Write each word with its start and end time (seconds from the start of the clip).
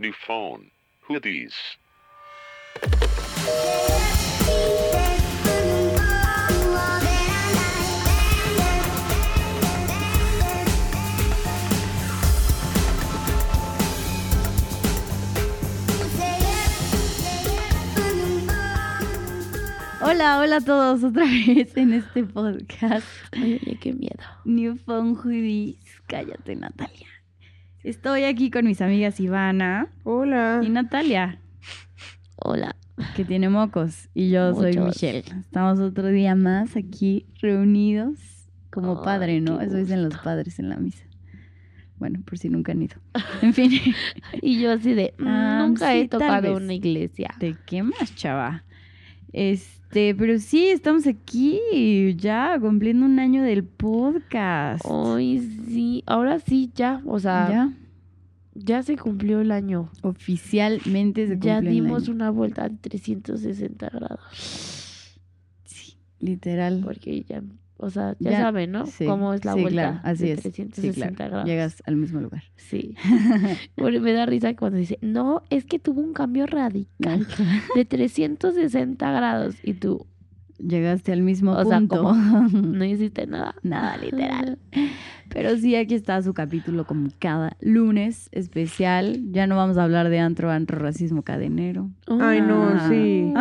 New 0.00 0.12
phone. 0.12 0.70
Who 1.08 1.18
these? 1.18 1.56
Hola, 20.00 20.38
hola 20.38 20.56
a 20.56 20.60
todos 20.60 21.02
otra 21.02 21.24
vez 21.24 21.76
en 21.76 21.92
este 21.92 22.22
podcast. 22.22 23.04
Ay, 23.32 23.54
oye, 23.60 23.78
qué 23.80 23.92
miedo. 23.92 24.22
New 24.44 24.76
Phone 24.76 25.16
Hoodies. 25.16 25.76
Cállate, 26.06 26.54
Natalia. 26.54 27.17
Estoy 27.84 28.24
aquí 28.24 28.50
con 28.50 28.64
mis 28.66 28.80
amigas 28.80 29.20
Ivana 29.20 29.88
Hola. 30.04 30.60
y 30.64 30.68
Natalia, 30.68 31.40
Hola. 32.36 32.76
que 33.16 33.24
tiene 33.24 33.48
mocos, 33.48 34.08
y 34.14 34.30
yo 34.30 34.54
soy. 34.54 34.76
Michelle. 34.76 35.24
Estamos 35.40 35.78
otro 35.78 36.08
día 36.08 36.34
más 36.34 36.76
aquí 36.76 37.26
reunidos 37.40 38.18
como 38.70 39.02
padre, 39.02 39.40
¿no? 39.40 39.60
Eso 39.60 39.76
dicen 39.76 40.02
los 40.02 40.16
padres 40.18 40.58
en 40.58 40.68
la 40.68 40.76
misa. 40.76 41.04
Bueno, 41.96 42.20
por 42.24 42.38
si 42.38 42.48
nunca 42.48 42.72
han 42.72 42.82
ido. 42.82 42.96
En 43.42 43.54
fin, 43.54 43.72
Y 44.42 44.60
yo 44.60 44.72
así 44.72 44.94
de, 44.94 45.14
mm, 45.18 45.26
Ah, 45.26 45.64
nunca 45.66 45.92
sí, 45.92 45.98
he 46.00 46.08
tocado 46.08 46.56
una 46.56 46.74
iglesia. 46.74 47.30
¿de 47.40 47.56
qué 47.66 47.82
más, 47.82 48.14
chava? 48.14 48.64
Este, 49.32 50.14
pero 50.14 50.38
sí, 50.38 50.68
estamos 50.68 51.06
aquí 51.06 51.60
ya 52.16 52.58
cumpliendo 52.60 53.04
un 53.06 53.18
año 53.18 53.42
del 53.42 53.64
podcast. 53.64 54.84
Ay, 54.88 55.38
sí. 55.68 56.02
Ahora 56.06 56.38
sí, 56.38 56.70
ya. 56.74 57.02
O 57.06 57.18
sea, 57.20 57.48
ya, 57.50 57.72
ya, 58.54 58.82
se 58.82 58.96
cumplió 58.96 59.40
el 59.40 59.50
año. 59.52 59.90
oficialmente 60.02 61.26
se 61.28 61.38
Ya 61.38 61.56
cumple 61.56 61.68
el 61.70 61.74
dimos 61.74 62.04
año. 62.04 62.14
una 62.14 62.30
vuelta 62.30 62.68
de 62.68 62.76
360 62.76 63.88
grados. 63.90 65.18
Sí, 65.64 65.96
literal. 66.20 66.80
Porque 66.84 67.22
ya, 67.22 67.42
o 67.78 67.90
sea, 67.90 68.14
ya, 68.18 68.30
Ya, 68.32 68.40
saben, 68.40 68.72
¿no? 68.72 68.86
sí, 68.86 69.06
Cómo 69.06 69.32
es 69.34 69.44
la 69.44 69.54
sí, 69.54 69.60
vuelta 69.62 69.82
claro, 69.82 70.00
así 70.04 70.24
de 70.26 70.32
es. 70.32 70.40
Sí, 70.40 70.50
360 70.50 71.14
claro. 71.16 71.30
grados. 71.30 71.48
Llegas 71.48 71.82
al 71.86 71.96
mismo 71.96 72.20
lugar. 72.20 72.42
Sí. 72.56 72.94
Porque 73.76 74.00
me 74.00 74.12
da 74.12 74.26
risa 74.26 74.54
cuando 74.54 74.78
dice, 74.78 74.98
no, 75.00 75.42
es 75.50 75.64
que 75.64 75.78
tuvo 75.78 76.00
un 76.00 76.12
cambio 76.12 76.46
radical 76.46 77.26
de 77.74 77.84
360 77.84 79.10
grados. 79.12 79.56
Y 79.62 79.74
tú, 79.74 80.06
Llegaste 80.58 81.12
al 81.12 81.22
mismo 81.22 81.52
O 81.52 81.64
sea, 81.64 81.78
punto. 81.78 82.12
no 82.52 82.84
hiciste 82.84 83.28
nada. 83.28 83.54
Nada, 83.62 83.96
literal. 83.96 84.58
Pero 85.28 85.56
sí, 85.56 85.76
aquí 85.76 85.94
está 85.94 86.20
su 86.20 86.34
capítulo 86.34 86.84
como 86.84 87.10
cada 87.20 87.56
lunes 87.60 88.28
especial. 88.32 89.20
Ya 89.30 89.46
no 89.46 89.54
vamos 89.56 89.78
a 89.78 89.84
hablar 89.84 90.08
de 90.08 90.18
antro, 90.18 90.50
antro, 90.50 90.80
racismo 90.80 91.22
cadenero. 91.22 91.90
Ay, 92.08 92.40
no, 92.40 92.70
Ah. 92.74 92.88
sí. 92.90 93.32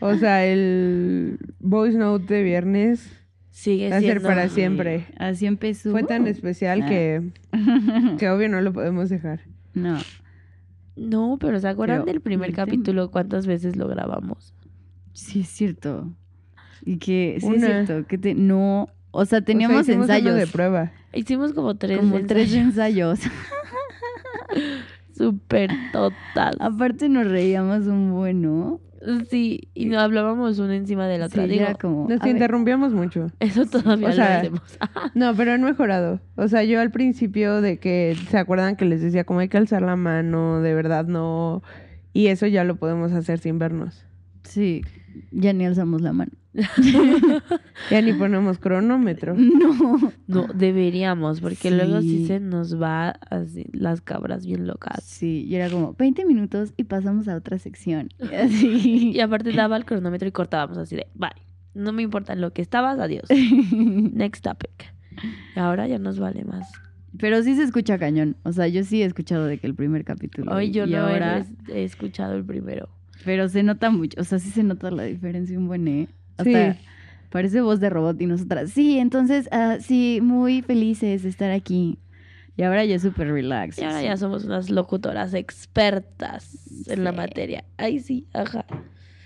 O 0.00 0.14
sea, 0.16 0.44
el 0.44 1.38
voice 1.60 1.96
note 1.96 2.34
de 2.34 2.42
viernes 2.42 3.10
Sigue 3.58 3.90
va 3.90 3.96
a 3.96 4.00
ser 4.00 4.22
para 4.22 4.48
siempre. 4.48 5.06
Así 5.18 5.44
empezó. 5.46 5.90
Fue 5.90 6.04
tan 6.04 6.28
especial 6.28 6.82
Ah. 6.82 6.88
que, 6.88 7.32
que 8.16 8.30
obvio 8.30 8.48
no 8.48 8.60
lo 8.60 8.72
podemos 8.72 9.08
dejar. 9.08 9.40
No. 9.74 9.98
No, 10.94 11.38
pero 11.40 11.58
¿se 11.58 11.66
acuerdan 11.66 12.02
Pero, 12.02 12.12
del 12.12 12.20
primer 12.20 12.52
capítulo? 12.52 13.10
¿Cuántas 13.10 13.48
veces 13.48 13.74
lo 13.74 13.88
grabamos? 13.88 14.54
Sí, 15.12 15.40
es 15.40 15.48
cierto. 15.48 16.08
Y 16.84 16.98
que, 16.98 17.38
sí, 17.40 17.48
es 17.56 17.64
cierto. 17.64 18.06
Que 18.06 18.16
te, 18.16 18.34
no. 18.36 18.82
O 19.10 19.24
sea, 19.24 19.38
O 19.38 19.40
sea, 19.40 19.40
teníamos 19.40 19.88
ensayos. 19.88 20.36
de 20.36 20.46
prueba. 20.46 20.92
Hicimos 21.12 21.52
como 21.52 21.76
tres 21.76 21.98
como 21.98 22.20
tres 22.26 22.54
ensayos. 22.54 23.18
Súper 25.16 25.70
total. 25.92 26.56
Aparte 26.60 27.08
nos 27.08 27.26
reíamos 27.26 27.86
un 27.88 28.12
buen, 28.12 28.40
¿no? 28.42 28.80
Sí, 29.30 29.68
y 29.74 29.86
no 29.86 30.00
hablábamos 30.00 30.58
una 30.58 30.74
encima 30.74 31.06
de 31.06 31.18
la 31.18 31.26
otra. 31.26 31.44
Sí, 31.44 31.48
Digo, 31.50 31.62
era 31.64 31.74
como. 31.74 32.08
Nos 32.08 32.20
ver, 32.20 32.30
interrumpíamos 32.30 32.92
mucho. 32.92 33.28
eso 33.40 33.64
todavía 33.66 34.08
o 34.08 34.12
sea, 34.12 34.28
lo 34.28 34.38
hacemos. 34.38 34.62
No, 35.14 35.34
pero 35.36 35.52
han 35.52 35.62
mejorado. 35.62 36.20
O 36.36 36.48
sea, 36.48 36.64
yo 36.64 36.80
al 36.80 36.90
principio 36.90 37.60
de 37.60 37.78
que 37.78 38.16
se 38.28 38.38
acuerdan 38.38 38.76
que 38.76 38.84
les 38.84 39.00
decía 39.00 39.24
como 39.24 39.40
hay 39.40 39.48
que 39.48 39.56
alzar 39.56 39.82
la 39.82 39.96
mano, 39.96 40.60
de 40.60 40.74
verdad 40.74 41.06
no. 41.06 41.62
Y 42.12 42.28
eso 42.28 42.46
ya 42.46 42.64
lo 42.64 42.76
podemos 42.76 43.12
hacer 43.12 43.38
sin 43.38 43.58
vernos. 43.58 44.04
Sí, 44.42 44.82
ya 45.30 45.52
ni 45.52 45.66
alzamos 45.66 46.00
la 46.00 46.12
mano. 46.12 46.32
Ya 47.90 48.02
ni 48.02 48.12
ponemos 48.12 48.58
cronómetro. 48.58 49.34
No. 49.34 50.12
No, 50.26 50.46
deberíamos, 50.54 51.40
porque 51.40 51.70
luego 51.70 52.00
sí 52.00 52.26
se 52.26 52.40
nos 52.40 52.80
va 52.80 53.10
así, 53.30 53.66
las 53.72 54.00
cabras 54.00 54.44
bien 54.44 54.66
locas. 54.66 55.02
Sí, 55.04 55.44
y 55.48 55.54
era 55.54 55.70
como 55.70 55.94
20 55.94 56.24
minutos 56.26 56.74
y 56.76 56.84
pasamos 56.84 57.28
a 57.28 57.36
otra 57.36 57.58
sección. 57.58 58.08
Y 58.30 58.34
así. 58.34 59.10
Y 59.12 59.20
aparte 59.20 59.52
daba 59.52 59.76
el 59.76 59.84
cronómetro 59.84 60.28
y 60.28 60.32
cortábamos 60.32 60.76
así 60.78 60.96
de, 60.96 61.06
bye, 61.14 61.30
no 61.74 61.92
me 61.92 62.02
importa 62.02 62.34
lo 62.34 62.52
que 62.52 62.62
estabas, 62.62 62.98
adiós. 62.98 63.24
Next 63.72 64.44
topic. 64.44 64.92
Y 65.56 65.58
ahora 65.58 65.86
ya 65.86 65.98
nos 65.98 66.18
vale 66.18 66.44
más. 66.44 66.70
Pero 67.18 67.42
sí 67.42 67.54
se 67.56 67.62
escucha 67.62 67.98
cañón. 67.98 68.36
O 68.42 68.52
sea, 68.52 68.68
yo 68.68 68.84
sí 68.84 69.02
he 69.02 69.06
escuchado 69.06 69.46
de 69.46 69.58
que 69.58 69.66
el 69.66 69.74
primer 69.74 70.04
capítulo. 70.04 70.52
Hoy 70.54 70.70
yo 70.70 70.84
y 70.86 70.90
no 70.90 70.98
ahora. 70.98 71.44
he 71.68 71.84
escuchado 71.84 72.34
el 72.34 72.44
primero. 72.44 72.88
Pero 73.24 73.48
se 73.48 73.62
nota 73.62 73.90
mucho. 73.90 74.20
O 74.20 74.24
sea, 74.24 74.38
sí 74.38 74.50
se 74.50 74.62
nota 74.62 74.90
la 74.90 75.04
diferencia 75.04 75.58
un 75.58 75.66
buen, 75.66 75.88
¿eh? 75.88 76.08
Sí. 76.42 76.54
Parece 77.30 77.60
voz 77.60 77.78
de 77.80 77.90
robot 77.90 78.20
y 78.20 78.26
nosotras. 78.26 78.70
Sí, 78.70 78.98
entonces, 78.98 79.48
ah, 79.52 79.76
sí, 79.80 80.20
muy 80.22 80.62
felices 80.62 81.22
de 81.22 81.28
estar 81.28 81.50
aquí. 81.50 81.98
Y 82.56 82.62
ahora 82.62 82.84
ya 82.84 82.96
es 82.96 83.02
súper 83.02 83.30
relax. 83.30 83.78
Y 83.78 83.84
ahora 83.84 84.02
ya 84.02 84.16
somos 84.16 84.44
unas 84.44 84.70
locutoras 84.70 85.34
expertas 85.34 86.58
en 86.88 87.04
la 87.04 87.12
materia. 87.12 87.64
Ay, 87.76 88.00
sí, 88.00 88.26
ajá. 88.32 88.64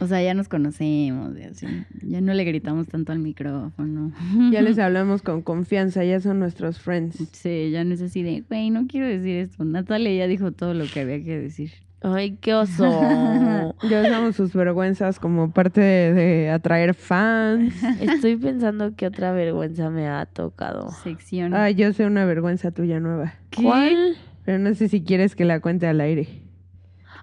O 0.01 0.07
sea, 0.09 0.21
ya 0.21 0.35
nos 0.35 0.49
conocemos 0.49 1.39
y 1.39 1.45
así. 1.45 1.67
Ya 2.03 2.21
no 2.21 2.35
le 2.35 2.43
gritamos 2.43 2.89
tanto 2.89 3.13
al 3.13 3.21
micrófono. 3.21 4.13
Ya 4.51 4.61
les 4.61 4.79
hablamos 4.81 5.23
con 5.23 5.43
confianza, 5.43 6.05
ya 6.05 6.21
son 6.21 6.41
nuestros 6.41 6.81
friends. 6.81 7.17
Sí, 7.31 7.71
ya 7.71 7.85
no 7.85 7.95
es 7.95 8.03
así 8.03 8.25
de, 8.25 8.43
güey, 8.49 8.71
no 8.71 8.89
quiero 8.89 9.07
decir 9.07 9.37
esto. 9.37 9.65
Natalia 9.65 10.13
ya 10.13 10.27
dijo 10.27 10.51
todo 10.51 10.75
lo 10.75 10.87
que 10.87 11.01
había 11.01 11.23
que 11.23 11.39
decir. 11.39 11.71
Ay, 12.03 12.37
qué 12.41 12.55
oso. 12.55 12.85
Ya 13.89 14.03
usamos 14.03 14.37
sus 14.37 14.53
vergüenzas 14.53 15.19
como 15.19 15.51
parte 15.51 15.81
de, 15.81 16.13
de 16.13 16.51
atraer 16.51 16.95
fans. 16.95 17.75
Estoy 18.01 18.37
pensando 18.37 18.95
que 18.95 19.09
otra 19.09 19.33
vergüenza 19.33 19.91
me 19.91 20.07
ha 20.07 20.25
tocado. 20.27 20.91
Sección. 21.03 21.53
Ay, 21.53 21.75
yo 21.75 21.93
sé 21.93 22.07
una 22.07 22.25
vergüenza 22.25 22.71
tuya 22.71 23.01
nueva. 23.01 23.35
¿Qué? 23.51 23.65
¿Cuál? 23.65 24.17
Pero 24.45 24.59
no 24.61 24.73
sé 24.75 24.89
si 24.89 25.03
quieres 25.03 25.35
que 25.35 25.45
la 25.45 25.59
cuente 25.59 25.89
al 25.89 26.01
aire. 26.01 26.42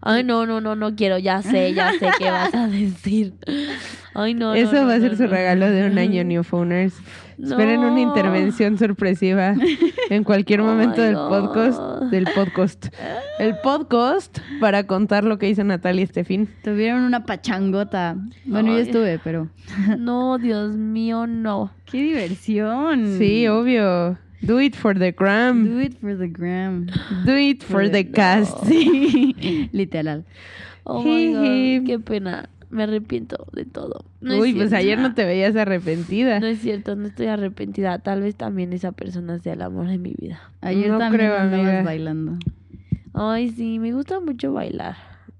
Ay, 0.01 0.23
no, 0.23 0.45
no, 0.45 0.61
no, 0.61 0.75
no 0.75 0.95
quiero. 0.95 1.17
Ya 1.17 1.41
sé, 1.41 1.73
ya 1.73 1.91
sé 1.93 2.09
qué 2.17 2.31
vas 2.31 2.53
a 2.53 2.67
decir. 2.69 3.33
Ay, 4.13 4.33
no. 4.33 4.53
Eso 4.53 4.73
no, 4.73 4.87
va 4.87 4.93
a 4.93 4.97
no, 4.97 5.01
ser 5.03 5.17
su 5.17 5.23
no. 5.23 5.29
regalo 5.29 5.69
de 5.69 5.85
un 5.87 5.97
año, 5.97 6.23
New 6.23 6.43
Phoners. 6.43 6.93
Esperen 7.41 7.79
una 7.79 8.01
intervención 8.01 8.77
sorpresiva 8.77 9.55
en 10.09 10.23
cualquier 10.25 10.61
momento 10.61 11.01
del 11.01 11.15
God. 11.15 11.29
podcast. 11.29 11.81
Del 12.11 12.27
podcast. 12.35 12.87
El 13.39 13.55
podcast 13.63 14.39
para 14.59 14.85
contar 14.85 15.23
lo 15.23 15.37
que 15.37 15.47
hizo 15.47 15.63
Natalia 15.63 16.03
este 16.03 16.25
fin. 16.25 16.49
Tuvieron 16.63 17.03
una 17.03 17.25
pachangota. 17.25 18.17
Bueno, 18.45 18.73
yo 18.73 18.79
estuve, 18.79 19.19
pero. 19.23 19.47
No, 19.97 20.37
Dios 20.37 20.75
mío, 20.75 21.27
no. 21.27 21.71
¡Qué 21.85 22.01
diversión! 22.03 23.17
Sí, 23.17 23.47
obvio. 23.47 24.17
Do 24.41 24.59
it 24.59 24.75
for 24.75 24.97
the 24.97 25.11
gram. 25.11 25.65
Do 25.65 25.79
it 25.81 25.97
for 25.99 26.15
the 26.17 26.27
gram. 26.27 26.87
Do 27.25 27.35
it 27.35 27.63
for 27.63 27.89
the 27.89 28.09
cast. 28.11 28.57
Sí, 28.65 29.69
literal. 29.73 30.25
Oh 30.85 31.03
my. 31.03 31.33
God, 31.79 31.85
qué 31.87 31.99
pena. 31.99 32.49
Me 32.69 32.83
arrepiento 32.83 33.47
de 33.53 33.65
todo. 33.65 34.05
No 34.21 34.37
Uy, 34.37 34.53
pues 34.53 34.71
ayer 34.73 34.99
no 34.99 35.13
te 35.15 35.25
veías 35.25 35.55
arrepentida. 35.55 36.39
No 36.39 36.45
es 36.45 36.59
cierto, 36.59 36.95
no 36.95 37.07
estoy 37.07 37.25
arrepentida. 37.27 37.97
Tal 37.99 38.21
vez 38.21 38.35
también 38.35 38.73
esa 38.73 38.91
persona 38.91 39.39
sea 39.39 39.53
el 39.53 39.61
amor 39.63 39.87
de 39.87 39.97
mi 39.97 40.13
vida. 40.17 40.39
Ayer 40.61 40.91
No 40.91 40.99
también 40.99 41.21
creo, 41.31 41.37
andabas 41.39 41.65
amiga. 41.65 41.83
bailando. 41.83 42.37
Ay, 43.13 43.49
sí, 43.49 43.79
me 43.79 43.91
gusta 43.91 44.19
mucho 44.19 44.53
bailar. 44.53 44.95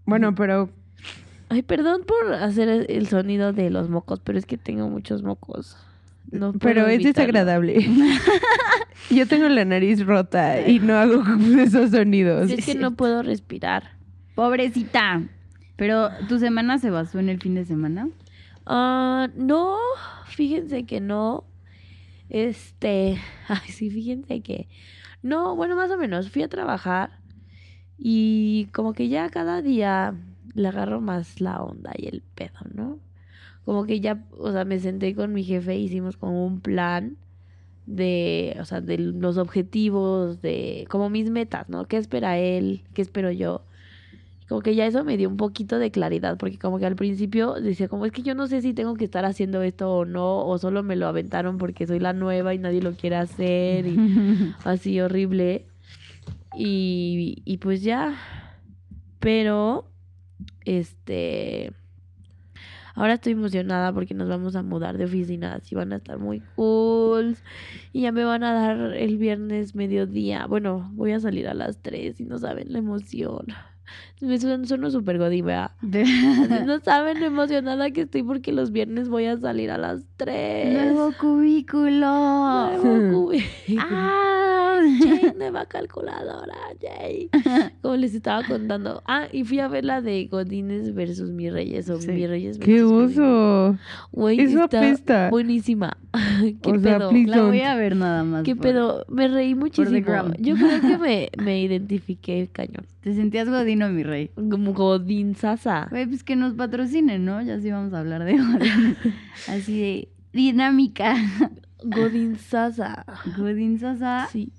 Bueno, 0.06 0.34
pero 0.34 0.69
Ay, 1.50 1.62
perdón 1.63 2.01
por 2.06 2.34
hacer 2.34 2.68
el- 2.69 2.86
el 2.90 3.07
sonido 3.07 3.54
de 3.54 3.69
los 3.69 3.90
mocos, 3.90 4.19
pero 4.19 4.38
es 4.38 4.46
que 4.46 4.57
tengo 4.57 4.88
muchos 4.90 5.22
mocos. 5.24 5.78
No 6.31 6.54
pero 6.54 6.88
es 6.88 6.96
evitarlo. 6.96 7.14
desagradable. 7.14 7.90
Yo 9.10 9.28
tengo 9.28 9.48
la 9.50 9.66
nariz 9.66 10.06
rota 10.06 10.68
y 10.68 10.80
no 10.80 10.96
hago 10.98 11.24
esos 11.60 11.92
sonidos. 11.92 12.50
Sí, 12.50 12.56
Es 12.60 12.66
que 12.66 12.76
no 12.76 12.96
puedo 12.96 13.24
respirar. 13.24 13.92
Pobrecita. 14.36 15.24
Pero, 15.76 16.10
¿tu 16.28 16.40
semana 16.40 16.78
se 16.78 16.90
basó 16.90 17.20
en 17.20 17.30
el 17.30 17.40
fin 17.42 17.56
de 17.56 17.66
semana? 17.66 18.10
Ah, 18.66 19.30
no, 19.36 19.78
fíjense 20.28 20.86
que 20.86 21.00
no. 21.00 21.46
Este, 22.30 23.18
ay, 23.48 23.70
sí, 23.72 23.90
fíjense 23.90 24.42
que 24.42 24.68
no, 25.24 25.56
bueno, 25.56 25.75
más 25.75 25.90
o 25.92 25.98
menos 25.98 26.30
fui 26.30 26.44
a 26.44 26.48
trabajar 26.48 27.20
y 27.98 28.68
como 28.74 28.94
que 28.94 29.10
ya 29.10 29.30
cada 29.30 29.62
día 29.62 30.14
le 30.54 30.68
agarro 30.68 31.02
más 31.02 31.42
la 31.42 31.62
onda 31.62 31.92
y 31.98 32.08
el 32.08 32.22
pedo, 32.36 32.60
¿no? 32.74 33.00
Como 33.69 33.86
que 33.86 34.00
ya, 34.00 34.25
o 34.31 34.51
sea, 34.51 34.66
me 34.66 34.80
senté 34.80 35.13
con 35.13 35.31
mi 35.31 35.44
jefe 35.44 35.74
e 35.74 35.77
hicimos 35.77 36.18
como 36.18 36.44
un 36.44 36.60
plan 36.60 37.18
de, 37.86 38.57
o 38.60 38.66
sea, 38.66 38.81
de 38.81 38.98
los 38.98 39.38
objetivos, 39.38 40.42
de 40.42 40.88
como 40.89 41.12
mis 41.12 41.30
metas, 41.30 41.69
¿no? 41.69 41.86
¿Qué 41.86 41.98
espera 41.98 42.39
él? 42.39 42.81
¿Qué 42.95 43.04
espero 43.04 43.30
yo? 43.30 43.62
como 44.48 44.62
que 44.62 44.74
ya 44.74 44.88
eso 44.88 45.04
me 45.04 45.18
dio 45.18 45.30
un 45.30 45.38
poquito 45.38 45.77
de 45.77 45.92
claridad, 45.92 46.36
porque 46.39 46.57
como 46.57 46.80
que 46.80 46.88
al 46.88 46.95
principio 46.95 47.54
decía 47.54 47.88
como 47.88 48.07
es 48.07 48.12
que 48.12 48.24
yo 48.24 48.33
no 48.33 48.48
sé 48.48 48.63
si 48.63 48.74
tengo 48.74 48.95
que 48.95 49.06
estar 49.06 49.24
haciendo 49.24 49.62
esto 49.62 49.98
o 49.98 50.06
no, 50.06 50.44
o 50.48 50.57
solo 50.57 50.81
me 50.81 50.95
lo 50.95 51.06
aventaron 51.06 51.60
porque 51.60 51.86
soy 51.86 52.00
la 52.00 52.13
nueva 52.13 52.56
y 52.56 52.57
nadie 52.57 52.81
lo 52.81 52.94
quiere 52.94 53.18
hacer 53.18 53.86
y 53.86 53.95
así 54.63 55.00
horrible. 55.00 55.68
Y, 56.57 57.44
y 57.45 57.57
pues 57.57 57.83
ya, 57.83 58.18
pero 59.19 59.86
este... 60.65 61.74
Ahora 63.00 63.13
estoy 63.13 63.31
emocionada 63.31 63.94
porque 63.94 64.13
nos 64.13 64.28
vamos 64.28 64.57
a 64.57 64.62
mudar 64.62 64.98
de 64.98 65.06
oficinas 65.06 65.72
y 65.72 65.75
van 65.75 65.94
a 65.94 65.96
estar 65.96 66.19
muy 66.19 66.42
cool. 66.57 67.38
Y 67.94 68.01
ya 68.01 68.12
me 68.12 68.25
van 68.25 68.44
a 68.44 68.51
dar 68.51 68.94
el 68.94 69.18
viernes 69.18 69.74
mediodía. 69.74 70.46
Bueno, 70.48 70.92
voy 70.96 71.13
a 71.13 71.19
salir 71.22 71.48
a 71.48 71.54
las 71.54 71.81
3 71.81 72.19
y 72.19 72.25
no 72.25 72.38
saben 72.40 72.74
la 72.74 72.80
emoción. 72.80 73.46
Me 74.21 74.38
sueno, 74.38 74.66
sueno 74.66 74.92
súper 74.92 75.18
godín, 75.18 75.45
¿verdad? 75.45 75.71
De- 75.81 76.04
No 76.66 76.80
saben 76.81 77.19
lo 77.21 77.25
emocionada 77.27 77.89
que 77.92 78.01
estoy 78.01 78.24
porque 78.24 78.51
los 78.51 78.71
viernes 78.71 79.07
voy 79.10 79.25
a 79.25 79.38
salir 79.38 79.71
a 79.71 79.77
las 79.77 80.01
3. 80.18 80.74
Nuevo 80.94 81.13
cubículo. 81.19 82.77
Nuevo 82.81 83.27
cubi- 83.31 83.44
Ah. 83.80 84.56
Jay, 85.00 85.33
nueva 85.38 85.66
calculadora, 85.66 86.56
Jay. 86.81 87.30
Como 87.81 87.98
les 87.98 88.16
estaba 88.16 88.44
contando. 88.48 89.04
Ah, 89.06 89.27
y 89.31 89.44
fui 89.44 89.60
a 89.60 89.68
ver 89.68 89.83
la 89.83 90.01
de 90.01 90.25
Godines 90.31 90.94
versus 90.95 91.30
Mis 91.31 91.51
Reyes 91.51 91.89
o 91.89 92.00
Sí. 92.00 92.12
Mis 92.12 92.30
Reyes 92.30 92.57
¡Qué 92.60 92.74
versus 92.75 92.92
Godines. 92.92 93.18
oso! 93.19 93.77
Güey, 94.13 94.39
está 94.39 94.63
apesta. 94.63 95.30
buenísima. 95.30 95.98
¿Qué 96.62 96.72
O 96.72 96.80
sea, 96.80 96.98
pedo? 96.98 97.12
La 97.25 97.42
voy 97.44 97.60
a 97.62 97.75
ver 97.75 97.95
nada 97.98 98.24
más. 98.24 98.44
¿Qué 98.44 98.56
por- 98.56 98.63
pedo? 98.63 99.06
Me 99.10 99.27
reí 99.27 99.54
muchísimo. 99.54 99.98
Yo 100.39 100.56
creo 100.56 100.81
que 100.81 100.98
me, 100.98 101.30
me 101.44 101.62
identifiqué 101.62 102.48
cañón. 102.51 102.86
Te 103.01 103.13
sentías 103.13 103.50
godino, 103.50 103.89
mi 103.89 104.04
Como 104.36 104.74
Godín 104.74 105.36
Sasa. 105.36 105.88
Güey, 105.90 106.08
pues 106.08 106.24
que 106.24 106.36
nos 106.36 106.54
patrocinen, 106.54 107.26
¿no? 107.26 107.42
Ya 107.42 107.60
sí 107.60 107.72
vamos 107.72 107.94
a 107.94 108.00
hablar 108.00 108.24
de 108.24 108.38
godín. 108.38 108.96
Así 109.48 109.80
de 109.80 110.10
dinámica. 110.34 111.16
Godín 111.84 112.38
Sasa. 112.38 113.06
Godín 113.38 113.80
Sasa. 113.80 114.28
Sí. 114.32 114.52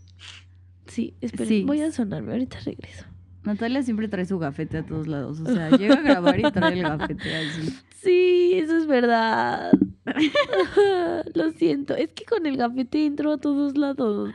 Sí, 0.86 1.14
esperen, 1.20 1.48
Sí. 1.48 1.64
voy 1.64 1.80
a 1.82 1.92
sonarme, 1.92 2.32
ahorita 2.32 2.58
regreso. 2.64 3.04
Natalia 3.44 3.82
siempre 3.82 4.08
trae 4.08 4.24
su 4.24 4.38
gafete 4.38 4.78
a 4.78 4.82
todos 4.84 5.06
lados. 5.06 5.40
O 5.40 5.46
sea, 5.46 5.70
llega 5.70 5.94
a 5.94 6.02
grabar 6.02 6.38
y 6.38 6.42
trae 6.50 6.74
el 6.74 6.82
gafete 6.82 7.34
así. 7.36 7.74
Sí, 8.02 8.52
eso 8.54 8.76
es 8.76 8.86
verdad. 8.86 9.72
Lo 11.34 11.50
siento, 11.52 11.94
es 11.94 12.10
que 12.12 12.24
con 12.24 12.46
el 12.46 12.56
gafete 12.56 13.06
entro 13.06 13.32
a 13.32 13.38
todos 13.38 13.76
lados. 13.76 14.32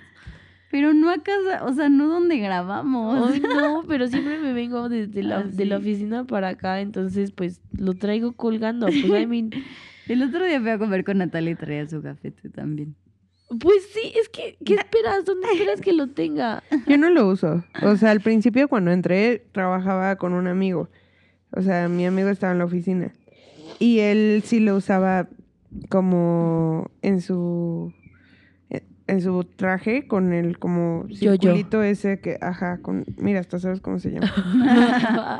Pero 0.76 0.94
no 0.94 1.10
a 1.10 1.20
casa, 1.20 1.64
o 1.64 1.72
sea, 1.74 1.88
no 1.88 2.10
donde 2.10 2.38
grabamos. 2.38 3.32
Ay, 3.32 3.40
no, 3.40 3.84
pero 3.88 4.10
siempre 4.10 4.40
me 4.40 4.52
vengo 4.52 4.90
desde 4.90 5.24
la, 5.24 5.38
Ah, 5.38 5.44
de 5.44 5.66
la 5.66 5.78
oficina 5.78 6.26
para 6.26 6.50
acá, 6.50 6.82
entonces 6.82 7.32
pues 7.32 7.62
lo 7.78 7.94
traigo 7.94 8.34
colgando. 8.34 8.88
Pues, 8.88 9.06
I 9.06 9.26
mean, 9.26 9.52
El 10.10 10.22
otro 10.22 10.44
día 10.44 10.60
fui 10.60 10.72
a 10.72 10.78
comer 10.78 11.06
con 11.06 11.20
Natalia 11.20 11.52
y 11.52 11.56
traía 11.56 11.88
su 11.88 12.02
gafete 12.02 12.50
también. 12.50 12.94
pues 13.58 13.88
sí, 13.94 14.12
es 14.20 14.28
que, 14.28 14.58
¿qué 14.66 14.74
esperas? 14.74 15.24
¿Dónde 15.24 15.48
esperas 15.54 15.80
que 15.80 15.94
lo 15.94 16.08
tenga? 16.08 16.62
Yo 16.88 16.98
no 16.98 17.10
lo 17.10 17.26
uso. 17.30 17.64
O 17.82 17.96
sea, 17.96 18.12
al 18.12 18.20
principio 18.20 18.68
cuando 18.68 18.92
entré 18.92 19.48
trabajaba 19.54 20.18
con 20.18 20.34
un 20.34 20.48
amigo. 20.48 20.90
O 21.52 21.62
sea, 21.62 21.88
mi 21.88 22.06
amigo 22.06 22.28
estaba 22.28 22.52
en 22.52 22.60
la 22.60 22.66
oficina. 22.66 23.14
Y 23.80 24.00
él 24.00 24.44
sí 24.44 24.60
lo 24.60 24.76
usaba 24.76 25.30
como 25.88 26.92
en 27.02 27.22
su 27.22 27.94
en 29.08 29.22
su 29.22 29.44
traje 29.44 30.08
con 30.08 30.34
el 30.34 30.58
como 30.58 31.06
circulito 31.14 31.84
ese 31.84 32.20
que, 32.20 32.38
ajá, 32.42 32.80
con, 32.82 33.06
mira, 33.18 33.40
hasta 33.40 33.60
sabes 33.60 33.80
cómo 33.82 34.00
se 34.00 34.12
llama. 34.12 34.32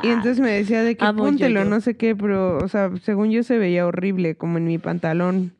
Y 0.04 0.08
entonces 0.08 0.40
me 0.40 0.50
decía 0.52 0.82
de 0.82 0.96
que 0.96 1.04
Amo 1.04 1.24
póntelo, 1.24 1.60
no 1.70 1.80
sé 1.80 1.96
qué, 1.96 2.14
pero, 2.14 2.58
o 2.58 2.68
sea, 2.68 2.90
según 3.02 3.30
yo 3.30 3.42
se 3.42 3.58
veía 3.58 3.86
horrible, 3.86 4.36
como 4.36 4.58
en 4.58 4.66
mi 4.66 4.78
pantalón. 4.78 5.52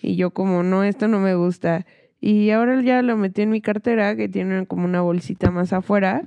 Y 0.00 0.16
yo 0.16 0.30
como, 0.30 0.62
no, 0.62 0.82
esto 0.82 1.08
no 1.08 1.20
me 1.20 1.34
gusta. 1.34 1.84
Y 2.20 2.50
ahora 2.50 2.80
ya 2.80 3.02
lo 3.02 3.16
metí 3.16 3.42
en 3.42 3.50
mi 3.50 3.60
cartera, 3.60 4.16
que 4.16 4.28
tiene 4.28 4.66
como 4.66 4.84
una 4.84 5.00
bolsita 5.00 5.50
más 5.50 5.72
afuera. 5.72 6.22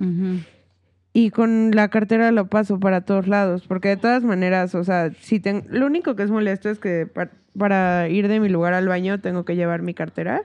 Y 1.12 1.30
con 1.30 1.70
la 1.74 1.88
cartera 1.88 2.30
lo 2.30 2.46
paso 2.48 2.78
para 2.78 3.00
todos 3.00 3.26
lados, 3.26 3.66
porque 3.66 3.88
de 3.88 3.96
todas 3.96 4.22
maneras, 4.22 4.74
o 4.74 4.84
sea, 4.84 5.10
si 5.20 5.40
ten... 5.40 5.64
lo 5.70 5.86
único 5.86 6.14
que 6.14 6.22
es 6.22 6.30
molesto 6.30 6.68
es 6.68 6.78
que 6.78 7.06
pa- 7.06 7.30
para 7.58 8.08
ir 8.10 8.28
de 8.28 8.38
mi 8.38 8.50
lugar 8.50 8.74
al 8.74 8.86
baño 8.86 9.18
tengo 9.20 9.44
que 9.46 9.56
llevar 9.56 9.80
mi 9.80 9.94
cartera, 9.94 10.42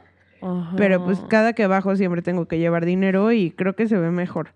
pero 0.78 1.04
pues 1.06 1.20
cada 1.30 1.54
que 1.54 1.68
bajo 1.68 1.96
siempre 1.96 2.22
tengo 2.22 2.46
que 2.48 2.58
llevar 2.60 2.86
dinero 2.86 3.32
y 3.32 3.52
creo 3.52 3.76
que 3.76 3.88
se 3.88 3.98
ve 3.98 4.12
mejor, 4.12 4.50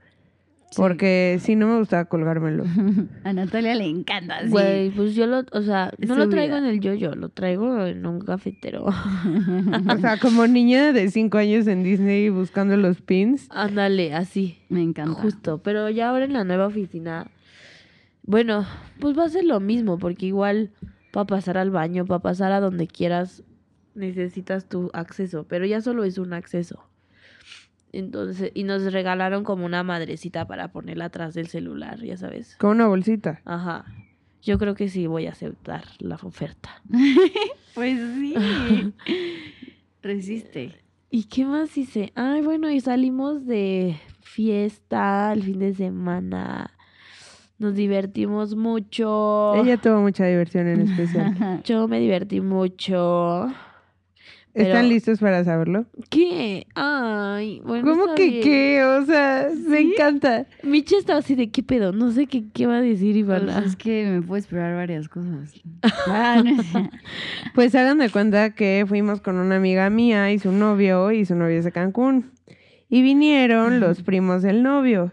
Sí. 0.72 0.82
porque 0.82 1.38
si 1.42 1.56
no 1.56 1.68
me 1.68 1.78
gusta 1.78 2.06
colgármelo. 2.06 2.64
A 3.24 3.32
Natalia 3.34 3.76
le 3.76 3.86
encanta, 3.86 4.42
sí. 4.44 4.50
Güey, 4.50 4.90
pues 4.90 5.16
yo 5.16 5.26
lo, 5.28 5.44
o 5.52 5.62
sea, 5.62 5.92
no 6.00 6.16
su 6.16 6.20
lo 6.20 6.28
traigo 6.30 6.56
vida. 6.56 6.68
en 6.68 6.74
el 6.74 6.80
yoyo, 6.82 7.16
lo 7.16 7.30
traigo 7.30 7.86
en 7.86 8.06
un 8.06 8.20
cafetero. 8.20 8.86
O 9.96 9.98
sea, 10.00 10.18
como 10.18 10.48
niña 10.48 10.92
de 10.92 11.10
cinco 11.12 11.38
años 11.38 11.68
en 11.68 11.84
Disney 11.84 12.30
buscando 12.30 12.76
los 12.78 13.00
pins. 13.02 13.48
Ándale, 13.52 14.14
así. 14.16 14.58
Me 14.70 14.82
encanta. 14.82 15.14
Justo, 15.22 15.60
pero 15.60 15.90
ya 15.90 16.10
ahora 16.10 16.26
en 16.26 16.34
la 16.34 16.44
nueva 16.44 16.66
oficina, 16.68 17.28
bueno, 18.24 18.66
pues 19.00 19.18
va 19.18 19.26
a 19.26 19.30
ser 19.30 19.46
lo 19.46 19.60
mismo, 19.60 19.98
porque 20.00 20.26
igual 20.26 20.72
para 21.14 21.28
pasar 21.28 21.58
al 21.58 21.70
baño, 21.70 22.06
para 22.06 22.20
pasar 22.20 22.52
a 22.52 22.60
donde 22.60 22.88
quieras, 22.88 23.44
necesitas 23.95 24.68
tu 24.68 24.89
acceso, 24.94 25.45
pero 25.47 25.65
ya 25.65 25.81
solo 25.81 26.03
es 26.03 26.18
un 26.18 26.33
acceso. 26.33 26.88
Entonces, 27.92 28.51
y 28.53 28.63
nos 28.63 28.92
regalaron 28.92 29.44
como 29.44 29.65
una 29.65 29.81
madrecita 29.83 30.45
para 30.47 30.71
ponerla 30.71 31.06
atrás 31.06 31.33
del 31.33 31.47
celular, 31.47 32.00
ya 32.03 32.18
sabes. 32.18 32.57
Con 32.57 32.71
una 32.71 32.88
bolsita. 32.88 33.42
Ajá. 33.45 33.86
Yo 34.42 34.59
creo 34.59 34.75
que 34.75 34.89
sí 34.89 35.07
voy 35.07 35.27
a 35.27 35.31
aceptar 35.31 35.86
la 36.00 36.15
oferta. 36.15 36.81
Pues 37.74 38.00
sí. 38.00 38.33
Resiste. 40.01 40.71
¿Y 41.09 41.25
qué 41.25 41.44
más 41.44 41.77
hice? 41.77 42.13
Ay, 42.15 42.41
bueno, 42.41 42.71
y 42.71 42.80
salimos 42.80 43.45
de 43.45 44.00
fiesta 44.21 45.33
el 45.33 45.44
fin 45.44 45.59
de 45.59 45.74
semana. 45.74 46.71
Nos 47.57 47.75
divertimos 47.75 48.56
mucho. 48.56 49.56
Ella 49.56 49.77
tuvo 49.77 50.01
mucha 50.01 50.25
diversión 50.25 50.68
en 50.68 50.81
especial. 50.81 51.62
Yo 51.65 51.88
me 51.88 52.00
divertí 52.00 52.41
mucho. 52.41 53.48
Pero- 54.56 54.68
¿Están 54.69 54.88
listos 54.88 55.19
para 55.19 55.44
saberlo? 55.44 55.86
¿Qué? 56.10 56.66
Ay, 56.75 57.62
bueno. 57.66 57.92
¿Cómo 57.92 58.04
está 58.06 58.16
que 58.16 58.30
bien. 58.30 58.42
qué? 58.44 58.84
O 58.86 59.06
sea, 59.06 59.50
me 59.68 59.81
encanta. 59.81 60.46
Micha 60.63 60.96
estaba 60.98 61.20
así 61.20 61.36
de 61.36 61.50
qué 61.51 61.62
pedo. 61.62 61.91
No 61.91 62.12
sé 62.12 62.25
qué, 62.27 62.46
qué 62.53 62.65
va 62.65 62.77
a 62.77 62.82
decir 62.82 63.25
Pues 63.25 63.44
Ivana. 63.44 63.63
es 63.65 63.75
que 63.75 64.06
me 64.10 64.22
puedo 64.22 64.39
esperar 64.39 64.74
varias 64.75 65.10
cosas. 65.10 65.53
Ah, 66.08 66.41
no. 66.44 66.89
Pues 67.53 67.75
hagan 67.75 67.98
de 67.98 68.10
cuenta 68.10 68.51
que 68.56 68.86
fuimos 68.88 69.20
con 69.22 69.38
una 69.38 69.58
amiga 69.58 69.89
mía 69.89 70.32
y 70.32 70.39
su 70.39 70.51
novio 70.53 71.12
y 71.12 71.25
su 71.25 71.36
novio 71.36 71.58
es 71.60 71.65
de 71.65 71.72
Cancún. 71.74 72.32
Y 72.88 73.01
vinieron 73.01 73.79
los 73.82 74.03
primos 74.03 74.41
del 74.41 74.63
novio. 74.63 75.12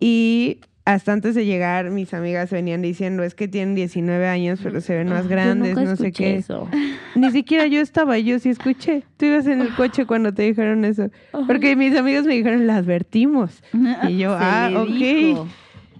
Y 0.00 0.58
hasta 0.84 1.12
antes 1.12 1.34
de 1.34 1.44
llegar, 1.44 1.90
mis 1.90 2.14
amigas 2.14 2.50
venían 2.50 2.82
diciendo, 2.82 3.22
es 3.22 3.34
que 3.34 3.48
tienen 3.48 3.74
19 3.74 4.26
años, 4.26 4.60
pero 4.62 4.80
se 4.80 4.96
ven 4.96 5.08
más 5.08 5.24
Yo 5.24 5.28
grandes, 5.28 5.76
nunca 5.76 5.90
no 5.90 5.96
sé 5.96 6.10
qué. 6.12 6.36
Eso. 6.36 6.68
Ni 7.14 7.30
siquiera 7.30 7.66
yo 7.66 7.80
estaba, 7.80 8.18
yo 8.18 8.38
sí 8.38 8.48
escuché. 8.48 9.02
Tú 9.16 9.26
ibas 9.26 9.46
en 9.46 9.60
el 9.60 9.74
coche 9.74 10.06
cuando 10.06 10.32
te 10.32 10.42
dijeron 10.42 10.84
eso. 10.84 11.10
Porque 11.46 11.76
mis 11.76 11.96
amigos 11.96 12.24
me 12.24 12.34
dijeron, 12.34 12.66
la 12.66 12.76
advertimos. 12.76 13.62
Y 14.08 14.18
yo, 14.18 14.36
Se 14.38 14.44
ah, 14.44 14.70
ok. 14.76 14.88
dijo. 14.88 15.48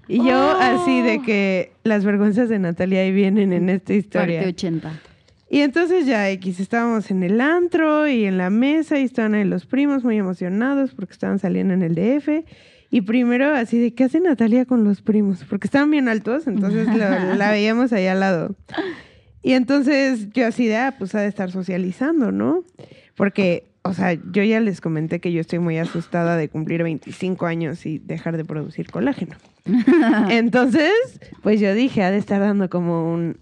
Y 0.08 0.16
yo 0.24 0.56
Oh. 0.56 0.58
así 0.60 1.02
de 1.02 1.22
que 1.22 1.72
las 1.84 2.04
vergüenzas 2.04 2.48
de 2.48 2.58
Natalia 2.58 3.02
ahí 3.02 3.12
vienen 3.12 3.52
en 3.52 3.68
esta 3.68 3.94
historia. 3.94 4.40
Parte 4.40 4.48
80. 4.48 4.92
Y 5.52 5.60
entonces 5.60 6.06
ya 6.06 6.28
X, 6.30 6.58
estábamos 6.58 7.10
en 7.10 7.22
el 7.22 7.40
antro 7.40 8.08
y 8.08 8.24
en 8.24 8.38
la 8.38 8.50
mesa 8.50 8.98
y 8.98 9.02
estaban 9.04 9.34
ahí 9.34 9.44
los 9.44 9.66
primos 9.66 10.02
muy 10.04 10.16
emocionados 10.16 10.94
porque 10.94 11.12
estaban 11.12 11.38
saliendo 11.38 11.74
en 11.74 11.82
el 11.82 11.94
DF. 11.94 12.44
Y 12.90 13.02
primero 13.02 13.54
así 13.54 13.78
de, 13.78 13.94
¿qué 13.94 14.04
hace 14.04 14.20
Natalia 14.20 14.64
con 14.66 14.82
los 14.84 15.00
primos? 15.00 15.44
Porque 15.48 15.66
estaban 15.68 15.90
bien 15.90 16.08
altos, 16.08 16.46
entonces 16.46 16.88
lo- 16.88 17.34
la 17.36 17.50
veíamos 17.50 17.92
ahí 17.92 18.06
al 18.06 18.20
lado. 18.20 18.56
Y 19.42 19.52
entonces 19.52 20.28
yo 20.32 20.46
así 20.46 20.66
de, 20.66 20.76
ah, 20.76 20.94
pues 20.98 21.14
ha 21.14 21.20
de 21.20 21.28
estar 21.28 21.50
socializando, 21.50 22.32
¿no? 22.32 22.64
Porque, 23.16 23.64
o 23.82 23.94
sea, 23.94 24.14
yo 24.14 24.42
ya 24.42 24.60
les 24.60 24.80
comenté 24.80 25.20
que 25.20 25.32
yo 25.32 25.40
estoy 25.40 25.60
muy 25.60 25.78
asustada 25.78 26.36
de 26.36 26.48
cumplir 26.48 26.82
25 26.82 27.46
años 27.46 27.86
y 27.86 27.98
dejar 27.98 28.36
de 28.36 28.44
producir 28.44 28.90
colágeno. 28.90 29.36
Entonces, 30.28 30.92
pues 31.42 31.60
yo 31.60 31.72
dije, 31.74 32.02
ha 32.02 32.10
de 32.10 32.18
estar 32.18 32.40
dando 32.40 32.68
como 32.68 33.12
un 33.12 33.38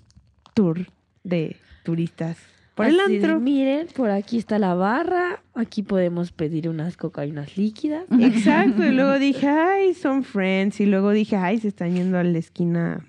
tour 0.54 0.86
de 1.24 1.56
turistas 1.84 2.36
por 2.78 2.86
el 2.86 3.20
de, 3.20 3.34
miren, 3.40 3.88
por 3.88 4.10
aquí 4.10 4.38
está 4.38 4.60
la 4.60 4.74
barra. 4.74 5.42
Aquí 5.54 5.82
podemos 5.82 6.30
pedir 6.30 6.68
unas 6.68 6.96
cocaínas 6.96 7.56
líquidas. 7.56 8.04
Exacto, 8.20 8.84
y 8.84 8.92
luego 8.92 9.18
dije, 9.18 9.48
ay, 9.48 9.94
son 9.94 10.22
friends, 10.22 10.80
y 10.80 10.86
luego 10.86 11.10
dije, 11.10 11.34
ay, 11.34 11.58
se 11.58 11.68
están 11.68 11.94
yendo 11.94 12.18
a 12.18 12.22
la 12.22 12.38
esquina, 12.38 13.04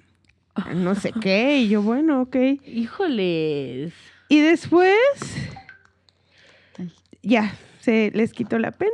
a 0.55 0.73
no 0.73 0.95
sé 0.95 1.11
qué, 1.21 1.59
y 1.59 1.69
yo, 1.69 1.83
bueno, 1.83 2.21
ok. 2.21 2.35
Híjoles. 2.65 3.93
Y 4.27 4.39
después, 4.39 4.97
ya, 7.21 7.53
se 7.79 8.11
les 8.15 8.33
quitó 8.33 8.57
la 8.57 8.71
pena, 8.71 8.91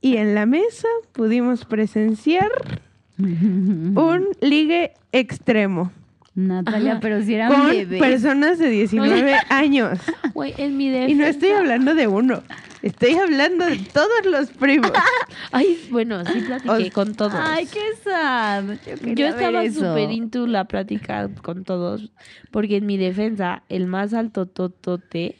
y 0.00 0.16
en 0.16 0.36
la 0.36 0.46
mesa 0.46 0.88
pudimos 1.12 1.64
presenciar 1.64 2.52
un 3.18 4.28
ligue 4.40 4.92
extremo 5.10 5.90
Natalia, 6.34 6.92
Ajá. 6.92 7.00
pero 7.00 7.22
si 7.22 7.34
eran 7.34 7.52
con 7.52 7.88
personas 7.98 8.58
de 8.58 8.68
19 8.68 9.34
años. 9.50 9.98
Güey, 10.32 10.52
en 10.58 10.76
mi 10.76 10.88
defensa. 10.88 11.10
Y 11.12 11.14
no 11.14 11.24
estoy 11.26 11.50
hablando 11.50 11.94
de 11.94 12.08
uno, 12.08 12.42
estoy 12.82 13.14
hablando 13.14 13.64
de 13.66 13.76
todos 13.92 14.26
los 14.26 14.50
primos. 14.50 14.90
Ay, 15.52 15.78
bueno, 15.90 16.24
sí 16.24 16.40
platiqué 16.40 16.90
con 16.90 17.14
todos. 17.14 17.34
Ay, 17.36 17.66
qué 17.66 17.80
sad. 18.02 18.64
Yo, 19.04 19.12
Yo 19.14 19.26
estaba 19.28 19.64
súper 19.70 20.10
into 20.10 20.46
la 20.48 20.64
plática 20.64 21.30
con 21.42 21.62
todos, 21.64 22.10
porque 22.50 22.76
en 22.78 22.86
mi 22.86 22.96
defensa, 22.96 23.62
el 23.68 23.86
más 23.86 24.12
alto 24.12 24.46
totote 24.46 25.38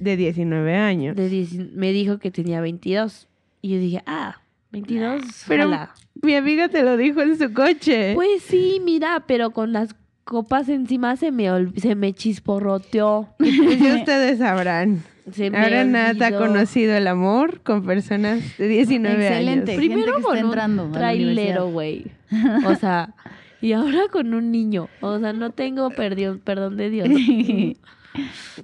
De 0.00 0.16
19 0.16 0.74
años. 0.76 1.14
de 1.14 1.28
10 1.28 1.74
me 1.74 1.92
dijo 1.92 2.18
que 2.18 2.30
tenía 2.30 2.60
22. 2.62 3.28
Y 3.60 3.68
yo 3.74 3.78
dije, 3.78 4.02
ah, 4.06 4.40
22, 4.70 5.22
Pero- 5.46 5.64
jala. 5.64 5.94
Mi 6.22 6.34
amiga 6.36 6.68
te 6.68 6.82
lo 6.84 6.96
dijo 6.96 7.20
en 7.20 7.36
su 7.38 7.52
coche. 7.52 8.12
Pues 8.14 8.42
sí, 8.42 8.80
mira, 8.84 9.24
pero 9.26 9.50
con 9.50 9.72
las 9.72 9.94
copas 10.24 10.68
encima 10.68 11.16
se 11.16 11.30
me, 11.32 11.48
se 11.76 11.94
me 11.94 12.12
chisporroteó. 12.12 13.28
Pues 13.38 13.52
ya 13.80 13.94
ustedes 14.00 14.38
sabrán. 14.38 15.02
Se 15.30 15.50
me 15.50 15.58
Ahora 15.58 15.84
Nata 15.84 16.28
ha 16.28 16.36
conocido 16.36 16.96
el 16.96 17.06
amor 17.06 17.60
con 17.62 17.84
personas 17.86 18.58
de 18.58 18.66
19 18.66 19.24
Excelente. 19.28 19.72
años. 19.72 19.84
Primero 19.84 20.16
que 20.16 20.22
con 20.22 20.38
un 20.38 20.44
entrando 20.46 20.82
a 20.82 20.86
la 20.86 20.92
trailero, 20.92 21.70
güey. 21.70 22.06
O 22.66 22.74
sea, 22.74 23.14
y 23.60 23.72
ahora 23.72 24.08
con 24.10 24.34
un 24.34 24.50
niño. 24.50 24.88
O 25.00 25.20
sea, 25.20 25.32
no 25.32 25.50
tengo 25.50 25.90
perdión, 25.90 26.40
perdón 26.40 26.76
de 26.76 26.90
Dios. 26.90 27.08
Qué 27.08 27.76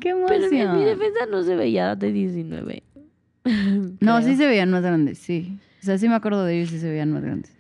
Pero 0.00 0.45
en 0.45 0.50
mi, 0.50 0.61
emoción. 0.61 0.85
defensa 0.85 1.27
no 1.31 1.43
se 1.43 1.55
veía 1.55 1.95
de 1.95 2.12
19. 2.12 2.83
No, 4.00 4.17
Creo. 4.19 4.23
sí 4.23 4.37
se 4.37 4.47
veían 4.47 4.71
más 4.71 4.83
grandes, 4.83 5.19
sí. 5.19 5.59
O 5.81 5.85
sea, 5.85 5.97
sí 5.97 6.09
me 6.09 6.17
acuerdo 6.17 6.45
de 6.45 6.59
ellos 6.59 6.73
y 6.73 6.81
se 6.81 6.88
veían 6.91 7.12
más 7.12 7.23
grandes. 7.23 7.55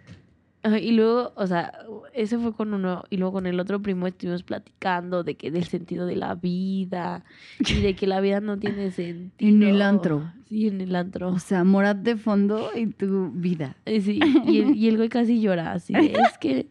Y 0.76 0.92
luego, 0.92 1.32
o 1.36 1.46
sea, 1.46 1.72
ese 2.12 2.38
fue 2.38 2.52
con 2.52 2.74
uno, 2.74 3.04
y 3.10 3.16
luego 3.16 3.32
con 3.34 3.46
el 3.46 3.58
otro 3.60 3.80
primo 3.80 4.06
estuvimos 4.06 4.42
platicando 4.42 5.22
de 5.24 5.36
que 5.36 5.50
del 5.50 5.64
sentido 5.64 6.04
de 6.06 6.16
la 6.16 6.34
vida 6.34 7.24
y 7.60 7.80
de 7.80 7.94
que 7.94 8.06
la 8.06 8.20
vida 8.20 8.40
no 8.40 8.58
tiene 8.58 8.90
sentido. 8.90 9.48
En 9.48 9.62
el 9.62 9.80
antro. 9.82 10.30
Sí, 10.48 10.66
en 10.68 10.80
el 10.80 10.94
antro. 10.96 11.28
O 11.30 11.38
sea, 11.38 11.64
Morat 11.64 11.98
de 11.98 12.16
fondo 12.16 12.70
y 12.74 12.86
tu 12.88 13.30
vida. 13.30 13.76
Eh, 13.86 14.00
Sí, 14.00 14.20
y 14.46 14.58
el, 14.60 14.74
y 14.76 14.88
el 14.88 14.96
güey 14.96 15.08
casi 15.08 15.40
llora 15.40 15.72
así. 15.72 15.92
de, 15.94 16.12
es 16.12 16.38
que 16.40 16.68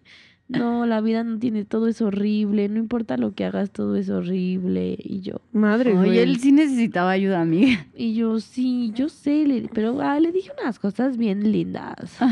no, 0.50 0.86
la 0.86 1.02
vida 1.02 1.26
no 1.26 1.40
tiene, 1.40 1.66
todo 1.66 1.88
es 1.90 2.02
horrible, 2.02 2.70
no 2.70 2.78
importa 2.80 3.18
lo 3.18 3.34
que 3.34 3.44
hagas, 3.44 3.70
todo 3.72 3.98
es 3.98 4.10
horrible. 4.10 4.96
Y 4.98 5.20
yo, 5.20 5.42
Madre 5.52 5.92
Oye, 5.92 6.06
güey. 6.08 6.20
él 6.20 6.38
sí 6.38 6.54
necesitaba 6.54 7.12
ayuda, 7.12 7.42
amiga. 7.42 7.86
y 7.98 8.16
yo, 8.16 8.40
sí, 8.40 8.92
yo 8.96 9.10
sé, 9.10 9.46
le- 9.46 9.70
pero 9.74 10.00
ah, 10.02 10.20
le 10.22 10.32
dije 10.32 10.52
unas 10.62 10.80
cosas 10.80 11.18
bien 11.18 11.52
lindas. 11.52 12.18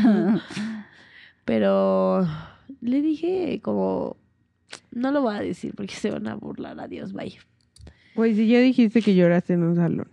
Pero 1.46 2.26
le 2.80 3.00
dije 3.00 3.60
como, 3.62 4.16
no 4.90 5.12
lo 5.12 5.22
voy 5.22 5.36
a 5.36 5.40
decir 5.40 5.74
porque 5.74 5.94
se 5.94 6.10
van 6.10 6.26
a 6.26 6.34
burlar, 6.34 6.78
adiós, 6.78 7.12
bye. 7.12 7.38
Güey, 8.16 8.34
si 8.34 8.48
ya 8.48 8.60
dijiste 8.60 9.00
que 9.00 9.14
lloraste 9.14 9.54
en 9.54 9.62
un 9.62 9.76
salón. 9.76 10.08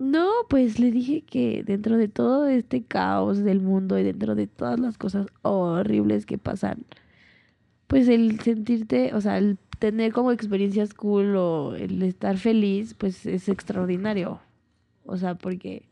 No, 0.00 0.28
pues 0.48 0.80
le 0.80 0.90
dije 0.90 1.22
que 1.22 1.62
dentro 1.62 1.96
de 1.96 2.08
todo 2.08 2.48
este 2.48 2.82
caos 2.82 3.38
del 3.44 3.60
mundo 3.60 3.96
y 3.96 4.02
dentro 4.02 4.34
de 4.34 4.48
todas 4.48 4.80
las 4.80 4.98
cosas 4.98 5.28
horribles 5.42 6.26
que 6.26 6.36
pasan, 6.36 6.84
pues 7.86 8.08
el 8.08 8.40
sentirte, 8.40 9.14
o 9.14 9.20
sea, 9.20 9.38
el 9.38 9.58
tener 9.78 10.12
como 10.12 10.32
experiencias 10.32 10.94
cool 10.94 11.36
o 11.36 11.76
el 11.76 12.02
estar 12.02 12.38
feliz, 12.38 12.94
pues 12.94 13.24
es 13.24 13.48
extraordinario. 13.48 14.40
O 15.04 15.16
sea, 15.16 15.36
porque 15.36 15.84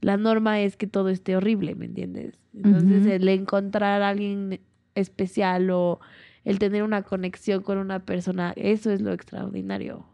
la 0.00 0.16
norma 0.16 0.60
es 0.60 0.76
que 0.76 0.86
todo 0.86 1.08
esté 1.08 1.36
horrible, 1.36 1.74
¿me 1.74 1.86
entiendes? 1.86 2.34
Entonces 2.54 3.06
el 3.06 3.28
encontrar 3.28 4.02
a 4.02 4.08
alguien 4.08 4.60
especial 4.94 5.70
o 5.70 6.00
el 6.44 6.58
tener 6.58 6.82
una 6.82 7.02
conexión 7.02 7.62
con 7.62 7.78
una 7.78 8.00
persona, 8.00 8.52
eso 8.56 8.90
es 8.90 9.00
lo 9.00 9.12
extraordinario. 9.12 10.06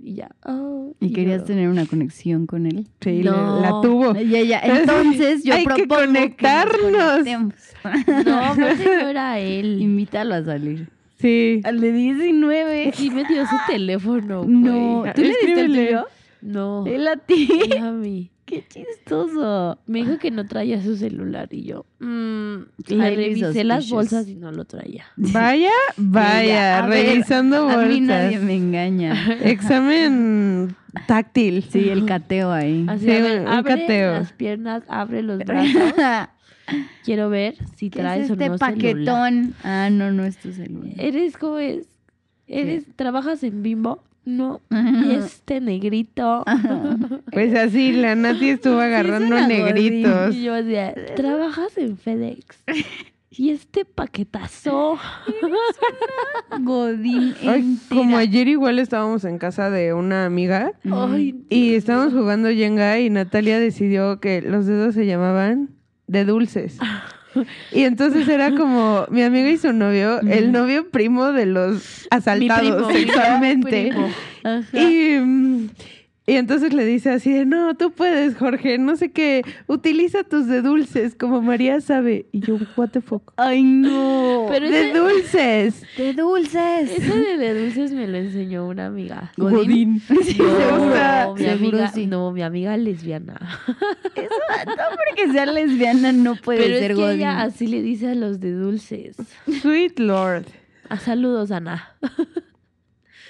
Y 0.00 0.14
ya. 0.14 0.30
oh, 0.46 0.94
¿Y 1.00 1.12
querías 1.12 1.44
tener 1.44 1.68
una 1.68 1.84
conexión 1.84 2.46
con 2.46 2.66
él? 2.66 2.86
Sí, 3.00 3.22
No. 3.24 3.60
la, 3.60 3.70
la 3.72 3.80
tuvo. 3.82 4.14
Ya, 4.14 4.42
ya. 4.42 4.60
Entonces 4.64 5.42
yo 5.42 5.54
Hay 5.54 5.66
que 5.66 5.88
conectarnos. 5.88 6.92
nos 6.92 7.10
conectemos. 7.10 7.54
No, 8.26 8.36
aparte 8.44 8.84
no 8.84 9.08
era 9.08 9.38
él. 9.40 9.80
Invítalo 9.82 10.34
a 10.36 10.44
salir. 10.44 10.88
Sí. 11.18 11.60
Al 11.64 11.80
de 11.80 11.92
19. 11.92 12.92
Sí 12.94 13.10
me 13.10 13.24
dio 13.24 13.44
su 13.44 13.56
teléfono, 13.68 14.44
No. 14.46 15.04
¿tú 15.14 15.22
le 15.22 15.28
diste 15.28 15.60
el 15.62 15.74
tuyo? 15.74 16.06
No. 16.42 16.86
Él 16.86 17.08
a 17.08 17.16
ti. 17.16 17.48
él 17.70 17.78
a 17.78 17.90
mí. 17.92 18.30
Qué 18.48 18.64
chistoso. 18.66 19.78
Me 19.86 19.98
dijo 20.00 20.18
que 20.18 20.30
no 20.30 20.46
traía 20.46 20.82
su 20.82 20.96
celular 20.96 21.48
y 21.52 21.64
yo. 21.64 21.84
mm, 21.98 22.56
Highly 22.88 23.14
revisé 23.16 23.62
las 23.64 23.90
bolsas 23.90 24.26
y 24.28 24.34
no 24.36 24.50
lo 24.52 24.64
traía. 24.64 25.04
Vaya, 25.16 25.70
vaya, 25.98 26.82
a 26.82 26.86
ver, 26.86 27.06
revisando 27.06 27.68
A 27.68 27.76
mí 27.84 28.00
bolsas. 28.00 28.00
nadie 28.02 28.38
me 28.38 28.56
engaña. 28.56 29.36
Examen 29.44 30.74
táctil. 31.06 31.62
Sí, 31.64 31.88
el 31.90 32.06
cateo 32.06 32.50
ahí. 32.50 32.86
Así, 32.88 33.04
Sí, 33.04 33.10
a 33.12 33.20
ver, 33.20 33.40
un 33.42 33.48
abre 33.48 33.80
cateo. 33.80 34.12
las 34.12 34.32
piernas, 34.32 34.82
abre 34.88 35.22
los 35.22 35.38
brazos. 35.40 35.92
Quiero 37.04 37.30
ver 37.30 37.54
si 37.76 37.88
¿Qué 37.90 38.00
traes 38.00 38.24
es 38.24 38.30
o 38.30 38.32
este 38.34 38.48
no 38.48 38.58
celular. 38.58 38.74
paquetón? 38.74 39.54
Ah, 39.64 39.88
no, 39.90 40.10
no 40.12 40.24
es 40.24 40.36
tu 40.38 40.52
celular. 40.52 40.92
Eres 40.98 41.36
como 41.36 41.58
es. 41.58 41.86
Eres, 42.46 42.84
¿Trabajas 42.96 43.42
en 43.42 43.62
Bimbo? 43.62 44.02
No. 44.28 44.60
Este 45.10 45.58
negrito. 45.58 46.44
Pues 47.32 47.54
así, 47.54 47.92
la 47.92 48.14
Nati 48.14 48.50
estuvo 48.50 48.78
agarrando 48.78 49.40
negritos. 49.46 50.34
Y 50.34 50.42
yo 50.42 50.54
decía, 50.54 50.94
¿trabajas 51.16 51.78
en 51.78 51.96
FedEx? 51.96 52.62
Y 53.30 53.50
este 53.50 53.84
paquetazo. 53.84 54.98
Godín 56.60 57.34
Ay, 57.46 57.78
como 57.88 58.16
ayer 58.18 58.48
igual 58.48 58.78
estábamos 58.78 59.24
en 59.24 59.38
casa 59.38 59.70
de 59.70 59.94
una 59.94 60.26
amiga 60.26 60.72
Ay, 60.90 61.44
y 61.48 61.74
estábamos 61.74 62.12
jugando 62.12 62.48
Jenga 62.50 62.98
y 62.98 63.10
Natalia 63.10 63.58
decidió 63.60 64.20
que 64.20 64.42
los 64.42 64.66
dedos 64.66 64.94
se 64.94 65.06
llamaban 65.06 65.70
de 66.06 66.24
dulces. 66.24 66.78
Y 67.72 67.84
entonces 67.84 68.28
era 68.28 68.50
como 68.54 69.06
mi 69.10 69.22
amiga 69.22 69.48
y 69.50 69.58
su 69.58 69.72
novio, 69.72 70.20
el 70.20 70.52
novio 70.52 70.88
primo 70.90 71.32
de 71.32 71.46
los 71.46 72.06
asaltados 72.10 72.62
mi 72.64 72.70
primo, 72.72 72.90
sexualmente. 72.92 73.88
primo. 73.90 74.10
Ajá. 74.44 74.78
Y, 74.78 75.18
mm, 75.20 75.68
y 76.28 76.36
entonces 76.36 76.74
le 76.74 76.84
dice 76.84 77.10
así 77.10 77.32
de, 77.32 77.46
no, 77.46 77.74
tú 77.76 77.90
puedes, 77.90 78.36
Jorge, 78.36 78.76
no 78.78 78.96
sé 78.96 79.10
qué, 79.10 79.42
utiliza 79.66 80.22
tus 80.24 80.46
de 80.46 80.60
dulces, 80.62 81.14
como 81.14 81.40
María 81.40 81.80
sabe. 81.80 82.26
Y 82.32 82.40
yo, 82.40 82.58
what 82.76 82.90
the 82.90 83.00
fuck. 83.00 83.32
Ay, 83.36 83.62
no. 83.62 84.46
Pero 84.50 84.68
de 84.68 84.90
ese, 84.90 84.98
dulces. 84.98 85.82
de 85.96 86.12
dulces. 86.12 86.90
ese 86.90 87.16
de, 87.18 87.38
de 87.38 87.64
dulces 87.64 87.92
me 87.92 88.06
lo 88.06 88.18
enseñó 88.18 88.68
una 88.68 88.86
amiga. 88.86 89.32
Godín. 89.36 90.02
Sí, 90.22 90.38
o 90.40 90.92
sea, 90.92 91.24
No, 91.26 91.34
mi 91.34 91.46
amiga, 91.46 91.88
sí. 91.88 92.06
no, 92.06 92.30
mi 92.32 92.42
amiga 92.42 92.76
lesbiana. 92.76 93.38
No 94.14 94.84
porque 95.06 95.32
sea 95.32 95.46
lesbiana 95.46 96.12
no 96.12 96.36
puede 96.36 96.60
Pero 96.64 96.78
ser 96.78 96.90
es 96.90 96.96
que 96.96 97.02
Godín. 97.02 97.16
ella 97.20 97.42
así 97.42 97.66
le 97.66 97.80
dice 97.82 98.08
a 98.10 98.14
los 98.14 98.38
de 98.40 98.52
dulces. 98.52 99.16
Sweet 99.62 99.98
Lord. 99.98 100.44
A 100.90 100.98
saludos, 100.98 101.50
Ana. 101.50 101.96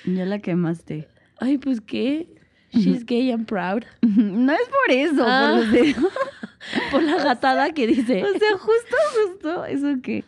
Ya 0.05 0.25
la 0.25 0.39
quemaste. 0.41 1.09
Ay, 1.41 1.59
pues 1.59 1.81
qué. 1.81 2.29
She's 2.73 3.05
gay 3.07 3.31
and 3.33 3.47
proud. 3.47 3.85
No 4.03 4.53
es 4.53 4.69
por 4.69 4.95
eso, 4.95 5.25
Ah. 5.27 5.55
por 5.57 5.65
los 5.65 5.73
dedos. 5.73 6.13
Por 6.91 7.03
la 7.03 7.17
gatada 7.25 7.73
que 7.73 7.87
dice. 7.87 8.25
O 8.25 8.39
sea, 8.39 8.53
justo, 8.59 8.97
justo, 9.27 9.65
eso 9.65 9.89
que. 10.03 10.25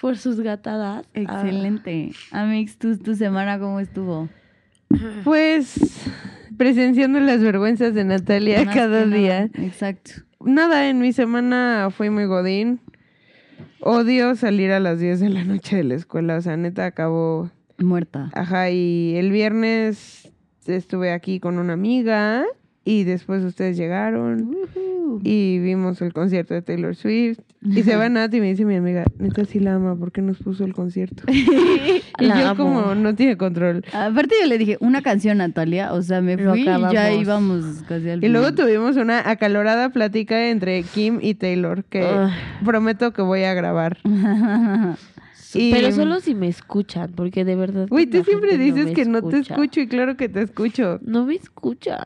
Por 0.00 0.16
sus 0.16 0.40
gatadas. 0.40 1.04
Ah. 1.06 1.10
Excelente. 1.14 2.12
Amix, 2.30 2.76
¿tu, 2.78 2.96
tu 2.98 3.14
semana 3.14 3.58
cómo 3.58 3.80
estuvo? 3.80 4.28
Pues 5.24 5.74
presenciando 6.56 7.18
las 7.20 7.40
vergüenzas 7.42 7.94
de 7.94 8.04
Natalia 8.04 8.64
Más 8.64 8.74
cada 8.74 9.04
nada. 9.06 9.16
día. 9.16 9.42
Exacto. 9.58 10.12
Nada, 10.40 10.88
en 10.88 10.98
mi 11.00 11.12
semana 11.12 11.88
fue 11.90 12.10
muy 12.10 12.26
godín. 12.26 12.80
Odio 13.80 14.34
salir 14.36 14.70
a 14.72 14.80
las 14.80 15.00
10 15.00 15.20
de 15.20 15.28
la 15.30 15.44
noche 15.44 15.76
de 15.76 15.84
la 15.84 15.94
escuela, 15.94 16.36
o 16.36 16.40
sea, 16.40 16.56
neta 16.56 16.86
acabó. 16.86 17.50
Muerta. 17.78 18.30
Ajá, 18.34 18.70
y 18.70 19.16
el 19.16 19.30
viernes 19.32 20.30
estuve 20.68 21.12
aquí 21.12 21.40
con 21.40 21.58
una 21.58 21.72
amiga 21.72 22.44
y 22.84 23.04
después 23.04 23.42
ustedes 23.44 23.76
llegaron 23.76 24.54
y 25.22 25.58
vimos 25.58 26.02
el 26.02 26.12
concierto 26.12 26.54
de 26.54 26.62
Taylor 26.62 26.94
Swift. 26.94 27.38
Y 27.62 27.82
se 27.82 27.96
va 27.96 28.08
Nat 28.10 28.32
y 28.34 28.40
me 28.40 28.48
dice 28.48 28.64
mi 28.64 28.74
amiga, 28.74 29.04
neta 29.18 29.44
sí 29.44 29.58
la 29.58 29.74
ama, 29.74 29.96
¿por 29.96 30.12
qué 30.12 30.20
nos 30.20 30.38
puso 30.38 30.64
el 30.64 30.74
concierto? 30.74 31.22
y 31.28 32.02
La 32.18 32.40
yo 32.40 32.48
amo. 32.48 32.64
como 32.64 32.94
no 32.94 33.14
tiene 33.14 33.36
control. 33.36 33.84
Aparte 33.92 34.34
yo 34.40 34.46
le 34.46 34.58
dije, 34.58 34.76
una 34.80 35.02
canción, 35.02 35.38
Natalia. 35.38 35.92
O 35.92 36.02
sea, 36.02 36.20
me 36.20 36.36
fui 36.36 36.62
y 36.62 36.64
ya 36.64 37.12
íbamos 37.12 37.82
casi 37.88 38.10
al 38.10 38.24
Y 38.24 38.28
luego 38.28 38.54
tuvimos 38.54 38.96
una 38.96 39.30
acalorada 39.30 39.90
plática 39.90 40.48
entre 40.50 40.82
Kim 40.82 41.18
y 41.22 41.34
Taylor 41.34 41.84
que 41.84 42.06
prometo 42.64 43.12
que 43.12 43.22
voy 43.22 43.44
a 43.44 43.54
grabar. 43.54 43.98
Y- 45.54 45.70
Pero 45.72 45.92
solo 45.92 46.20
si 46.20 46.34
me 46.34 46.48
escuchan, 46.48 47.12
porque 47.14 47.44
de 47.44 47.56
verdad. 47.56 47.86
Güey, 47.88 48.06
tú 48.06 48.22
siempre 48.24 48.58
dices 48.58 48.86
me 48.86 48.92
que 48.92 49.04
no 49.04 49.22
te 49.22 49.38
escucho 49.38 49.80
y 49.80 49.86
claro 49.88 50.16
que 50.16 50.28
te 50.28 50.42
escucho. 50.42 50.98
No 51.02 51.24
me 51.26 51.34
escuchan. 51.36 52.02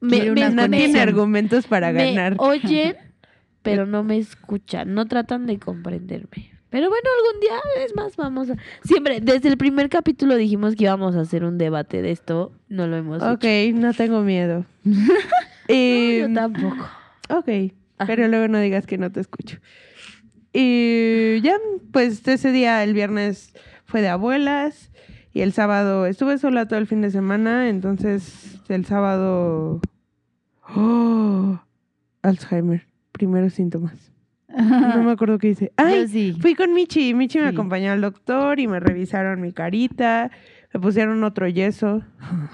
Quiere 0.00 0.30
una 0.30 0.50
no 0.50 0.62
tiene 0.62 0.76
conexión. 0.78 0.96
argumentos 1.08 1.66
para 1.66 1.92
me 1.92 2.12
ganar. 2.14 2.34
oyen, 2.38 2.96
pero 3.62 3.84
no 3.86 4.04
me 4.04 4.16
escuchan, 4.18 4.94
no 4.94 5.06
tratan 5.06 5.46
de 5.46 5.58
comprenderme. 5.58 6.50
Pero 6.70 6.88
bueno, 6.88 7.08
algún 7.26 7.40
día, 7.40 7.84
es 7.84 7.94
más, 7.94 8.16
vamos 8.16 8.50
a... 8.50 8.56
Siempre, 8.84 9.20
desde 9.20 9.48
el 9.48 9.56
primer 9.56 9.88
capítulo 9.88 10.36
dijimos 10.36 10.74
que 10.76 10.84
íbamos 10.84 11.14
a 11.16 11.20
hacer 11.20 11.44
un 11.44 11.58
debate 11.58 12.02
de 12.02 12.10
esto, 12.10 12.52
no 12.68 12.86
lo 12.86 12.96
hemos 12.96 13.22
Ok, 13.22 13.44
hecho. 13.44 13.78
no 13.78 13.94
tengo 13.94 14.22
miedo. 14.22 14.64
No, 15.68 15.74
yo 16.28 16.32
tampoco. 16.32 16.88
ok, 17.28 17.48
Ajá. 17.98 18.06
pero 18.06 18.28
luego 18.28 18.46
no 18.48 18.60
digas 18.60 18.86
que 18.86 18.98
no 18.98 19.10
te 19.10 19.18
escucho. 19.20 19.58
Y 20.58 21.40
ya, 21.42 21.56
pues 21.92 22.26
ese 22.26 22.50
día, 22.50 22.82
el 22.82 22.94
viernes, 22.94 23.52
fue 23.84 24.00
de 24.00 24.08
abuelas. 24.08 24.90
Y 25.34 25.42
el 25.42 25.52
sábado 25.52 26.06
estuve 26.06 26.38
sola 26.38 26.66
todo 26.66 26.78
el 26.78 26.86
fin 26.86 27.02
de 27.02 27.10
semana, 27.10 27.68
entonces 27.68 28.58
el 28.70 28.86
sábado... 28.86 29.82
¡Oh! 30.74 31.60
Alzheimer, 32.22 32.86
primeros 33.12 33.52
síntomas. 33.52 34.12
No 34.48 35.02
me 35.02 35.12
acuerdo 35.12 35.36
qué 35.38 35.48
hice. 35.50 35.72
¡Ay! 35.76 36.08
Sí. 36.08 36.34
Fui 36.40 36.54
con 36.54 36.72
Michi. 36.72 37.12
Michi 37.12 37.38
me 37.38 37.50
Sí. 37.50 37.54
acompañó 37.54 37.92
al 37.92 38.00
doctor 38.00 38.58
y 38.58 38.66
me 38.66 38.80
revisaron 38.80 39.42
mi 39.42 39.52
carita. 39.52 40.30
Me 40.72 40.80
pusieron 40.80 41.22
otro 41.22 41.46
yeso. 41.48 42.02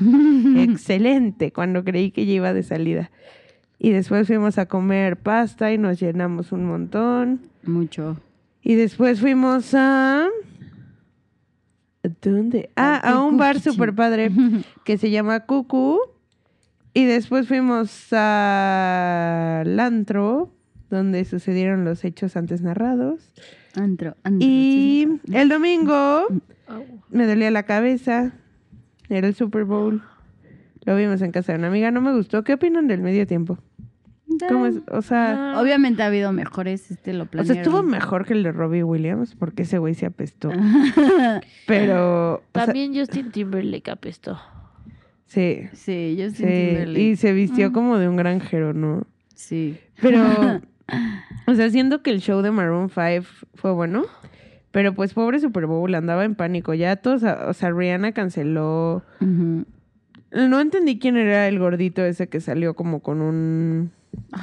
Excelente, 0.56 1.52
cuando 1.52 1.84
creí 1.84 2.10
que 2.10 2.26
ya 2.26 2.32
iba 2.32 2.52
de 2.52 2.64
salida. 2.64 3.12
Y 3.84 3.90
después 3.90 4.28
fuimos 4.28 4.58
a 4.58 4.66
comer 4.66 5.16
pasta 5.16 5.72
y 5.72 5.76
nos 5.76 5.98
llenamos 5.98 6.52
un 6.52 6.66
montón. 6.66 7.40
Mucho. 7.64 8.16
Y 8.62 8.76
después 8.76 9.18
fuimos 9.18 9.74
a... 9.74 10.26
¿a 12.04 12.08
¿Dónde? 12.22 12.70
Ah, 12.76 13.00
a 13.02 13.24
un 13.24 13.38
bar 13.38 13.58
super 13.58 13.92
padre 13.92 14.30
que 14.84 14.98
se 14.98 15.10
llama 15.10 15.46
Cucu. 15.46 15.98
Y 16.94 17.06
después 17.06 17.48
fuimos 17.48 18.12
al 18.12 19.80
antro, 19.80 20.54
donde 20.88 21.24
sucedieron 21.24 21.84
los 21.84 22.04
hechos 22.04 22.36
antes 22.36 22.62
narrados. 22.62 23.32
Antro, 23.74 24.14
antro. 24.22 24.46
Y 24.46 25.08
sí. 25.24 25.36
el 25.36 25.48
domingo 25.48 26.28
me 27.10 27.26
dolía 27.26 27.50
la 27.50 27.64
cabeza. 27.64 28.32
Era 29.08 29.26
el 29.26 29.34
Super 29.34 29.64
Bowl. 29.64 30.04
Lo 30.84 30.94
vimos 30.94 31.20
en 31.20 31.32
casa 31.32 31.50
de 31.50 31.58
una 31.58 31.66
amiga. 31.66 31.90
No 31.90 32.00
me 32.00 32.12
gustó. 32.12 32.44
¿Qué 32.44 32.54
opinan 32.54 32.86
del 32.86 33.00
medio 33.00 33.26
tiempo? 33.26 33.58
¿Cómo 34.48 34.66
es? 34.66 34.76
O 34.90 35.02
sea, 35.02 35.54
Obviamente 35.58 36.02
ha 36.02 36.06
habido 36.06 36.32
mejores, 36.32 36.90
este 36.90 37.12
lo 37.12 37.24
o 37.24 37.26
planearon. 37.26 37.54
sea, 37.54 37.62
estuvo 37.62 37.82
mejor 37.82 38.24
que 38.24 38.32
el 38.34 38.42
de 38.42 38.52
Robbie 38.52 38.82
Williams 38.84 39.34
porque 39.34 39.62
ese 39.62 39.78
güey 39.78 39.94
se 39.94 40.06
apestó. 40.06 40.50
Pero, 41.66 42.34
o 42.34 42.42
sea, 42.54 42.66
También 42.66 42.94
Justin 42.94 43.30
Timberlake 43.30 43.90
apestó. 43.90 44.38
sí, 45.26 45.68
sí, 45.72 46.16
sí. 46.34 46.44
sí. 46.44 47.00
Y 47.00 47.16
se 47.16 47.32
vistió 47.32 47.72
como 47.72 47.98
de 47.98 48.08
un 48.08 48.16
granjero, 48.16 48.72
¿no? 48.72 49.06
Sí. 49.34 49.78
Pero, 50.00 50.22
o 51.46 51.54
sea, 51.54 51.70
siento 51.70 52.02
que 52.02 52.10
el 52.10 52.20
show 52.20 52.42
de 52.42 52.50
Maroon 52.50 52.88
5 52.90 53.26
fue 53.54 53.72
bueno. 53.72 54.04
Pero 54.70 54.94
pues 54.94 55.12
pobre 55.12 55.38
Super 55.38 55.66
Bowl 55.66 55.94
andaba 55.94 56.24
en 56.24 56.34
pánico. 56.34 56.72
Ya 56.72 56.96
todos, 56.96 57.22
o 57.22 57.52
sea, 57.52 57.70
Rihanna 57.70 58.12
canceló. 58.12 59.02
No 59.20 60.60
entendí 60.60 60.98
quién 60.98 61.18
era 61.18 61.46
el 61.46 61.58
gordito 61.58 62.02
ese 62.02 62.28
que 62.28 62.40
salió 62.40 62.74
como 62.74 63.00
con 63.00 63.20
un 63.20 63.90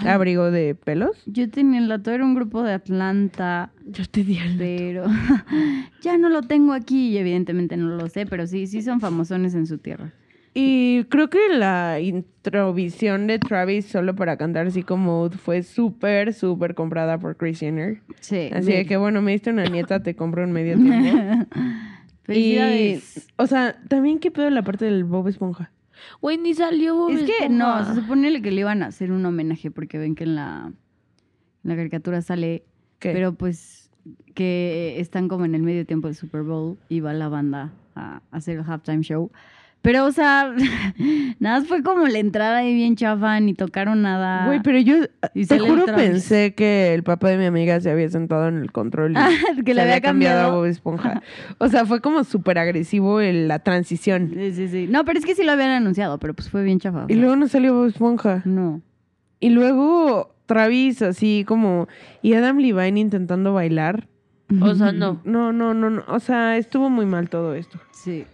Abrigo 0.05 0.51
de 0.51 0.75
pelos. 0.75 1.21
Yo 1.25 1.49
tenía 1.49 1.79
el 1.79 1.87
dato, 1.87 2.11
era 2.11 2.23
un 2.23 2.35
grupo 2.35 2.63
de 2.63 2.73
Atlanta, 2.73 3.71
Yo 3.87 4.05
te 4.05 4.23
di 4.23 4.37
el 4.37 4.57
pero 4.57 5.05
ya 6.01 6.17
no 6.17 6.29
lo 6.29 6.41
tengo 6.43 6.73
aquí 6.73 7.09
y 7.09 7.17
evidentemente 7.17 7.77
no 7.77 7.95
lo 7.95 8.07
sé, 8.07 8.25
pero 8.25 8.45
sí, 8.47 8.67
sí 8.67 8.81
son 8.81 8.99
famosones 8.99 9.55
en 9.55 9.65
su 9.65 9.77
tierra. 9.77 10.13
Y 10.53 11.03
creo 11.05 11.29
que 11.29 11.39
la 11.53 11.99
introvisión 11.99 13.27
de 13.27 13.39
Travis 13.39 13.85
solo 13.85 14.15
para 14.15 14.37
cantar 14.37 14.67
así 14.67 14.83
como 14.83 15.29
fue 15.29 15.63
súper, 15.63 16.33
súper 16.33 16.73
comprada 16.73 17.19
por 17.19 17.37
Chris 17.37 17.59
Jenner. 17.59 18.01
Sí. 18.19 18.49
Así 18.51 18.73
de 18.73 18.85
que 18.85 18.97
bueno, 18.97 19.21
me 19.21 19.31
diste 19.31 19.51
una 19.51 19.65
nieta, 19.65 20.01
te 20.01 20.15
compro 20.15 20.43
en 20.43 20.51
medio 20.51 20.75
tiempo. 20.75 21.45
Felicidades. 22.23 23.17
Y, 23.17 23.31
o 23.37 23.47
sea, 23.47 23.77
también 23.87 24.19
qué 24.19 24.31
pedo 24.31 24.49
la 24.49 24.63
parte 24.63 24.85
del 24.85 25.03
Bob 25.03 25.27
Esponja. 25.27 25.71
Güey, 26.21 26.37
ni 26.37 26.53
salió 26.53 26.95
Bob 26.95 27.11
Es 27.11 27.23
que 27.23 27.37
Esponja. 27.39 27.79
no, 27.79 27.85
se 27.85 28.01
supone 28.01 28.41
que 28.41 28.51
le 28.51 28.61
iban 28.61 28.83
a 28.83 28.87
hacer 28.87 29.11
un 29.11 29.25
homenaje 29.25 29.71
porque 29.71 29.97
ven 29.97 30.15
que 30.15 30.23
en 30.23 30.35
la, 30.35 30.71
en 31.63 31.69
la 31.69 31.75
caricatura 31.75 32.21
sale, 32.21 32.63
¿Qué? 32.99 33.11
pero 33.13 33.33
pues 33.33 33.89
que 34.33 34.95
están 34.99 35.27
como 35.27 35.45
en 35.45 35.55
el 35.55 35.61
medio 35.61 35.85
tiempo 35.85 36.07
del 36.07 36.15
Super 36.15 36.43
Bowl 36.43 36.77
y 36.89 36.99
va 37.01 37.13
la 37.13 37.27
banda 37.29 37.71
a 37.95 38.21
hacer 38.31 38.57
el 38.59 38.63
halftime 38.65 39.01
show. 39.03 39.31
Pero, 39.81 40.05
o 40.05 40.11
sea, 40.11 40.53
nada 41.39 41.59
más 41.59 41.67
fue 41.67 41.83
como 41.83 42.05
la 42.07 42.19
entrada 42.19 42.57
ahí 42.57 42.73
bien 42.73 42.95
chafa, 42.97 43.39
ni 43.39 43.53
tocaron 43.53 44.01
nada. 44.01 44.45
Güey, 44.47 44.61
pero 44.61 44.77
yo 44.79 44.95
Y 45.33 45.45
te 45.45 45.57
juro 45.57 45.85
pensé 45.85 46.53
que 46.53 46.93
el 46.93 47.03
papá 47.03 47.29
de 47.29 47.37
mi 47.37 47.45
amiga 47.45 47.79
se 47.79 47.89
había 47.89 48.09
sentado 48.09 48.49
en 48.49 48.57
el 48.57 48.71
control 48.73 49.13
y 49.13 49.15
Ah, 49.17 49.29
que 49.63 49.63
se 49.71 49.73
le 49.73 49.81
había 49.81 50.01
cambiado. 50.01 50.47
a 50.51 50.55
Bob 50.55 50.65
Esponja. 50.65 51.21
O 51.59 51.69
sea, 51.69 51.85
fue 51.85 52.01
como 52.01 52.23
súper 52.25 52.57
agresivo 52.59 53.21
el- 53.21 53.47
la 53.47 53.59
transición. 53.59 54.31
Sí, 54.33 54.51
sí, 54.53 54.67
sí. 54.67 54.87
No, 54.89 55.05
pero 55.05 55.17
es 55.19 55.25
que 55.25 55.33
sí 55.35 55.43
lo 55.43 55.53
habían 55.53 55.69
anunciado, 55.71 56.19
pero 56.19 56.33
pues 56.33 56.49
fue 56.49 56.61
bien 56.63 56.79
chafa. 56.79 57.05
Y 57.07 57.13
sea, 57.13 57.21
luego 57.21 57.35
no 57.37 57.47
salió 57.47 57.73
Bob 57.73 57.85
Esponja. 57.87 58.41
No. 58.45 58.81
Y 59.39 59.49
luego 59.51 60.35
Travis 60.45 61.01
así 61.01 61.45
como... 61.47 61.87
Y 62.21 62.33
Adam 62.33 62.57
Levine 62.57 62.99
intentando 62.99 63.53
bailar. 63.53 64.07
O 64.61 64.73
sea, 64.75 64.91
no. 64.91 65.21
No, 65.23 65.53
no, 65.53 65.73
no, 65.73 65.89
no. 65.89 66.03
O 66.07 66.19
sea, 66.19 66.57
estuvo 66.57 66.89
muy 66.89 67.05
mal 67.05 67.29
todo 67.29 67.53
esto. 67.55 67.79
Sí. 67.93 68.25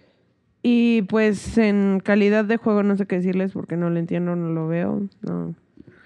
Y 0.68 1.04
pues 1.04 1.60
en 1.60 2.02
calidad 2.04 2.44
de 2.44 2.58
juego 2.58 2.82
no 2.82 2.98
sé 2.98 3.06
qué 3.06 3.18
decirles 3.18 3.52
porque 3.52 3.78
no 3.78 3.92
lo 3.92 4.00
entiendo, 4.00 4.36
no 4.36 4.50
lo 4.50 4.68
veo. 4.68 5.08
No. 5.22 5.54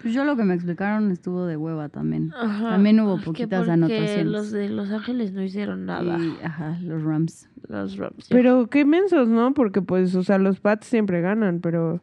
Pues 0.02 0.12
yo 0.12 0.24
lo 0.24 0.36
que 0.36 0.44
me 0.44 0.52
explicaron 0.52 1.10
estuvo 1.10 1.46
de 1.46 1.56
hueva 1.56 1.88
también. 1.88 2.30
Ajá. 2.38 2.68
También 2.70 3.00
hubo 3.00 3.16
Es 3.16 3.24
poquitas 3.24 3.60
porque 3.60 3.72
anotaciones. 3.72 4.26
los 4.26 4.50
de 4.50 4.68
Los 4.68 4.90
Ángeles 4.90 5.32
no 5.32 5.42
hicieron 5.42 5.86
nada. 5.86 6.18
Y, 6.18 6.44
ajá, 6.44 6.78
los 6.82 7.02
Rams. 7.02 7.48
Los 7.68 7.96
Rams. 7.96 8.26
Pero 8.28 8.68
qué 8.68 8.84
mensos, 8.84 9.28
¿no? 9.28 9.54
Porque 9.54 9.80
pues, 9.80 10.14
o 10.14 10.22
sea, 10.22 10.36
los 10.36 10.60
Pats 10.60 10.86
siempre 10.86 11.22
ganan, 11.22 11.60
pero... 11.60 12.02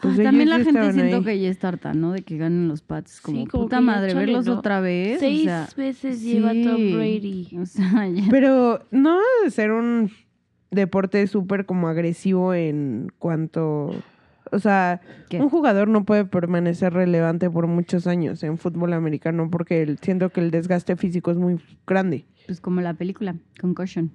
pues, 0.00 0.18
Ah, 0.18 0.22
También 0.22 0.48
la 0.48 0.60
gente 0.60 0.92
siento 0.94 1.16
ahí. 1.18 1.24
que 1.24 1.40
ya 1.40 1.50
está 1.50 1.68
harta, 1.68 1.92
¿no? 1.92 2.12
De 2.12 2.22
que 2.22 2.38
ganen 2.38 2.68
los 2.68 2.80
Pats. 2.80 3.20
Como 3.20 3.38
Sí, 3.38 3.46
como 3.46 3.64
puta 3.64 3.82
madre, 3.82 4.12
chale, 4.12 4.26
verlos 4.26 4.46
¿no? 4.46 4.54
otra 4.58 4.80
vez. 4.80 5.20
Seis 5.20 5.42
o 5.42 5.44
sea, 5.44 5.68
veces 5.76 6.22
lleva 6.22 6.48
Tom 6.52 6.76
sí. 6.76 6.94
Brady. 6.94 7.48
O 7.60 7.66
sea, 7.66 8.08
ya- 8.08 8.24
Pero 8.30 8.80
no 8.90 9.18
debe 9.40 9.50
ser 9.50 9.72
un 9.72 10.10
deporte 10.72 11.24
súper 11.28 11.64
como 11.66 11.86
agresivo 11.88 12.54
en 12.54 13.12
cuanto... 13.18 13.94
O 14.54 14.58
sea, 14.58 15.00
¿Qué? 15.30 15.40
un 15.40 15.48
jugador 15.48 15.88
no 15.88 16.04
puede 16.04 16.26
permanecer 16.26 16.92
relevante 16.92 17.48
por 17.48 17.66
muchos 17.68 18.06
años 18.06 18.42
en 18.42 18.58
fútbol 18.58 18.92
americano 18.92 19.48
porque 19.50 19.82
el- 19.82 19.98
siento 19.98 20.28
que 20.30 20.40
el 20.40 20.50
desgaste 20.50 20.94
físico 20.96 21.30
es 21.30 21.38
muy 21.38 21.58
grande. 21.86 22.26
pues 22.46 22.60
como 22.60 22.80
la 22.82 22.92
película, 22.94 23.36
Concussion. 23.60 24.10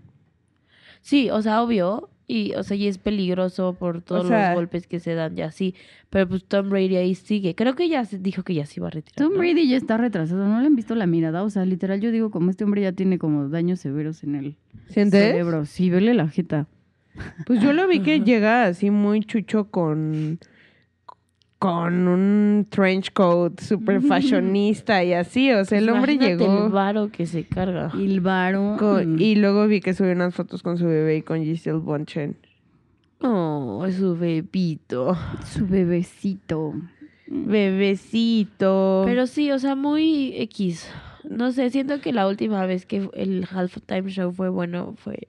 Sí, 1.02 1.30
o 1.32 1.42
sea, 1.42 1.64
obvio. 1.64 2.10
Y, 2.30 2.54
o 2.56 2.64
sea, 2.64 2.76
y 2.76 2.88
es 2.88 2.98
peligroso 2.98 3.78
por 3.80 4.02
todos 4.02 4.28
sea- 4.28 4.50
los 4.50 4.56
golpes 4.56 4.86
que 4.86 5.00
se 5.00 5.14
dan 5.14 5.38
y 5.38 5.42
así. 5.44 5.76
Pero 6.10 6.28
pues 6.28 6.44
Tom 6.44 6.70
Brady 6.70 6.98
ahí 6.98 7.16
sigue. 7.16 7.56
Creo 7.56 7.74
que 7.76 7.88
ya 7.88 8.04
se 8.04 8.20
dijo 8.20 8.44
que 8.44 8.54
ya 8.54 8.66
se 8.66 8.80
iba 8.82 8.88
a 8.88 8.92
retirar. 8.92 9.16
Tom 9.16 9.32
¿no? 9.34 9.40
Brady 9.40 9.70
ya 9.70 9.78
está 9.78 9.96
retrasado, 9.98 10.46
¿no 10.46 10.60
le 10.60 10.68
han 10.68 10.76
visto 10.76 10.94
la 10.96 11.06
mirada? 11.08 11.44
O 11.44 11.50
sea, 11.50 11.64
literal, 11.66 12.02
yo 12.02 12.12
digo, 12.12 12.30
como 12.30 12.50
este 12.50 12.66
hombre 12.66 12.82
ya 12.82 12.92
tiene 12.92 13.18
como 13.18 13.48
daños 13.48 13.80
severos 13.80 14.24
en 14.26 14.36
el 14.36 14.58
¿Sientes? 14.90 15.22
cerebro. 15.24 15.66
Sí, 15.66 15.90
vele 15.90 16.14
la 16.14 16.28
jeta. 16.28 16.68
Pues 17.46 17.62
yo 17.62 17.72
lo 17.72 17.88
vi 17.88 18.02
que 18.02 18.20
llega 18.26 18.66
así 18.66 18.92
muy 18.92 19.22
chucho 19.22 19.72
con 19.72 20.40
con 21.60 22.08
un 22.08 22.68
trench 22.70 23.12
coat 23.14 23.60
super 23.60 24.02
fashionista 24.08 25.04
y 25.04 25.14
así, 25.14 25.52
o 25.52 25.66
sea, 25.66 25.80
el 25.80 25.90
hombre 25.90 26.14
Imagínate 26.14 26.44
llegó 26.44 26.66
el 26.66 26.72
varo 26.72 27.12
que 27.12 27.26
se 27.26 27.46
carga. 27.46 27.92
Y 27.98 28.06
el 28.06 28.22
varo. 28.22 28.76
con- 28.78 29.16
mm, 29.16 29.20
y 29.22 29.36
luego 29.36 29.68
vi 29.68 29.80
que 29.82 29.94
subió 29.94 30.12
unas 30.12 30.36
fotos 30.36 30.62
con 30.64 30.78
su 30.78 30.86
bebé 30.86 31.18
y 31.18 31.22
con 31.24 31.44
Giselle 31.44 31.80
Bonchen. 31.80 32.38
Oh, 33.22 33.84
su 33.92 34.16
bebito. 34.16 35.18
su 35.46 35.66
bebecito. 35.66 36.74
Bebecito. 37.68 39.04
Pero 39.06 39.28
sí, 39.28 39.52
o 39.52 39.60
sea, 39.60 39.76
muy 39.76 40.34
X. 40.42 40.90
No 41.30 41.52
sé, 41.52 41.70
siento 41.72 42.00
que 42.00 42.14
la 42.14 42.28
última 42.28 42.66
vez 42.66 42.86
que 42.86 43.10
el 43.14 43.46
halftime 43.52 44.10
show 44.10 44.32
fue 44.32 44.50
bueno 44.50 44.94
fue 44.98 45.28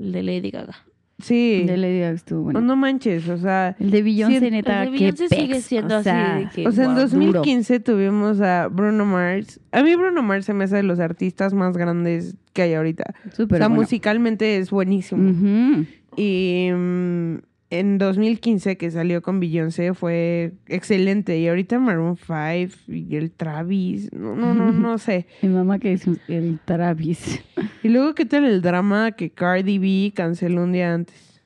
el 0.00 0.12
de 0.12 0.22
Lady 0.22 0.50
Gaga. 0.50 0.84
Sí. 1.22 1.64
De 1.66 1.76
Lady 1.76 2.00
Gaga 2.00 2.12
estuvo 2.14 2.42
bueno. 2.42 2.60
No 2.60 2.76
manches, 2.76 3.28
o 3.28 3.38
sea, 3.38 3.74
El 3.80 3.90
de 3.90 4.02
Beyoncé, 4.02 4.36
el 4.46 4.52
neta, 4.52 4.82
el 4.84 4.92
de 4.92 4.98
qué 4.98 5.04
Beyoncé 5.04 5.28
sigue 5.28 5.54
pex, 5.54 5.64
siendo 5.64 5.94
o 5.94 5.98
así 5.98 6.04
sea, 6.04 6.36
de 6.36 6.48
que- 6.50 6.68
o 6.68 6.72
sea, 6.72 6.84
en 6.84 6.90
Wow, 6.94 7.00
2015 7.02 7.80
tuvimos 7.80 8.40
a 8.40 8.68
Bruno 8.68 9.04
Mars. 9.06 9.58
A 9.72 9.82
mí 9.82 9.94
Bruno 9.96 10.22
Mars 10.22 10.44
se 10.46 10.52
me 10.54 10.64
hace 10.64 10.76
de 10.76 10.82
los 10.82 11.00
artistas 11.00 11.54
más 11.54 11.76
grandes 11.76 12.36
que 12.52 12.62
hay 12.62 12.74
ahorita. 12.74 13.14
Súper 13.32 13.56
o 13.56 13.58
sea, 13.58 13.68
bueno. 13.68 13.80
musicalmente 13.82 14.58
es 14.58 14.70
buenísimo. 14.70 15.30
Ujú. 15.30 15.86
Y 16.16 16.68
mm, 16.72 17.36
en 17.78 17.96
2015 17.96 18.76
que 18.76 18.90
salió 18.90 19.22
con 19.22 19.40
Beyoncé 19.40 19.94
fue 19.94 20.52
excelente. 20.66 21.38
Y 21.38 21.48
ahorita 21.48 21.78
Maroon 21.78 22.16
5 22.16 22.76
y 22.88 23.16
el 23.16 23.30
Travis, 23.30 24.12
no, 24.12 24.36
no, 24.36 24.52
no, 24.54 24.72
no 24.72 24.98
sé. 24.98 25.26
Mi 25.40 25.48
mamá 25.48 25.78
que 25.78 25.94
es 25.94 26.06
un- 26.06 26.18
el 26.28 26.58
Travis. 26.64 27.42
Y 27.82 27.88
luego, 27.88 28.14
¿qué 28.14 28.26
tal 28.26 28.44
el 28.44 28.60
drama 28.60 29.12
que 29.12 29.30
Cardi 29.30 29.78
B 29.78 30.12
canceló 30.14 30.64
un 30.64 30.72
día 30.72 30.92
antes? 30.94 31.40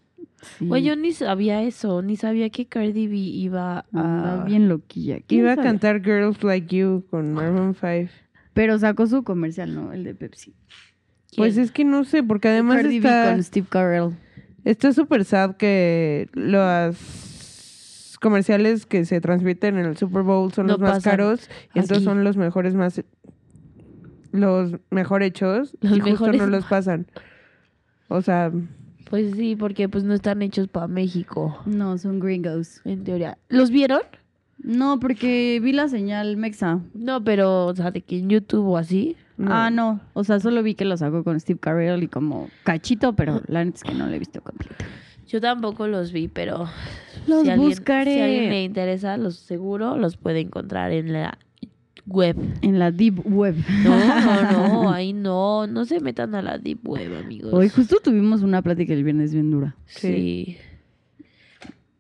Sí. 0.59 0.67
Güey, 0.67 0.83
yo 0.85 0.97
ni 0.97 1.13
sabía 1.13 1.63
eso, 1.63 2.03
ni 2.03 2.17
sabía 2.17 2.51
que 2.51 2.67
Cardi 2.67 3.07
B 3.09 3.17
iba 3.17 3.85
a... 3.93 4.45
bien 4.47 4.69
loquilla. 4.69 5.19
¿Quién 5.27 5.41
Iba 5.43 5.53
a 5.53 5.57
cantar 5.57 6.03
Girls 6.05 6.43
Like 6.43 6.77
You 6.77 7.05
con 7.11 7.33
Maroon 7.35 7.75
5. 7.75 8.11
Pero 8.53 8.79
sacó 8.79 9.07
su 9.07 9.23
comercial, 9.25 9.75
¿no? 9.75 9.93
El 9.93 10.05
de 10.05 10.15
Pepsi. 10.15 10.55
Pues 11.37 11.57
es 11.57 11.71
que 11.71 11.85
no 11.85 12.05
sé, 12.05 12.23
porque 12.23 12.49
además 12.49 12.77
Cardi 12.77 13.01
B 13.01 13.09
está 13.09 13.31
con 13.33 13.43
Steve 13.43 13.67
Carell. 13.69 14.11
Está 14.71 14.93
súper 14.93 15.25
sad 15.25 15.57
que 15.57 16.29
los 16.35 18.17
comerciales 18.21 18.87
que 18.87 19.05
se 19.05 19.21
transmiten 19.21 19.79
en 19.79 19.87
el 19.87 19.97
Super 19.97 20.23
Bowl 20.23 20.53
son 20.53 20.67
No 20.67 20.73
los 20.75 20.81
más 20.81 21.03
caros 21.05 21.49
y 21.75 21.79
estos 21.81 21.99
aquí. 21.99 22.05
son 22.05 22.25
los 22.25 22.37
mejores 22.37 22.75
más 22.75 23.03
los 24.33 24.73
mejor 24.91 25.23
hechos 25.23 25.77
Los 25.81 25.97
y 25.99 26.01
justo 26.01 26.33
no 26.33 26.47
los 26.47 26.63
más- 26.63 26.71
pasan. 26.71 27.07
O 28.09 28.21
sea, 28.23 28.53
Pues 29.09 29.35
sí, 29.37 29.57
porque 29.57 29.89
pues 29.89 30.05
no 30.05 30.15
están 30.15 30.43
hechos 30.43 30.69
para 30.69 30.89
México, 30.89 31.59
No, 31.65 31.97
son 31.99 32.19
gringos. 32.21 32.81
en 32.85 33.05
teoría. 33.05 33.39
¿Los 33.49 33.71
vieron? 33.71 34.01
No, 34.59 34.99
porque 34.99 35.61
vi 35.63 35.73
la 35.73 35.89
señal 35.89 36.37
Mexa. 36.37 36.81
No, 36.95 37.23
pero, 37.23 37.67
o 37.67 37.75
sea, 37.77 37.91
de 37.91 38.01
que 38.01 38.19
en 38.19 38.29
YouTube 38.31 38.67
o 38.67 38.77
así. 38.77 39.17
no. 39.37 39.53
Ah, 39.53 39.71
no. 39.71 40.01
O 40.15 40.25
sea, 40.25 40.41
solo 40.41 40.63
vi 40.63 40.75
que 40.75 40.85
lo 40.85 40.97
sacó 40.97 41.23
con 41.25 41.39
Steve 41.39 41.59
Carell 41.61 42.03
y 42.03 42.09
como 42.09 42.49
cachito, 42.65 43.15
pero 43.15 43.43
la 43.49 43.65
neta 43.65 43.77
es 43.77 43.83
que 43.85 43.95
no 43.95 44.07
lo 44.07 44.13
he 44.13 44.19
visto 44.19 44.41
completo. 44.41 44.85
Yo 45.29 45.41
tampoco 45.41 45.89
los 45.89 46.13
vi, 46.13 46.29
pero 46.29 46.69
Los 47.27 47.43
si 47.43 47.51
alguien, 47.51 47.69
buscaré. 47.69 48.15
si 48.15 48.21
alguien 48.21 48.49
le 48.49 48.65
interesa, 48.65 49.17
los 49.17 49.37
seguro 49.37 49.97
los 49.97 50.17
puede 50.17 50.41
encontrar 50.41 50.93
en 50.93 51.13
la 51.13 51.37
web. 52.07 52.37
En 52.63 52.79
la 52.79 52.93
Deep 52.93 53.21
Web. 53.27 53.57
No, 53.83 53.99
no, 53.99 54.53
no, 54.85 54.91
ahí 54.93 55.13
no, 55.13 55.67
no 55.67 55.85
se 55.85 55.99
metan 56.01 56.35
a 56.37 56.43
la 56.43 56.59
deep 56.59 56.79
web, 56.89 57.13
amigos. 57.19 57.53
Hoy 57.53 57.69
justo 57.69 57.97
tuvimos 58.03 58.43
una 58.43 58.63
plática 58.63 58.95
el 58.95 59.03
viernes 59.03 59.35
bien 59.35 59.51
dura. 59.51 59.75
Sí. 59.87 60.57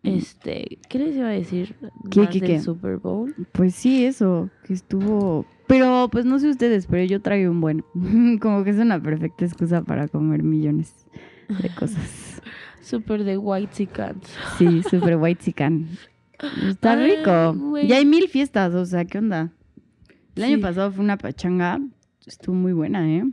Este, 0.07 0.79
¿qué 0.89 0.99
les 0.99 1.17
iba 1.17 1.29
a 1.29 1.33
decir? 1.33 1.75
¿Qué, 2.11 2.21
más 2.21 2.29
qué, 2.31 2.41
del 2.41 2.49
qué? 2.51 2.61
Super 2.61 2.97
Bowl. 2.99 3.35
Pues 3.53 3.75
sí, 3.75 4.05
eso, 4.05 4.51
que 4.65 4.73
estuvo... 4.75 5.45
Pero 5.67 6.09
pues 6.13 6.25
no 6.25 6.39
sé 6.39 6.49
ustedes, 6.49 6.87
pero 6.87 7.03
yo 7.05 7.21
traigo 7.21 7.51
un 7.51 7.61
buen. 7.61 7.85
como 8.41 8.63
que 8.65 8.71
es 8.71 8.77
una 8.79 9.03
perfecta 9.03 9.45
excusa 9.45 9.83
para 9.83 10.07
comer 10.09 10.43
millones 10.43 10.95
de 11.49 11.69
cosas. 11.75 12.41
Super 12.83 13.25
de 13.25 13.37
White 13.37 13.73
Chickens. 13.73 14.29
Sí, 14.59 14.83
súper 14.89 15.17
white 15.17 15.43
chican. 15.43 15.89
Está 16.69 16.93
Ay, 16.93 17.17
rico. 17.17 17.55
güey. 17.55 17.87
Y 17.89 17.93
hay 17.93 18.05
mil 18.05 18.29
fiestas, 18.29 18.75
o 18.75 18.85
sea, 18.87 19.05
¿qué 19.07 19.19
onda? 19.19 19.51
El 20.37 20.45
Sí. 20.45 20.53
año 20.53 20.61
pasado 20.61 20.93
fue 20.93 21.03
una 21.03 21.17
pachanga, 21.19 21.81
estuvo 22.27 22.55
muy 22.55 22.73
buena, 22.73 23.11
¿eh? 23.13 23.25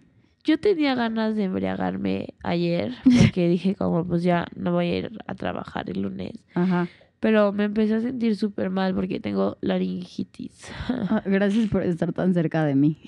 Yo 0.44 0.60
tenía 0.60 0.94
ganas 0.96 1.36
de 1.36 1.46
embriagarme 1.46 2.34
ayer, 2.44 2.94
porque 3.04 3.48
dije 3.50 3.76
como 3.76 4.06
pues 4.06 4.24
ya 4.24 4.48
no 4.56 4.74
voy 4.74 4.88
a 4.88 4.98
ir 4.98 5.12
a 5.26 5.36
trabajar 5.36 5.90
el 5.90 6.02
lunes. 6.02 6.34
Ajá. 6.54 6.88
Pero 7.20 7.54
me 7.54 7.64
empecé 7.64 7.96
a 7.96 8.02
sentir 8.02 8.36
súper 8.36 8.70
mal 8.70 8.94
porque 8.94 9.22
tengo 9.22 9.58
laringitis. 9.62 10.70
Ah, 10.90 11.24
Gracias 11.26 11.70
por 11.70 11.84
estar 11.84 12.12
tan 12.12 12.34
cerca 12.34 12.66
de 12.66 12.76
mí. 12.76 13.02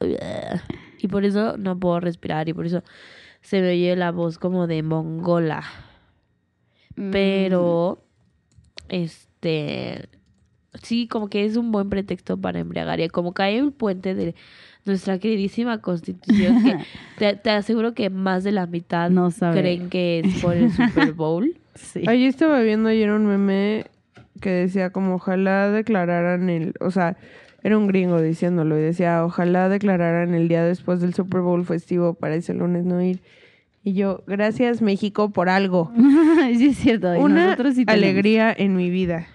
Y 0.98 1.08
por 1.08 1.26
eso 1.26 1.58
no 1.58 1.78
puedo 1.78 2.00
respirar 2.00 2.48
y 2.48 2.54
por 2.54 2.64
eso 2.64 2.82
se 3.42 3.60
me 3.60 3.72
oye 3.72 3.94
la 3.94 4.10
voz 4.10 4.38
como 4.38 4.66
de 4.66 4.82
mongola. 4.82 5.62
Mm. 6.96 7.10
Pero, 7.10 8.02
este, 8.88 10.08
sí, 10.82 11.06
como 11.08 11.28
que 11.28 11.44
es 11.44 11.58
un 11.58 11.72
buen 11.72 11.90
pretexto 11.90 12.38
para 12.38 12.58
embriagar. 12.58 13.00
Y 13.00 13.08
como 13.10 13.34
cae 13.34 13.58
el 13.58 13.72
puente 13.72 14.14
de 14.14 14.34
nuestra 14.84 15.18
queridísima 15.18 15.78
constitución, 15.80 16.62
que 16.62 16.76
te, 17.18 17.36
te 17.36 17.50
aseguro 17.50 17.94
que 17.94 18.10
más 18.10 18.44
de 18.44 18.52
la 18.52 18.66
mitad 18.66 19.10
No 19.10 19.30
sabe. 19.30 19.60
creen 19.60 19.88
que 19.88 20.20
es 20.20 20.42
por 20.42 20.54
el 20.56 20.70
Super 20.72 21.12
Bowl. 21.12 21.56
Sí. 21.76 22.02
Yo 22.02 22.12
estaba 22.12 22.60
viendo 22.60 22.88
ayer 22.88 23.10
un 23.10 23.26
meme 23.26 23.86
que 24.40 24.50
decía 24.50 24.90
como 24.90 25.16
ojalá 25.16 25.70
declararan 25.70 26.48
el, 26.48 26.72
o 26.78 26.92
sea, 26.92 27.16
era 27.64 27.76
un 27.76 27.88
gringo 27.88 28.22
diciéndolo 28.22 28.78
y 28.78 28.82
decía 28.82 29.24
ojalá 29.24 29.68
declararan 29.68 30.34
el 30.34 30.46
día 30.46 30.62
después 30.62 31.00
del 31.00 31.14
Super 31.14 31.40
Bowl 31.40 31.64
festivo 31.64 32.14
para 32.14 32.36
ese 32.36 32.54
lunes 32.54 32.84
no 32.84 33.02
ir. 33.02 33.22
Y 33.82 33.94
yo, 33.94 34.22
gracias 34.28 34.82
México 34.82 35.30
por 35.30 35.48
algo. 35.48 35.90
sí, 36.56 36.66
es 36.66 36.78
cierto. 36.78 37.12
y 37.14 37.18
Una 37.18 37.56
sí 37.74 37.84
alegría 37.88 38.54
en 38.56 38.76
mi 38.76 38.88
vida. 38.88 39.26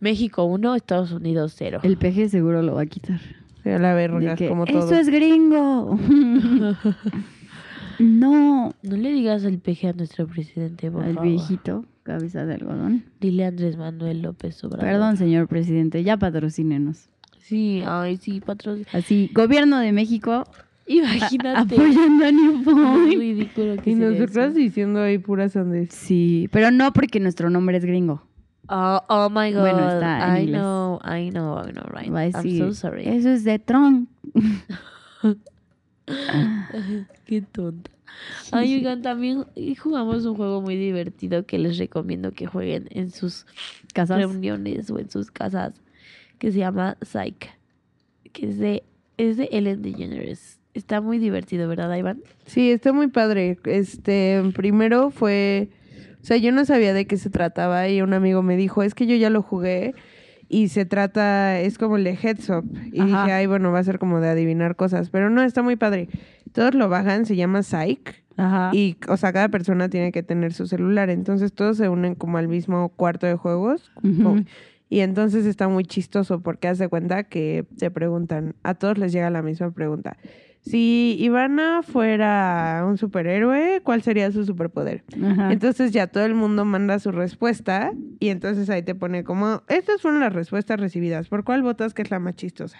México 0.00 0.44
1, 0.44 0.74
Estados 0.74 1.12
Unidos 1.12 1.54
0. 1.56 1.80
El 1.82 1.96
peje 1.96 2.28
seguro 2.28 2.60
lo 2.60 2.74
va 2.74 2.82
a 2.82 2.86
quitar. 2.86 3.20
A 3.64 3.78
la 3.78 3.94
verga, 3.94 4.36
que, 4.36 4.48
como 4.48 4.64
Eso 4.64 4.80
todo. 4.80 4.94
es 4.94 5.08
gringo. 5.08 5.98
no. 7.98 8.74
No 8.82 8.96
le 8.96 9.12
digas 9.12 9.44
al 9.44 9.58
peje 9.58 9.88
a 9.88 9.92
nuestro 9.92 10.26
presidente, 10.26 10.90
por 10.90 11.04
Al 11.04 11.14
favor. 11.14 11.28
viejito, 11.28 11.84
cabeza 12.02 12.44
de 12.44 12.54
algodón. 12.54 13.04
Dile 13.20 13.44
a 13.44 13.48
Andrés 13.48 13.76
Manuel 13.76 14.22
López 14.22 14.62
Obrador. 14.64 14.84
Perdón, 14.86 15.16
señor 15.16 15.48
presidente, 15.48 16.02
ya 16.02 16.16
patrocínenos. 16.16 17.08
Sí, 17.38 17.82
ay, 17.86 18.16
sí, 18.16 18.40
patrón. 18.40 18.84
Así, 18.92 19.30
gobierno 19.34 19.78
de 19.78 19.92
México 19.92 20.32
a- 20.32 20.46
Imagínate. 20.86 21.74
apoyando 21.74 22.24
a 22.26 22.32
New 22.32 22.58
Lo 22.58 22.64
Point. 22.64 23.18
ridículo 23.18 23.76
que 23.82 23.90
Y 23.90 23.94
nosotras 23.94 24.50
eso. 24.50 24.58
diciendo 24.58 25.00
ahí 25.00 25.18
puras 25.18 25.52
sandes. 25.52 25.88
Sí, 25.94 26.48
pero 26.52 26.70
no 26.70 26.92
porque 26.92 27.20
nuestro 27.20 27.48
nombre 27.50 27.76
es 27.78 27.84
gringo. 27.84 28.22
Oh, 28.68 29.00
oh 29.08 29.28
my 29.30 29.52
god. 29.52 29.60
Bueno, 29.60 29.90
está 29.90 30.28
en 30.28 30.36
I 30.36 30.40
inglés. 30.44 30.60
know, 30.60 31.00
I 31.04 31.30
know, 31.30 31.58
I 31.68 31.72
know, 31.72 31.84
right. 31.92 32.10
Va 32.12 32.20
a 32.22 32.42
I'm 32.42 32.58
so 32.58 32.72
sorry. 32.72 33.06
eso 33.06 33.28
es 33.30 33.44
de 33.44 33.58
Trump. 33.58 34.08
Qué 37.26 37.42
tonta. 37.42 37.90
Ay, 38.52 38.74
oigan, 38.76 39.02
también 39.02 39.44
jugamos 39.82 40.24
un 40.24 40.36
juego 40.36 40.60
muy 40.60 40.76
divertido 40.76 41.46
que 41.46 41.58
les 41.58 41.78
recomiendo 41.78 42.32
que 42.32 42.46
jueguen 42.46 42.86
en 42.90 43.10
sus 43.10 43.44
Casas. 43.92 44.18
reuniones 44.18 44.88
o 44.90 44.98
en 44.98 45.10
sus 45.10 45.30
casas, 45.30 45.74
que 46.38 46.52
se 46.52 46.58
llama 46.58 46.96
Psych, 47.02 47.48
que 48.32 48.50
es 48.50 48.58
de, 48.58 48.84
es 49.16 49.36
de 49.36 49.48
Ellen 49.50 49.82
DeGeneres. 49.82 50.60
Está 50.74 51.00
muy 51.00 51.18
divertido, 51.18 51.68
¿verdad, 51.68 51.94
Iván? 51.96 52.22
Sí, 52.46 52.70
está 52.70 52.92
muy 52.92 53.08
padre. 53.08 53.58
Este, 53.64 54.42
primero 54.54 55.10
fue, 55.10 55.70
o 56.24 56.26
sea, 56.26 56.38
yo 56.38 56.52
no 56.52 56.64
sabía 56.64 56.94
de 56.94 57.06
qué 57.06 57.18
se 57.18 57.28
trataba 57.28 57.86
y 57.86 58.00
un 58.00 58.14
amigo 58.14 58.42
me 58.42 58.56
dijo, 58.56 58.82
es 58.82 58.94
que 58.94 59.04
yo 59.04 59.14
ya 59.14 59.28
lo 59.28 59.42
jugué 59.42 59.92
y 60.48 60.68
se 60.68 60.86
trata, 60.86 61.60
es 61.60 61.76
como 61.76 61.98
el 61.98 62.04
de 62.04 62.16
Heads 62.16 62.48
Up. 62.48 62.64
Y 62.94 63.02
Ajá. 63.02 63.24
dije, 63.24 63.32
ay, 63.34 63.46
bueno, 63.46 63.72
va 63.72 63.80
a 63.80 63.84
ser 63.84 63.98
como 63.98 64.20
de 64.20 64.30
adivinar 64.30 64.74
cosas, 64.74 65.10
pero 65.10 65.28
no, 65.28 65.42
está 65.42 65.60
muy 65.60 65.76
padre. 65.76 66.08
Todos 66.52 66.74
lo 66.74 66.88
bajan, 66.88 67.26
se 67.26 67.36
llama 67.36 67.62
Psych 67.62 68.24
Ajá. 68.38 68.70
y, 68.72 68.96
o 69.06 69.18
sea, 69.18 69.34
cada 69.34 69.50
persona 69.50 69.90
tiene 69.90 70.12
que 70.12 70.22
tener 70.22 70.54
su 70.54 70.66
celular, 70.66 71.10
entonces 71.10 71.52
todos 71.52 71.76
se 71.76 71.90
unen 71.90 72.14
como 72.14 72.38
al 72.38 72.48
mismo 72.48 72.88
cuarto 72.88 73.26
de 73.26 73.34
juegos. 73.34 73.92
Y 74.88 75.00
entonces 75.00 75.44
está 75.44 75.68
muy 75.68 75.84
chistoso 75.84 76.40
porque 76.40 76.68
hace 76.68 76.88
cuenta 76.88 77.24
que 77.24 77.66
se 77.76 77.90
preguntan, 77.90 78.54
a 78.62 78.72
todos 78.72 78.96
les 78.96 79.12
llega 79.12 79.28
la 79.28 79.42
misma 79.42 79.72
pregunta. 79.72 80.16
Si 80.64 81.16
Ivana 81.20 81.82
fuera 81.82 82.84
un 82.86 82.96
superhéroe, 82.96 83.80
¿cuál 83.82 84.02
sería 84.02 84.32
su 84.32 84.44
superpoder? 84.46 85.04
Ajá. 85.22 85.52
Entonces 85.52 85.92
ya 85.92 86.06
todo 86.06 86.24
el 86.24 86.34
mundo 86.34 86.64
manda 86.64 86.98
su 86.98 87.12
respuesta 87.12 87.92
y 88.18 88.30
entonces 88.30 88.70
ahí 88.70 88.82
te 88.82 88.94
pone 88.94 89.24
como, 89.24 89.62
estas 89.68 90.00
fueron 90.00 90.20
las 90.20 90.32
respuestas 90.32 90.80
recibidas, 90.80 91.28
¿por 91.28 91.44
cuál 91.44 91.62
votas 91.62 91.92
que 91.92 92.00
es 92.02 92.10
la 92.10 92.18
más 92.18 92.36
chistosa? 92.36 92.78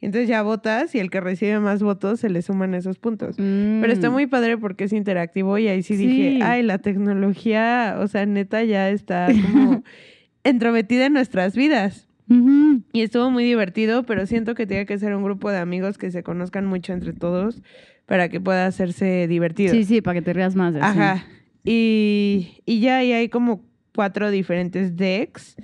Y 0.00 0.06
entonces 0.06 0.28
ya 0.28 0.42
votas 0.42 0.94
y 0.94 1.00
el 1.00 1.10
que 1.10 1.20
recibe 1.20 1.58
más 1.58 1.82
votos 1.82 2.20
se 2.20 2.30
le 2.30 2.40
suman 2.40 2.72
esos 2.74 3.00
puntos. 3.00 3.34
Pero 3.36 3.92
está 3.92 4.10
Mm. 4.10 4.12
muy 4.12 4.26
padre 4.28 4.56
porque 4.56 4.84
es 4.84 4.92
interactivo 4.92 5.58
y 5.58 5.66
ahí 5.66 5.82
sí, 5.82 5.96
Sí. 5.96 6.06
dije, 6.06 6.38
ay, 6.40 6.62
la 6.62 6.78
tecnología, 6.78 7.96
o 7.98 8.06
sea, 8.06 8.24
neta 8.24 8.62
ya 8.62 8.90
está 8.90 9.26
como 9.42 9.82
entrometida 10.44 11.06
en 11.06 11.14
nuestras 11.14 11.56
vidas. 11.56 12.07
Ujú. 12.28 12.82
Y 12.92 13.02
estuvo 13.02 13.30
muy 13.30 13.44
divertido, 13.44 14.04
pero 14.04 14.26
siento 14.26 14.54
que 14.54 14.66
tiene 14.66 14.86
que 14.86 14.98
ser 14.98 15.14
un 15.14 15.22
grupo 15.24 15.50
de 15.50 15.58
amigos 15.58 15.98
que 15.98 16.10
se 16.10 16.22
conozcan 16.22 16.66
mucho 16.66 16.92
entre 16.92 17.12
todos 17.12 17.62
para 18.06 18.28
que 18.28 18.40
pueda 18.40 18.66
hacerse 18.66 19.26
divertido. 19.28 19.72
Sí, 19.74 19.84
sí, 19.84 20.00
para 20.00 20.14
que 20.18 20.22
te 20.22 20.32
rías 20.32 20.54
más. 20.54 20.74
así. 20.74 20.98
Ajá. 20.98 21.24
Y, 21.64 22.60
y 22.64 22.80
ya 22.80 22.98
ahí 22.98 23.12
hay 23.12 23.28
como 23.28 23.62
cuatro 23.94 24.30
diferentes 24.30 24.96
decks. 24.96 25.56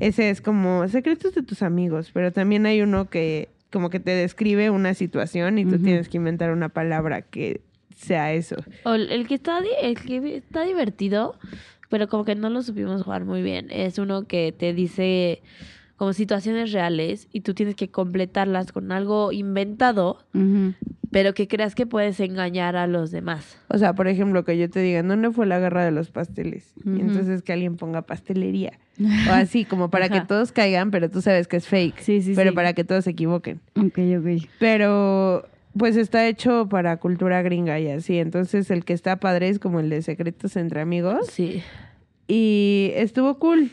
Ese 0.00 0.30
es 0.30 0.40
como 0.40 0.86
secretos 0.88 1.34
de 1.34 1.42
tus 1.42 1.62
amigos, 1.62 2.10
pero 2.12 2.32
también 2.32 2.66
hay 2.66 2.82
uno 2.82 3.08
que 3.08 3.48
como 3.70 3.90
que 3.90 4.00
te 4.00 4.10
describe 4.12 4.70
una 4.70 4.94
situación 4.94 5.58
y 5.58 5.64
tú 5.64 5.78
tienes 5.78 6.08
que 6.08 6.16
inventar 6.16 6.52
una 6.52 6.68
palabra 6.68 7.22
que 7.22 7.60
sea 7.96 8.32
eso. 8.32 8.56
O 8.84 8.94
el, 8.94 9.10
el 9.10 9.26
que 9.26 9.34
está 9.34 9.60
di- 9.60 9.68
el 9.82 9.98
que 10.00 10.36
está 10.36 10.62
divertido, 10.64 11.38
pero 11.90 12.08
como 12.08 12.24
que 12.24 12.34
no 12.36 12.50
lo 12.50 12.62
supimos 12.62 13.02
jugar 13.02 13.24
muy 13.24 13.42
bien, 13.42 13.68
es 13.70 13.98
uno 13.98 14.26
que 14.28 14.52
te 14.56 14.72
dice 14.74 15.42
como 15.96 16.12
situaciones 16.12 16.72
reales 16.72 17.28
y 17.32 17.42
tú 17.42 17.54
tienes 17.54 17.76
que 17.76 17.88
completarlas 17.88 18.72
con 18.72 18.90
algo 18.90 19.32
inventado, 19.32 20.24
pero 21.10 21.34
que 21.34 21.46
creas 21.46 21.74
que 21.74 21.86
puedes 21.86 22.18
engañar 22.18 22.76
a 22.76 22.86
los 22.86 23.12
demás. 23.12 23.58
O 23.68 23.78
sea, 23.78 23.94
por 23.94 24.08
ejemplo, 24.08 24.44
que 24.44 24.58
yo 24.58 24.68
te 24.68 24.80
diga, 24.80 25.02
¿dónde 25.02 25.30
fue 25.30 25.46
la 25.46 25.60
guerra 25.60 25.84
de 25.84 25.92
los 25.92 26.10
pasteles? 26.10 26.74
Y 26.84 27.00
entonces 27.00 27.42
que 27.42 27.52
alguien 27.52 27.76
ponga 27.76 28.02
pastelería. 28.02 28.78
O 29.28 29.32
así, 29.32 29.64
como 29.64 29.90
para 29.90 30.08
que 30.08 30.20
todos 30.20 30.52
caigan, 30.52 30.92
pero 30.92 31.10
tú 31.10 31.20
sabes 31.20 31.48
que 31.48 31.56
es 31.56 31.66
fake. 31.66 31.98
Sí, 31.98 32.22
sí, 32.22 32.32
pero 32.36 32.50
sí. 32.50 32.54
para 32.54 32.74
que 32.74 32.84
todos 32.84 33.04
se 33.04 33.10
equivoquen. 33.10 33.60
Ok, 33.76 33.98
ok. 34.18 34.48
Pero 34.60 35.48
pues 35.76 35.96
está 35.96 36.28
hecho 36.28 36.68
para 36.68 36.98
cultura 36.98 37.42
gringa 37.42 37.80
y 37.80 37.88
así. 37.88 38.18
Entonces 38.18 38.70
el 38.70 38.84
que 38.84 38.92
está 38.92 39.16
padre 39.16 39.48
es 39.48 39.58
como 39.58 39.80
el 39.80 39.90
de 39.90 40.02
Secretos 40.02 40.56
entre 40.56 40.80
Amigos. 40.80 41.26
Sí. 41.32 41.62
Y 42.28 42.92
estuvo 42.94 43.38
cool. 43.38 43.70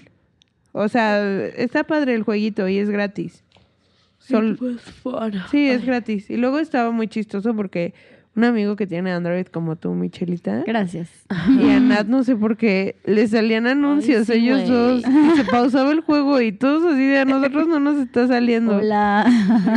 O 0.73 0.87
sea, 0.87 1.45
está 1.47 1.83
padre 1.83 2.13
el 2.15 2.23
jueguito 2.23 2.67
y 2.67 2.77
es 2.77 2.89
gratis. 2.89 3.43
Sol- 4.19 4.57
fun. 5.03 5.33
Sí, 5.49 5.67
es 5.69 5.85
gratis. 5.85 6.29
Y 6.29 6.37
luego 6.37 6.59
estaba 6.59 6.91
muy 6.91 7.07
chistoso 7.07 7.55
porque 7.55 7.93
un 8.33 8.45
amigo 8.45 8.77
que 8.77 8.87
tiene 8.87 9.11
Android 9.11 9.47
como 9.47 9.75
tú, 9.75 9.93
Michelita, 9.93 10.63
Gracias. 10.65 11.09
y 11.59 11.69
a 11.69 11.79
Nat 11.81 12.07
no 12.07 12.23
sé 12.23 12.35
por 12.37 12.55
qué, 12.55 12.95
le 13.03 13.27
salían 13.27 13.67
anuncios 13.67 14.27
sí, 14.27 14.33
ellos 14.33 14.69
dos. 14.69 15.03
Y 15.05 15.37
se 15.37 15.43
pausaba 15.43 15.91
el 15.91 15.99
juego 15.99 16.39
y 16.39 16.53
todos 16.53 16.93
así 16.93 17.05
de 17.07 17.19
a 17.19 17.25
nosotros 17.25 17.67
no 17.67 17.81
nos 17.81 17.97
está 17.97 18.27
saliendo. 18.27 18.77
Hola. 18.77 19.25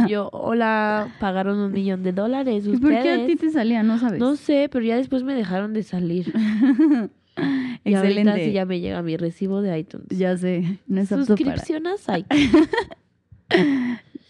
Yo, 0.09 0.29
hola, 0.33 1.09
pagaron 1.19 1.59
un 1.59 1.73
millón 1.73 2.05
de 2.05 2.13
dólares. 2.13 2.65
¿Y 2.67 2.77
por 2.77 2.91
qué 2.91 3.11
a 3.11 3.27
ti 3.27 3.35
te 3.35 3.51
salía? 3.51 3.83
No 3.83 3.99
sabes. 3.99 4.21
No 4.21 4.37
sé, 4.37 4.69
pero 4.71 4.85
ya 4.85 4.97
después 4.97 5.25
me 5.25 5.35
dejaron 5.35 5.73
de 5.73 5.83
salir. 5.83 6.33
Y 7.85 7.95
ahorita 7.95 8.21
Excelente. 8.21 8.45
sí 8.47 8.53
ya 8.53 8.65
me 8.65 8.81
llega 8.81 9.03
mi 9.03 9.17
recibo 9.17 9.61
de 9.63 9.79
iTunes. 9.79 10.07
Ya 10.09 10.37
sé, 10.39 10.79
no 10.87 11.01
es 11.03 11.13
apto 11.13 11.35
para. 11.37 11.57
Suscripción 11.57 11.87
a 11.87 11.97
Psych. 11.99 12.27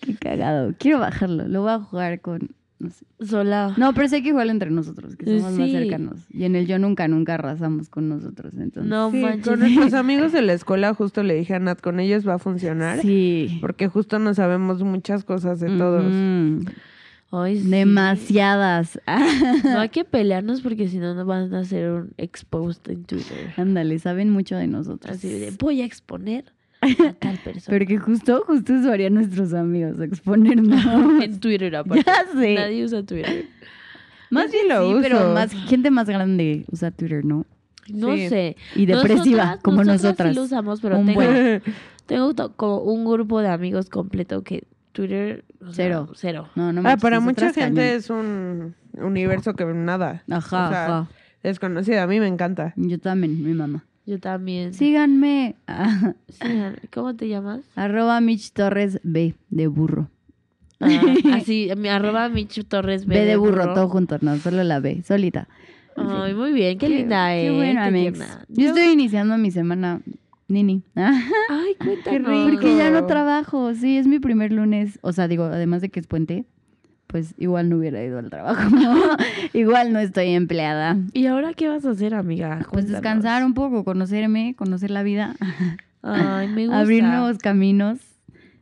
Qué 0.01 0.15
cagado. 0.21 0.75
Quiero 0.79 0.99
bajarlo. 0.99 1.49
Lo 1.49 1.63
voy 1.63 1.71
a 1.73 1.79
jugar 1.81 2.21
con. 2.21 2.51
No, 2.81 2.91
sé. 2.91 3.07
Sola. 3.25 3.73
No, 3.79 3.95
pero 3.95 4.09
sé 4.09 4.23
que 4.23 4.33
jugarlo 4.33 4.53
entre 4.53 4.71
nosotros, 4.71 5.17
que 5.17 5.25
somos 5.25 5.43
más 5.43 5.55
Sí. 5.55 5.73
cercanos. 5.73 6.27
Y 6.31 6.45
en 6.45 6.57
el 6.57 6.67
yo 6.67 6.79
nunca, 6.79 7.07
nunca 7.09 7.35
arrasamos 7.35 7.89
con 7.89 8.09
nosotros. 8.09 8.53
Entonces. 8.59 8.91
No 8.91 9.11
Sí, 9.11 9.23
con 9.43 9.61
nuestros 9.61 9.95
amigos 9.95 10.33
de 10.33 10.43
la 10.43 10.53
escuela 10.53 10.93
justo 10.93 11.23
le 11.23 11.35
dije 11.35 11.55
a 11.55 11.61
Nat, 11.61 11.81
con 11.81 12.01
ellos 12.01 12.29
va 12.29 12.35
a 12.35 12.39
funcionar. 12.39 13.01
Sí. 13.01 13.59
Porque 13.61 13.89
justo 13.89 14.19
no 14.19 14.35
sabemos 14.35 14.83
muchas 14.83 15.25
cosas 15.25 15.61
de 15.61 15.69
todos. 15.79 16.05
Ujú. 16.05 16.65
Ay, 17.43 17.61
sí. 17.61 17.69
Demasiadas. 17.69 19.01
No 19.65 19.81
hay 19.81 19.89
que 19.89 20.05
pelearnos 20.05 20.61
porque 20.63 20.89
si 20.89 20.99
no 20.99 21.15
nos 21.15 21.27
van 21.27 21.53
a 21.55 21.61
hacer 21.61 21.91
un 21.91 22.13
exposed 22.19 22.91
en 22.91 23.05
Twitter. 23.05 23.53
Ándale, 23.57 23.99
saben 23.99 24.31
mucho 24.31 24.57
de 24.57 24.67
nosotros. 24.67 25.17
Así 25.17 25.29
de, 25.29 25.51
voy 25.59 25.81
a 25.83 25.85
exponer 25.85 26.45
a 26.81 26.87
tal 27.19 27.39
persona. 27.39 27.79
Porque 27.79 27.99
justo, 27.99 28.45
justo 28.47 28.75
eso 28.75 28.93
harían 28.93 29.15
nuestros 29.15 29.53
amigos, 29.55 29.99
exponernos. 30.01 30.85
en 31.23 31.41
Twitter 31.41 31.75
aparte. 31.77 32.05
ya 32.07 32.39
sé. 32.41 32.55
Nadie 32.55 32.85
usa 32.85 33.03
Twitter. 33.03 33.47
Más 34.31 34.51
bien 34.51 34.69
lo 34.69 34.89
sí, 34.89 34.99
pero 35.03 35.33
más 35.33 35.53
gente 35.53 35.91
más 35.91 36.09
grande 36.09 36.65
usa 36.71 36.91
Twitter, 36.91 37.25
¿no? 37.25 37.47
No 37.89 38.15
Sí. 38.17 38.29
sé. 38.29 38.57
Y 38.75 38.87
depresiva, 38.87 39.45
Nosotras- 39.45 39.61
como 39.63 39.77
nosotras 39.85 40.03
nosotras. 40.03 40.29
Sí 40.31 40.35
lo 40.37 40.43
usamos, 40.43 40.81
pero 40.81 40.99
Un 40.99 41.07
tengo, 41.07 41.21
buen. 41.21 41.63
tengo 42.07 42.35
to- 42.35 42.53
como 42.57 42.79
un 42.79 43.05
grupo 43.05 43.41
de 43.41 43.49
amigos 43.49 43.89
completo 43.91 44.43
que 44.43 44.65
Twitter... 44.93 45.45
o 45.67 45.73
sea, 45.73 45.85
Cero. 45.85 46.09
Cero. 46.15 46.49
No, 46.55 46.73
no 46.73 46.81
ah, 46.81 46.83
manches, 46.83 47.03
para 47.03 47.21
mucha 47.21 47.53
gente 47.53 47.81
cañón. 47.81 47.97
es 47.97 48.11
un 48.11 48.75
universo 48.95 49.55
que 49.55 49.65
nada. 49.65 50.23
Ajá, 50.31 50.67
O 50.67 50.71
sea, 50.71 50.85
ajá. 50.85 51.09
Desconocido. 51.43 52.03
A 52.03 52.07
mí 52.07 52.21
me 52.21 52.29
encanta. 52.29 52.73
Yo 52.77 52.99
también, 52.99 53.43
mi 53.43 53.55
mamá. 53.55 53.85
Yo 54.07 54.19
también. 54.19 54.75
Síganme. 54.75 55.57
Ah, 55.67 56.15
Sí, 56.29 56.49
¿Cómo 56.93 57.15
te 57.15 57.29
llamas? 57.29 57.61
arroba 57.75 58.21
Mitch 58.21 58.53
Torres 58.53 59.01
B 59.03 59.35
de 59.51 59.67
burro. 59.67 60.11
Ah, 60.81 61.01
así, 61.35 61.71
mi 61.77 61.89
arroba 61.89 62.29
Michu 62.29 62.65
Torres 62.65 63.07
B, 63.07 63.25
de 63.25 63.37
burro, 63.37 63.73
todo 63.75 63.89
junto, 63.89 64.19
no, 64.21 64.37
solo 64.39 64.65
la 64.65 64.81
B, 64.81 65.03
solita. 65.03 65.49
Ay, 65.97 66.35
muy 66.35 66.53
bien, 66.53 66.77
qué, 66.79 66.89
linda, 66.89 67.37
¿eh? 67.37 67.45
Qué 67.45 67.51
bueno, 67.53 67.83
Qué. 67.91 68.13
Yo 68.49 68.69
estoy 68.69 68.89
iniciando 68.89 69.39
mi 69.39 69.51
semana 69.51 70.01
Nini. 70.55 70.83
Ay, 70.95 71.75
cuéntanos. 71.79 72.31
rico. 72.31 72.53
Porque 72.63 72.77
ya 72.77 72.91
no 72.91 73.07
trabajo, 73.07 73.75
sí, 73.75 73.99
es 73.99 74.07
mi 74.07 74.19
primer 74.19 74.53
lunes. 74.53 74.99
O 75.03 75.13
sea, 75.13 75.29
digo, 75.29 75.45
además 75.45 75.83
de 75.83 75.91
que 75.91 76.01
es 76.01 76.07
puente, 76.07 76.47
pues 77.07 77.35
igual 77.39 77.69
no 77.69 77.77
hubiera 77.77 78.03
ido 78.03 78.19
al 78.19 78.31
trabajo. 78.31 78.63
igual 79.53 79.93
no 79.93 79.99
estoy 79.99 80.31
empleada. 80.31 80.97
¿Y 81.13 81.27
ahora 81.27 81.53
qué 81.55 81.69
vas 81.69 81.85
a 81.85 81.91
hacer, 81.91 82.15
amiga? 82.15 82.67
Pues 82.73 82.89
descansar 82.89 83.45
un 83.45 83.55
poco, 83.55 83.85
conocerme, 83.85 84.55
conocer 84.57 84.91
la 84.91 85.03
vida, 85.03 85.37
Ay, 86.03 86.49
me 86.49 86.63
gusta. 86.67 86.81
abrir 86.81 87.05
nuevos 87.05 87.39
caminos. 87.39 87.99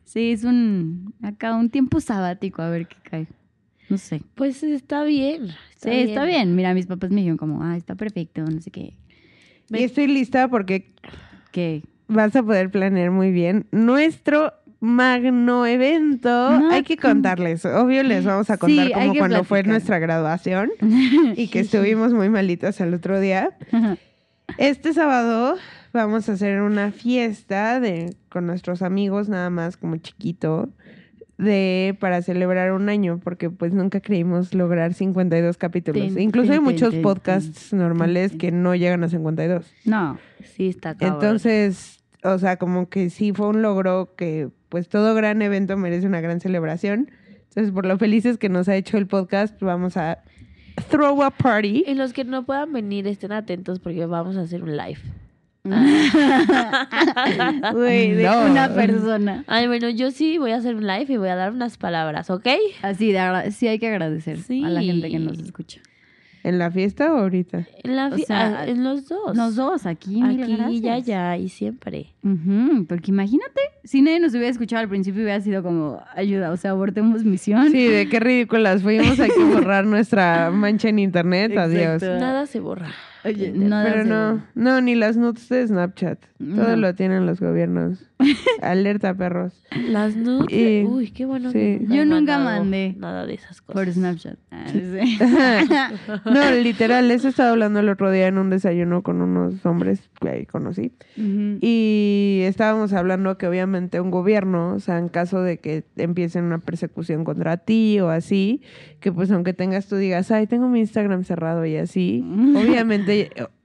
Sí, 0.04 0.32
es 0.32 0.44
un, 0.44 1.14
acá 1.22 1.54
un 1.54 1.70
tiempo 1.70 2.00
sabático, 2.00 2.60
a 2.60 2.68
ver 2.68 2.86
qué 2.88 2.96
cae. 3.08 3.26
No 3.88 3.96
sé. 3.98 4.22
Pues 4.34 4.62
está 4.62 5.04
bien. 5.04 5.48
sí, 5.76 5.90
está 5.90 6.24
bien. 6.24 6.54
Mira, 6.54 6.74
mis 6.74 6.86
papás 6.86 7.10
me 7.10 7.16
dijeron 7.16 7.36
como, 7.38 7.62
ah, 7.62 7.76
está 7.76 7.94
perfecto, 7.94 8.42
no 8.42 8.60
sé 8.60 8.70
qué. 8.70 8.94
Y 9.70 9.82
estoy 9.84 10.06
lista 10.06 10.48
porque 10.48 10.92
¿Qué? 11.52 11.82
vas 12.12 12.34
a 12.36 12.42
poder 12.42 12.70
planear 12.70 13.10
muy 13.10 13.32
bien 13.32 13.66
nuestro 13.70 14.52
magno 14.80 15.64
evento. 15.66 16.48
Hay 16.70 16.82
que 16.82 16.96
contarles. 16.96 17.64
Obvio, 17.64 18.02
les 18.02 18.24
vamos 18.24 18.50
a 18.50 18.58
contar 18.58 18.86
Sí, 18.86 18.92
como 18.92 19.14
cuando 19.14 19.44
fue 19.44 19.62
nuestra 19.62 19.98
graduación 19.98 20.70
y 21.36 21.48
que 21.48 21.60
estuvimos 21.60 22.12
muy 22.12 22.28
malitas 22.28 22.80
el 22.80 22.92
otro 22.94 23.20
día. 23.20 23.56
Este 24.58 24.92
sábado 24.92 25.56
vamos 25.92 26.28
a 26.28 26.32
hacer 26.32 26.62
una 26.62 26.90
fiesta 26.90 27.80
de, 27.80 28.16
con 28.28 28.46
nuestros 28.46 28.82
amigos, 28.82 29.28
nada 29.28 29.50
más 29.50 29.76
como 29.76 29.96
chiquito, 29.96 30.68
de 31.42 31.96
para 32.00 32.22
celebrar 32.22 32.72
un 32.72 32.88
año, 32.88 33.20
porque 33.22 33.50
pues 33.50 33.72
nunca 33.72 34.00
creímos 34.00 34.54
lograr 34.54 34.94
52 34.94 35.56
capítulos. 35.56 36.02
Tin, 36.02 36.18
Incluso 36.18 36.52
hay 36.52 36.58
tin, 36.58 36.66
tin, 36.66 36.74
muchos 36.74 36.90
tin, 36.90 37.02
podcasts 37.02 37.72
normales 37.72 38.32
que 38.38 38.50
no 38.52 38.74
llegan 38.74 39.04
a 39.04 39.08
52. 39.08 39.72
no. 39.84 40.18
Sí, 40.56 40.68
está 40.68 40.96
cabrón. 40.96 41.14
Entonces, 41.14 42.02
o 42.24 42.38
sea, 42.38 42.56
como 42.56 42.88
que 42.88 43.10
sí 43.10 43.32
fue 43.32 43.48
un 43.48 43.62
logro 43.62 44.14
que 44.16 44.48
pues 44.68 44.88
todo 44.88 45.14
gran 45.14 45.40
evento 45.40 45.76
merece 45.76 46.06
una 46.06 46.20
gran 46.20 46.40
celebración. 46.40 47.10
Entonces, 47.48 47.72
por 47.72 47.86
lo 47.86 47.98
felices 47.98 48.38
que 48.38 48.48
nos 48.48 48.68
ha 48.68 48.76
hecho 48.76 48.96
el 48.96 49.06
podcast, 49.06 49.60
vamos 49.60 49.96
a 49.96 50.22
throw 50.88 51.22
a 51.22 51.30
party. 51.30 51.84
Y 51.86 51.94
los 51.94 52.12
que 52.12 52.24
no 52.24 52.44
puedan 52.44 52.72
venir 52.72 53.06
estén 53.06 53.32
atentos 53.32 53.78
porque 53.78 54.06
vamos 54.06 54.36
a 54.36 54.42
hacer 54.42 54.62
un 54.62 54.76
live. 54.76 55.00
Güey, 57.72 58.12
de 58.12 58.24
No. 58.24 58.46
una 58.50 58.74
persona. 58.74 59.44
Ay, 59.46 59.66
bueno, 59.68 59.88
yo 59.90 60.10
sí 60.10 60.38
voy 60.38 60.50
a 60.52 60.56
hacer 60.56 60.74
un 60.74 60.86
live 60.86 61.06
y 61.08 61.16
voy 61.16 61.28
a 61.28 61.36
dar 61.36 61.52
unas 61.52 61.76
palabras, 61.78 62.30
¿ok? 62.30 62.46
Así, 62.82 63.12
de 63.12 63.50
sí 63.52 63.68
hay 63.68 63.78
que 63.78 63.88
agradecer 63.88 64.38
a 64.64 64.68
la 64.68 64.82
gente 64.82 65.10
que 65.10 65.18
nos 65.18 65.38
escucha. 65.38 65.80
¿En 66.44 66.58
la 66.58 66.72
fiesta 66.72 67.12
o 67.14 67.18
ahorita? 67.18 67.68
En, 67.84 67.94
la 67.94 68.08
O 68.08 68.16
fi- 68.16 68.24
sea, 68.24 68.62
ah, 68.62 68.66
en 68.66 68.82
los 68.82 69.08
dos. 69.08 69.36
Los 69.36 69.54
dos, 69.54 69.86
aquí, 69.86 70.20
Aquí, 70.24 70.80
ya, 70.80 70.98
ya, 70.98 71.36
y 71.36 71.48
siempre. 71.48 72.08
Porque 72.88 73.12
imagínate, 73.12 73.60
si 73.84 74.02
nadie 74.02 74.18
nos 74.18 74.32
hubiera 74.32 74.48
escuchado 74.48 74.82
al 74.82 74.88
principio 74.88 75.22
hubiera 75.22 75.40
sido 75.40 75.62
como 75.62 76.02
ayuda, 76.16 76.50
o 76.50 76.56
sea, 76.56 76.72
abortemos 76.72 77.22
misión. 77.22 77.70
Sí, 77.70 77.86
de 77.86 78.08
qué 78.08 78.18
ridículas 78.18 78.82
fuimos. 78.82 79.20
Hay 79.20 79.30
que 79.30 79.44
borrar 79.54 79.86
nuestra 79.86 80.50
mancha 80.50 80.88
en 80.88 80.98
internet. 80.98 81.56
Adiós. 81.56 82.02
Nada 82.02 82.46
se 82.46 82.58
borra. 82.58 82.88
Oye, 83.24 83.52
Pero 83.54 83.68
nada 83.68 83.84
Pero 83.84 84.04
no, 84.04 84.42
no, 84.54 84.80
ni 84.80 84.94
las 84.94 85.16
nudes 85.16 85.48
de 85.48 85.66
Snapchat. 85.66 86.18
Todo 86.38 86.68
No. 86.70 86.76
lo 86.76 86.94
tienen 86.94 87.24
los 87.24 87.40
gobiernos. 87.40 88.04
Alerta, 88.62 89.14
perros. 89.14 89.52
Las 89.88 90.16
nudes. 90.16 90.48
Y- 90.52 90.84
Uy, 90.84 91.10
qué 91.12 91.24
bueno. 91.24 91.50
sí. 91.50 91.58
que 91.58 91.86
Yo 91.88 92.04
nunca 92.04 92.38
mandé. 92.38 92.94
Nada 92.98 93.26
de 93.26 93.34
esas 93.34 93.60
cosas. 93.62 93.84
Por 93.84 93.92
Snapchat. 93.92 94.38
Ah, 94.50 94.66
sí. 94.68 95.18
No, 96.24 96.50
literal, 96.62 97.10
eso 97.10 97.28
estaba 97.28 97.50
hablando 97.50 97.80
el 97.80 97.88
otro 97.88 98.10
día 98.10 98.26
en 98.28 98.38
un 98.38 98.50
desayuno 98.50 99.02
con 99.02 99.20
unos 99.22 99.64
hombres 99.66 100.08
que 100.20 100.28
ahí 100.28 100.46
conocí. 100.46 100.92
Y 101.16 102.40
estábamos 102.44 102.92
hablando 102.92 103.38
que 103.38 103.46
obviamente 103.46 104.00
un 104.00 104.10
gobierno, 104.10 104.74
o 104.74 104.80
sea, 104.80 104.98
en 104.98 105.08
caso 105.08 105.40
de 105.42 105.58
que 105.58 105.84
empiecen 105.96 106.44
una 106.44 106.58
persecución 106.58 107.24
contra 107.24 107.56
ti 107.56 107.98
o 108.00 108.08
así, 108.10 108.62
que 109.00 109.10
pues 109.12 109.30
aunque 109.30 109.52
tengas 109.52 109.86
tú 109.86 109.96
digas, 109.96 110.30
ay, 110.30 110.46
tengo 110.46 110.68
mi 110.68 110.80
Instagram 110.80 111.24
cerrado 111.24 111.64
y 111.66 111.76
así, 111.76 112.24
obviamente, 112.56 113.11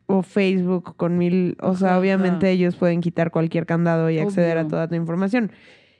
o 0.07 0.23
Facebook 0.23 0.95
con 0.95 1.17
mil, 1.17 1.57
o 1.61 1.75
sea, 1.75 1.89
Ajá, 1.89 1.99
obviamente 1.99 2.49
ellos 2.49 2.75
pueden 2.75 3.01
quitar 3.01 3.29
cualquier 3.31 3.65
candado 3.65 4.09
y 4.09 4.19
acceder 4.19 4.57
a 4.57 4.67
toda 4.67 4.87
tu 4.87 4.95
información. 4.95 5.51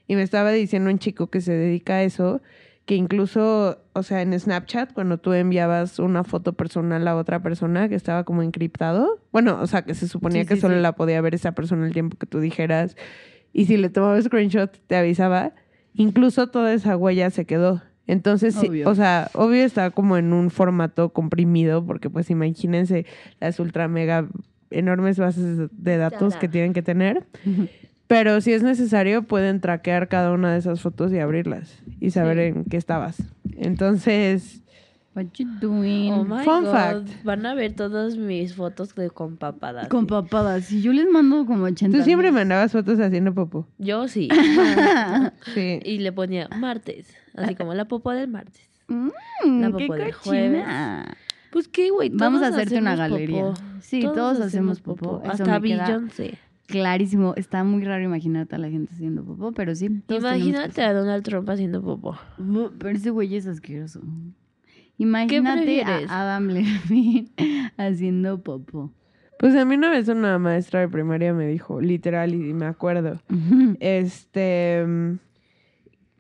Y 0.08 0.16
me 0.16 0.22
estaba 0.22 0.52
diciendo 0.52 0.90
un 0.90 1.00
chico 1.00 1.28
que 1.28 1.42
se 1.42 1.52
dedica 1.52 1.96
a 1.96 2.04
eso, 2.04 2.42
que 2.86 2.96
incluso, 2.96 3.80
o 3.92 4.04
sea, 4.04 4.22
en 4.22 4.40
Snapchat, 4.40 4.94
cuando 4.94 5.18
tú 5.18 5.34
enviabas 5.34 6.00
una 6.00 6.24
foto 6.24 6.54
personal 6.54 7.06
a 7.06 7.18
otra 7.18 7.42
persona 7.42 7.90
que 7.90 7.96
estaba 7.96 8.24
como 8.24 8.44
encriptado, 8.44 9.20
bueno, 9.34 9.60
o 9.62 9.68
sea, 9.68 9.82
que 9.82 9.94
se 9.94 10.08
suponía 10.08 10.44
Sí, 10.44 10.48
que 10.48 10.56
sí, 10.56 10.62
solo 10.62 10.76
sí. 10.76 10.82
la 10.82 10.94
podía 10.94 11.20
ver 11.20 11.36
esa 11.36 11.52
persona 11.52 11.86
el 11.86 11.92
tiempo 11.92 12.16
que 12.18 12.26
tú 12.28 12.40
dijeras, 12.40 12.96
y 13.52 13.66
si 13.66 13.76
le 13.76 13.90
tomaba 13.90 14.22
screenshot 14.22 14.72
te 14.88 14.96
avisaba, 14.96 15.52
incluso 15.94 16.48
toda 16.48 16.74
esa 16.74 16.96
huella 16.96 17.30
se 17.30 17.46
quedó. 17.46 17.82
Entonces, 18.08 18.56
sí, 18.56 18.84
o 18.84 18.96
sea, 18.96 19.30
obvio 19.34 19.64
está 19.66 19.92
como 19.92 20.18
en 20.18 20.32
un 20.34 20.50
formato 20.50 21.10
comprimido, 21.10 21.86
porque 21.86 22.10
pues 22.10 22.30
imagínense 22.30 23.06
las 23.40 23.60
ultra 23.60 23.88
mega 23.88 24.28
enormes 24.72 25.20
bases 25.20 25.70
de 25.72 25.98
datos 25.98 26.36
que 26.38 26.48
tienen 26.48 26.74
que 26.74 26.82
tener. 26.82 27.26
Pero 28.08 28.40
si 28.40 28.54
es 28.54 28.64
necesario, 28.64 29.24
pueden 29.24 29.60
traquear 29.60 30.08
cada 30.08 30.32
una 30.32 30.54
de 30.54 30.60
esas 30.60 30.80
fotos 30.82 31.12
y 31.12 31.20
abrirlas 31.20 31.82
y 32.00 32.12
saber 32.12 32.38
Sí. 32.38 32.44
en 32.60 32.64
qué 32.66 32.78
estabas. 32.78 33.18
Entonces, 33.58 34.62
What 35.16 35.26
you 35.40 35.48
doing? 35.60 36.12
Oh 36.14 36.24
my 36.24 36.44
Fun 36.44 36.64
God. 36.66 36.72
fact. 36.72 37.08
Van 37.24 37.44
a 37.48 37.56
ver 37.56 37.74
todas 37.74 38.16
mis 38.18 38.54
fotos 38.54 38.94
de 38.94 39.10
con 39.10 39.36
papadas. 39.38 39.88
Con 39.88 40.06
papadas. 40.06 40.66
Si 40.66 40.84
yo 40.84 40.94
les 40.94 41.10
mando 41.10 41.44
como 41.48 41.64
80. 41.64 41.98
tú 41.98 42.04
siempre 42.04 42.32
mandabas 42.32 42.72
fotos 42.72 43.00
haciendo 43.00 43.34
popo. 43.34 43.68
Yo 43.80 44.08
sí. 44.08 44.30
Sí. 45.56 45.80
y 45.84 45.98
le 46.00 46.12
ponía 46.12 46.48
martes. 46.60 47.08
Así 47.38 47.56
como 47.56 47.74
la 47.74 47.86
popo 47.88 48.12
del 48.12 48.28
martes. 48.30 48.70
Mm, 48.88 49.10
La 49.62 49.68
qué 49.68 49.88
popó 49.88 49.94
del 49.96 50.14
cochina. 50.16 51.18
Pues 51.52 51.68
qué, 51.70 51.90
güey. 51.92 52.10
Vamos 52.14 52.42
a 52.42 52.48
todos 52.50 52.56
hacerte 52.62 52.78
una 52.80 52.94
hacemos 52.94 53.12
galería. 53.12 53.42
popó. 53.44 53.62
Sí, 53.82 54.02
todos, 54.02 54.40
hacemos 54.42 54.82
popó. 54.82 55.22
Eso 55.24 55.32
Hasta 55.32 55.60
me 55.60 55.68
queda 55.70 55.86
Beyoncé. 55.88 56.38
clarísimo. 56.68 57.34
Está 57.38 57.64
muy 57.64 57.84
raro 57.86 58.04
imaginarte 58.04 58.56
a 58.56 58.58
la 58.60 58.70
gente 58.70 58.94
haciendo 58.94 59.24
popó, 59.24 59.52
pero 59.54 59.74
sí. 59.76 59.90
Imagínate 60.10 60.84
a 60.84 60.94
Donald 60.94 61.24
Trump 61.24 61.50
haciendo 61.50 61.82
popó. 61.82 62.18
Pero 62.80 62.90
ese 62.98 63.10
güey 63.12 63.36
es 63.36 63.48
asqueroso. 63.48 64.02
Imagínate 64.98 65.84
a 65.84 66.00
Adam 66.10 66.48
Levine 66.48 67.30
haciendo 67.78 68.42
popó. 68.42 68.92
Pues 69.40 69.56
a 69.56 69.66
mí 69.66 69.76
una 69.76 69.92
vez 69.92 70.08
una 70.08 70.40
maestra 70.40 70.80
de 70.80 70.90
primaria 70.90 71.32
me 71.34 71.48
dijo, 71.48 71.80
literal, 71.80 72.34
y 72.34 72.54
me 72.54 72.66
acuerdo, 72.66 73.22
este, 73.80 74.84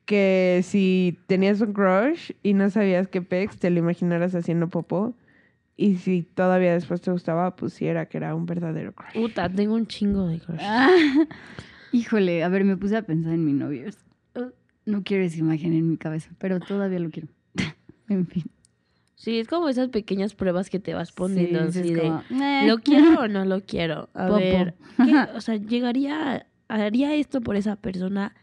que 0.07 0.61
si 0.63 1.19
tenías 1.27 1.61
un 1.61 1.73
crush 1.73 2.31
y 2.41 2.53
no 2.53 2.69
sabías 2.71 3.07
qué 3.07 3.21
pex, 3.21 3.57
te 3.57 3.69
lo 3.69 3.77
imaginaras 3.79 4.33
haciendo 4.33 4.69
popó. 4.69 5.13
Y 5.75 5.97
si 5.97 6.23
todavía 6.23 6.73
después 6.73 7.01
te 7.01 7.11
gustaba, 7.11 7.55
pusiera 7.55 8.07
que 8.07 8.17
era 8.17 8.33
un 8.33 8.47
verdadero 8.47 8.93
crush. 8.93 9.13
Puta, 9.13 9.47
tengo 9.47 9.75
un 9.75 9.85
chingo 9.85 10.25
de 10.25 10.39
crush. 10.39 10.59
Ah, 10.61 10.89
híjole, 11.91 12.43
a 12.43 12.49
ver, 12.49 12.63
me 12.63 12.77
puse 12.77 12.97
a 12.97 13.03
pensar 13.03 13.33
en 13.33 13.45
mi 13.45 13.53
novio. 13.53 13.89
Uh, 14.35 14.45
No 14.85 15.03
quiero 15.03 15.23
esa 15.23 15.37
imagen 15.37 15.73
en 15.73 15.87
mi 15.89 15.97
cabeza, 15.97 16.31
pero 16.39 16.59
todavía 16.59 16.99
lo 16.99 17.11
quiero. 17.11 17.27
en 18.09 18.25
fin. 18.27 18.45
Sí, 19.15 19.39
es 19.39 19.47
como 19.47 19.67
esas 19.67 19.89
pequeñas 19.89 20.35
pruebas 20.35 20.69
que 20.69 20.79
te 20.79 20.93
vas 20.93 21.11
poniendo. 21.11 21.71
Sí, 21.71 21.79
así 21.79 21.89
es 21.89 21.95
de, 21.95 22.01
como. 22.01 22.23
¿lo 22.65 22.77
quiero 22.79 23.19
o 23.21 23.27
no 23.27 23.45
lo 23.45 23.61
quiero? 23.61 24.09
A 24.13 24.27
Popo. 24.27 24.39
ver, 24.39 24.75
¿qué? 25.03 25.13
o 25.35 25.41
sea, 25.41 25.55
llegaría, 25.57 26.47
haría 26.69 27.13
esto 27.15 27.41
por 27.41 27.55
esa 27.55 27.75
persona. 27.75 28.33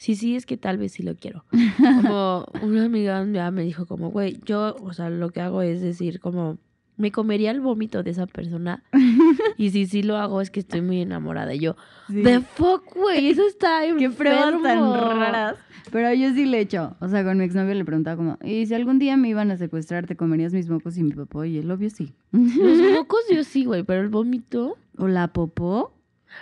Sí, 0.00 0.14
sí, 0.16 0.34
es 0.34 0.46
que 0.46 0.56
tal 0.56 0.78
vez 0.78 0.92
sí 0.92 1.02
lo 1.02 1.14
quiero. 1.14 1.44
Como 1.76 2.46
una 2.62 2.86
amiga 2.86 3.22
ya 3.30 3.50
me 3.50 3.62
dijo 3.64 3.84
como, 3.84 4.08
güey, 4.10 4.40
yo, 4.46 4.74
o 4.82 4.94
sea, 4.94 5.10
lo 5.10 5.28
que 5.28 5.42
hago 5.42 5.60
es 5.60 5.82
decir 5.82 6.20
como, 6.20 6.56
me 6.96 7.12
comería 7.12 7.50
el 7.50 7.60
vómito 7.60 8.02
de 8.02 8.10
esa 8.12 8.26
persona. 8.26 8.82
y 9.58 9.68
si 9.70 9.84
sí 9.84 10.02
lo 10.02 10.16
hago 10.16 10.40
es 10.40 10.50
que 10.50 10.60
estoy 10.60 10.80
muy 10.80 11.02
enamorada. 11.02 11.52
Y 11.54 11.58
yo, 11.58 11.76
Sí. 12.08 12.22
the 12.22 12.40
fuck, 12.40 12.82
güey, 12.96 13.28
eso 13.28 13.46
está 13.46 13.80
Qué 13.98 14.08
pruebas 14.08 14.44
tan 14.44 14.54
enfermo". 14.54 14.94
raras. 14.96 15.56
Pero 15.92 16.14
yo 16.14 16.32
sí 16.32 16.46
le 16.46 16.56
he 16.56 16.60
hecho. 16.62 16.96
O 17.00 17.08
sea, 17.08 17.22
con 17.22 17.36
mi 17.36 17.44
exnovio 17.44 17.74
le 17.74 17.84
preguntaba 17.84 18.16
como, 18.16 18.38
¿y 18.42 18.64
si 18.64 18.72
algún 18.74 18.98
día 18.98 19.18
me 19.18 19.28
iban 19.28 19.50
a 19.50 19.58
secuestrar, 19.58 20.06
te 20.06 20.16
comerías 20.16 20.54
mis 20.54 20.70
mocos 20.70 20.96
y 20.96 21.02
mi 21.02 21.12
popó? 21.12 21.44
Y 21.44 21.58
él, 21.58 21.70
obvio, 21.70 21.90
sí. 21.90 22.14
Los 22.32 22.42
mocos 23.04 23.20
yo 23.30 23.44
sí, 23.44 23.66
güey, 23.66 23.82
pero 23.82 24.00
el 24.00 24.08
vómito... 24.08 24.78
¿O 24.96 25.08
la 25.08 25.28
popó? 25.28 25.92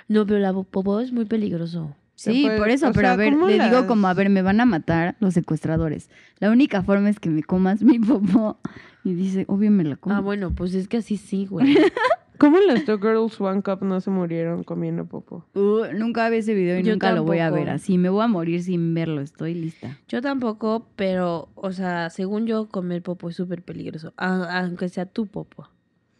No, 0.07 0.25
pero 0.27 0.39
la 0.39 0.53
popó 0.53 1.01
es 1.01 1.11
muy 1.13 1.25
peligroso. 1.25 1.97
Sí, 2.19 2.43
puede- 2.45 2.59
por 2.59 2.69
eso, 2.69 2.89
o 2.89 2.93
pero 2.93 3.07
sea, 3.09 3.13
a 3.13 3.17
ver, 3.17 3.33
¿cómo 3.33 3.47
le 3.47 3.55
digo 3.55 3.65
las- 3.77 3.85
como, 3.85 4.09
a 4.09 4.15
ver, 4.15 4.29
me 4.29 4.43
van 4.43 4.61
a 4.61 4.65
matar 4.67 5.17
los 5.21 5.35
secuestradores. 5.35 6.11
La 6.41 6.51
única 6.51 6.83
forma 6.83 7.09
es 7.11 7.21
que 7.21 7.31
me 7.31 7.43
comas 7.43 7.83
mi 7.83 7.99
popó. 7.99 8.59
Y 9.05 9.15
dice, 9.15 9.45
obvio 9.49 9.71
me 9.71 9.85
la 9.85 9.97
como. 9.97 10.15
Ah, 10.17 10.21
bueno, 10.21 10.53
pues 10.55 10.75
es 10.75 10.89
que 10.89 10.97
así 10.99 11.17
sí, 11.17 11.47
güey. 11.47 11.67
¿Cómo 12.39 12.59
las 12.61 12.85
Two 12.85 12.99
Girls 12.99 13.41
One 13.41 13.63
Cup 13.63 13.83
no 13.83 14.01
se 14.01 14.11
murieron 14.11 14.63
comiendo 14.63 15.07
popó? 15.07 15.45
Uh, 15.55 15.87
nunca 15.97 16.29
vi 16.29 16.37
ese 16.37 16.55
video 16.55 16.79
y 16.79 16.85
Yo 16.85 16.93
nunca 16.93 17.11
lo 17.13 17.25
voy 17.25 17.39
a 17.39 17.51
ver 17.51 17.69
así. 17.71 17.99
Me 17.99 18.09
voy 18.11 18.23
a 18.23 18.29
morir 18.29 18.63
sin 18.63 18.95
verlo, 18.95 19.21
estoy 19.23 19.55
lista. 19.55 19.99
Yo 20.09 20.21
tampoco, 20.23 20.87
pero, 20.95 21.49
o 21.57 21.73
sea, 21.73 22.11
según 22.11 22.47
yo, 22.47 22.69
comer 22.69 23.03
popo 23.03 23.29
es 23.29 23.35
súper 23.37 23.63
peligroso. 23.63 24.13
aunque 24.17 24.89
sea 24.89 25.07
tu 25.07 25.27
popo. 25.27 25.69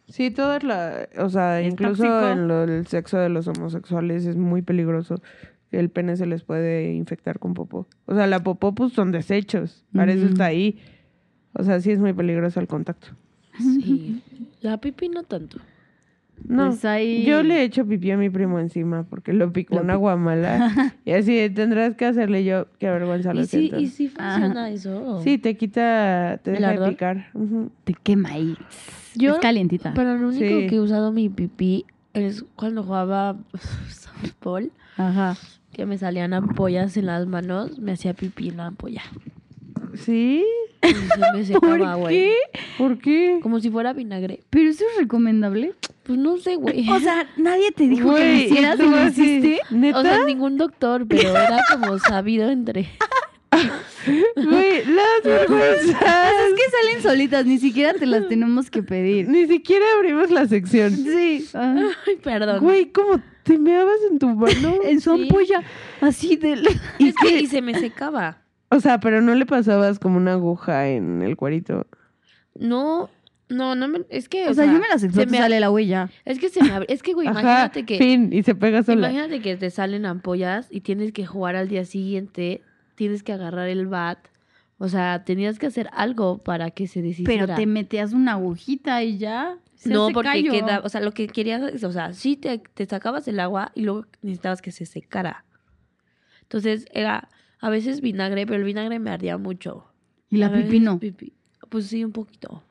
Sí, 0.09 0.31
todas 0.31 0.63
la, 0.63 1.07
o 1.19 1.29
sea, 1.29 1.61
Es 1.61 1.71
incluso 1.71 2.03
lo- 2.35 2.63
el 2.63 2.85
sexo 2.87 3.17
de 3.17 3.29
los 3.29 3.47
homosexuales 3.47 4.25
es 4.25 4.35
muy 4.35 4.61
peligroso. 4.61 5.21
Que 5.71 5.79
El 5.79 5.89
pene 5.89 6.15
se 6.17 6.25
les 6.25 6.43
puede 6.43 6.93
infectar 6.93 7.39
con 7.39 7.53
popó. 7.53 7.87
O 8.05 8.15
sea, 8.15 8.27
la 8.27 8.41
popó 8.43 8.73
pues 8.73 8.93
son 8.93 9.11
desechos. 9.11 9.85
Para 9.93 10.11
eso 10.11 10.23
Ujú. 10.23 10.33
está 10.33 10.45
ahí. 10.45 10.79
O 11.53 11.63
sea, 11.63 11.79
sí 11.79 11.91
es 11.91 11.99
muy 11.99 12.13
peligroso 12.13 12.59
el 12.59 12.67
contacto. 12.67 13.09
Sí. 13.57 14.21
La 14.61 14.77
pipí 14.77 15.09
no 15.09 15.23
tanto. 15.23 15.57
No, 16.47 16.67
Pues 16.67 16.85
ahí- 16.85 17.25
yo 17.25 17.43
le 17.43 17.55
he 17.59 17.63
hecho 17.63 17.85
pipí 17.85 18.11
a 18.11 18.17
mi 18.17 18.29
primo 18.29 18.59
encima 18.59 19.03
porque 19.03 19.33
lo 19.33 19.51
picó 19.51 19.75
Lo 19.75 19.81
una 19.81 19.95
pic- 19.95 19.99
guamala. 19.99 20.93
y 21.05 21.11
así 21.11 21.49
tendrás 21.49 21.95
que 21.95 22.05
hacerle 22.05 22.43
yo. 22.45 22.67
Qué 22.79 22.89
vergüenza, 22.89 23.33
lo 23.33 23.41
¿Y 23.41 23.45
sí. 23.45 23.71
¿Y 23.77 23.87
sí 23.87 24.07
funciona 24.07 24.69
eso? 24.69 25.21
Sí, 25.21 25.37
te 25.37 25.57
quita, 25.57 26.39
te 26.43 26.51
¿El 26.51 26.57
deja 26.61 26.79
de 26.79 26.89
picar. 26.91 27.31
Te 27.83 27.93
quema 27.93 28.29
ahí. 28.29 28.55
Yo- 29.15 29.33
es 29.33 29.39
calientita. 29.39 29.93
Pero 29.93 30.17
lo 30.17 30.29
único 30.29 30.45
Sí. 30.45 30.67
que 30.67 30.75
he 30.75 30.79
usado 30.79 31.11
mi 31.11 31.27
pipí 31.29 31.85
es 32.13 32.43
cuando 32.55 32.83
jugaba 32.83 33.37
softball, 33.89 34.71
Ajá. 34.97 35.35
Que 35.73 35.85
me 35.85 35.97
salían 35.97 36.33
ampollas 36.33 36.97
en 36.97 37.05
las 37.07 37.25
manos, 37.27 37.79
me 37.79 37.93
hacía 37.93 38.13
pipí 38.13 38.49
en 38.49 38.57
la 38.57 38.67
ampolla. 38.67 39.03
¿Sí? 39.95 40.43
Y 40.83 40.87
se 40.93 41.19
me 41.33 41.45
secaba, 41.45 41.93
¿Por 41.93 41.97
güey. 41.99 42.15
qué? 42.15 42.33
¿Por 42.77 42.97
qué? 42.99 43.39
Como 43.41 43.59
si 43.59 43.69
fuera 43.69 43.93
vinagre. 43.93 44.41
Pero 44.49 44.69
eso 44.69 44.83
es 44.93 45.01
recomendable. 45.01 45.73
Pues 46.03 46.17
no 46.17 46.37
sé, 46.37 46.55
güey. 46.55 46.89
O 46.89 46.99
sea, 46.99 47.27
nadie 47.37 47.71
te 47.71 47.87
dijo 47.87 48.13
que 48.15 48.19
lo 48.21 48.25
Güey, 48.25 48.45
hicieras 48.45 48.75
¿y 48.79 48.83
tú 48.83 48.89
lo 48.89 48.97
así, 48.97 49.21
hiciste. 49.21 49.59
¿Neta? 49.71 49.99
O 49.99 50.01
sea, 50.01 50.23
ningún 50.25 50.57
doctor, 50.57 51.05
pero 51.07 51.29
era 51.29 51.59
como 51.71 51.97
sabido 51.99 52.49
entre. 52.49 52.89
Güey, 54.35 54.85
las 54.85 55.23
vergüenzas. 55.23 56.01
Es 56.47 56.53
que 56.55 56.71
salen 56.71 57.01
solitas, 57.03 57.45
ni 57.45 57.59
siquiera 57.59 57.93
te 57.93 58.05
las 58.05 58.27
tenemos 58.27 58.71
que 58.71 58.81
pedir. 58.81 59.27
Ni 59.27 59.45
siquiera 59.47 59.85
abrimos 59.97 60.31
la 60.31 60.47
sección. 60.47 60.95
Sí. 60.95 61.45
ajá. 61.53 61.89
Ay, 62.07 62.15
perdón. 62.23 62.59
Güey, 62.61 62.91
¿cómo 62.91 63.21
te 63.53 63.57
meabas 63.59 63.97
en 64.11 64.19
tu 64.19 64.27
mano? 64.29 64.75
En 64.85 65.01
su 65.01 65.15
Sí. 65.15 65.23
ampolla, 65.23 65.63
así 66.01 66.39
es 66.99 67.15
que 67.21 67.39
y 67.41 67.47
se 67.47 67.61
me 67.61 67.73
secaba. 67.75 68.41
O 68.69 68.79
sea, 68.79 68.99
pero 68.99 69.21
no 69.21 69.33
le 69.35 69.45
pasabas 69.45 69.97
como 69.99 70.17
una 70.17 70.33
aguja 70.33 70.87
en 70.89 71.21
el 71.21 71.35
cuarito. 71.35 71.87
No, 72.55 73.09
no, 73.49 73.75
no 73.75 73.87
me. 73.87 74.01
Es 74.09 74.29
que. 74.29 74.47
O 74.47 74.53
sea, 74.53 74.65
yo 74.65 74.73
me 74.73 74.87
las 74.87 75.01
se 75.01 75.07
exploto 75.07 75.29
y 75.29 75.31
me- 75.31 75.37
sale 75.39 75.59
la 75.59 75.71
huella. 75.71 76.09
Es 76.25 76.39
que 76.39 76.49
se 76.49 76.63
me 76.63 76.71
abre. 76.71 76.85
Es 76.93 77.01
que, 77.01 77.13
güey, 77.13 77.27
Ajá, 77.27 77.39
imagínate 77.41 77.85
que. 77.85 77.97
fin, 77.97 78.29
y 78.31 78.43
se 78.43 78.53
pega 78.55 78.83
sola. 78.83 79.09
Imagínate 79.11 79.41
que 79.41 79.57
te 79.57 79.69
salen 79.71 80.05
ampollas 80.05 80.67
y 80.69 80.81
tienes 80.81 81.11
que 81.13 81.25
jugar 81.25 81.55
al 81.55 81.67
día 81.67 81.85
siguiente, 81.85 82.61
tienes 82.95 83.23
que 83.23 83.33
agarrar 83.33 83.69
el 83.69 83.87
bat. 83.87 84.19
O 84.77 84.87
sea, 84.87 85.23
tenías 85.25 85.57
que 85.59 85.65
hacer 85.67 85.89
algo 85.93 86.37
para 86.37 86.71
que 86.71 86.87
se 86.87 87.01
deshiciera. 87.01 87.45
Pero 87.47 87.55
te 87.57 87.65
metías 87.65 88.13
una 88.13 88.33
agujita 88.33 89.03
y 89.03 89.17
ya. 89.17 89.57
Se 89.79 89.89
no, 89.89 90.09
porque 90.09 90.29
callo. 90.29 90.51
queda, 90.51 90.81
o 90.83 90.89
sea, 90.89 91.01
lo 91.01 91.11
que 91.13 91.27
querías, 91.27 91.61
es- 91.73 91.83
o 91.83 91.91
sea, 91.91 92.13
sí 92.13 92.35
te, 92.35 92.59
te 92.59 92.85
sacabas 92.85 93.27
el 93.27 93.39
agua 93.39 93.71
y 93.75 93.81
luego 93.83 94.05
necesitabas 94.21 94.61
que 94.61 94.71
se 94.71 94.85
secara. 94.85 95.45
Entonces 96.43 96.85
era 96.91 97.29
a 97.61 97.69
veces 97.69 98.01
vinagre, 98.01 98.45
pero 98.45 98.57
el 98.59 98.63
vinagre 98.65 98.99
me 98.99 99.09
ardía 99.09 99.37
mucho. 99.37 99.85
Y 100.29 100.37
la 100.37 100.51
pipí 100.51 100.79
no. 100.79 100.99
pipí. 100.99 101.33
Pues 101.69 101.87
sí, 101.87 102.03
un 102.03 102.11
poquito. 102.11 102.63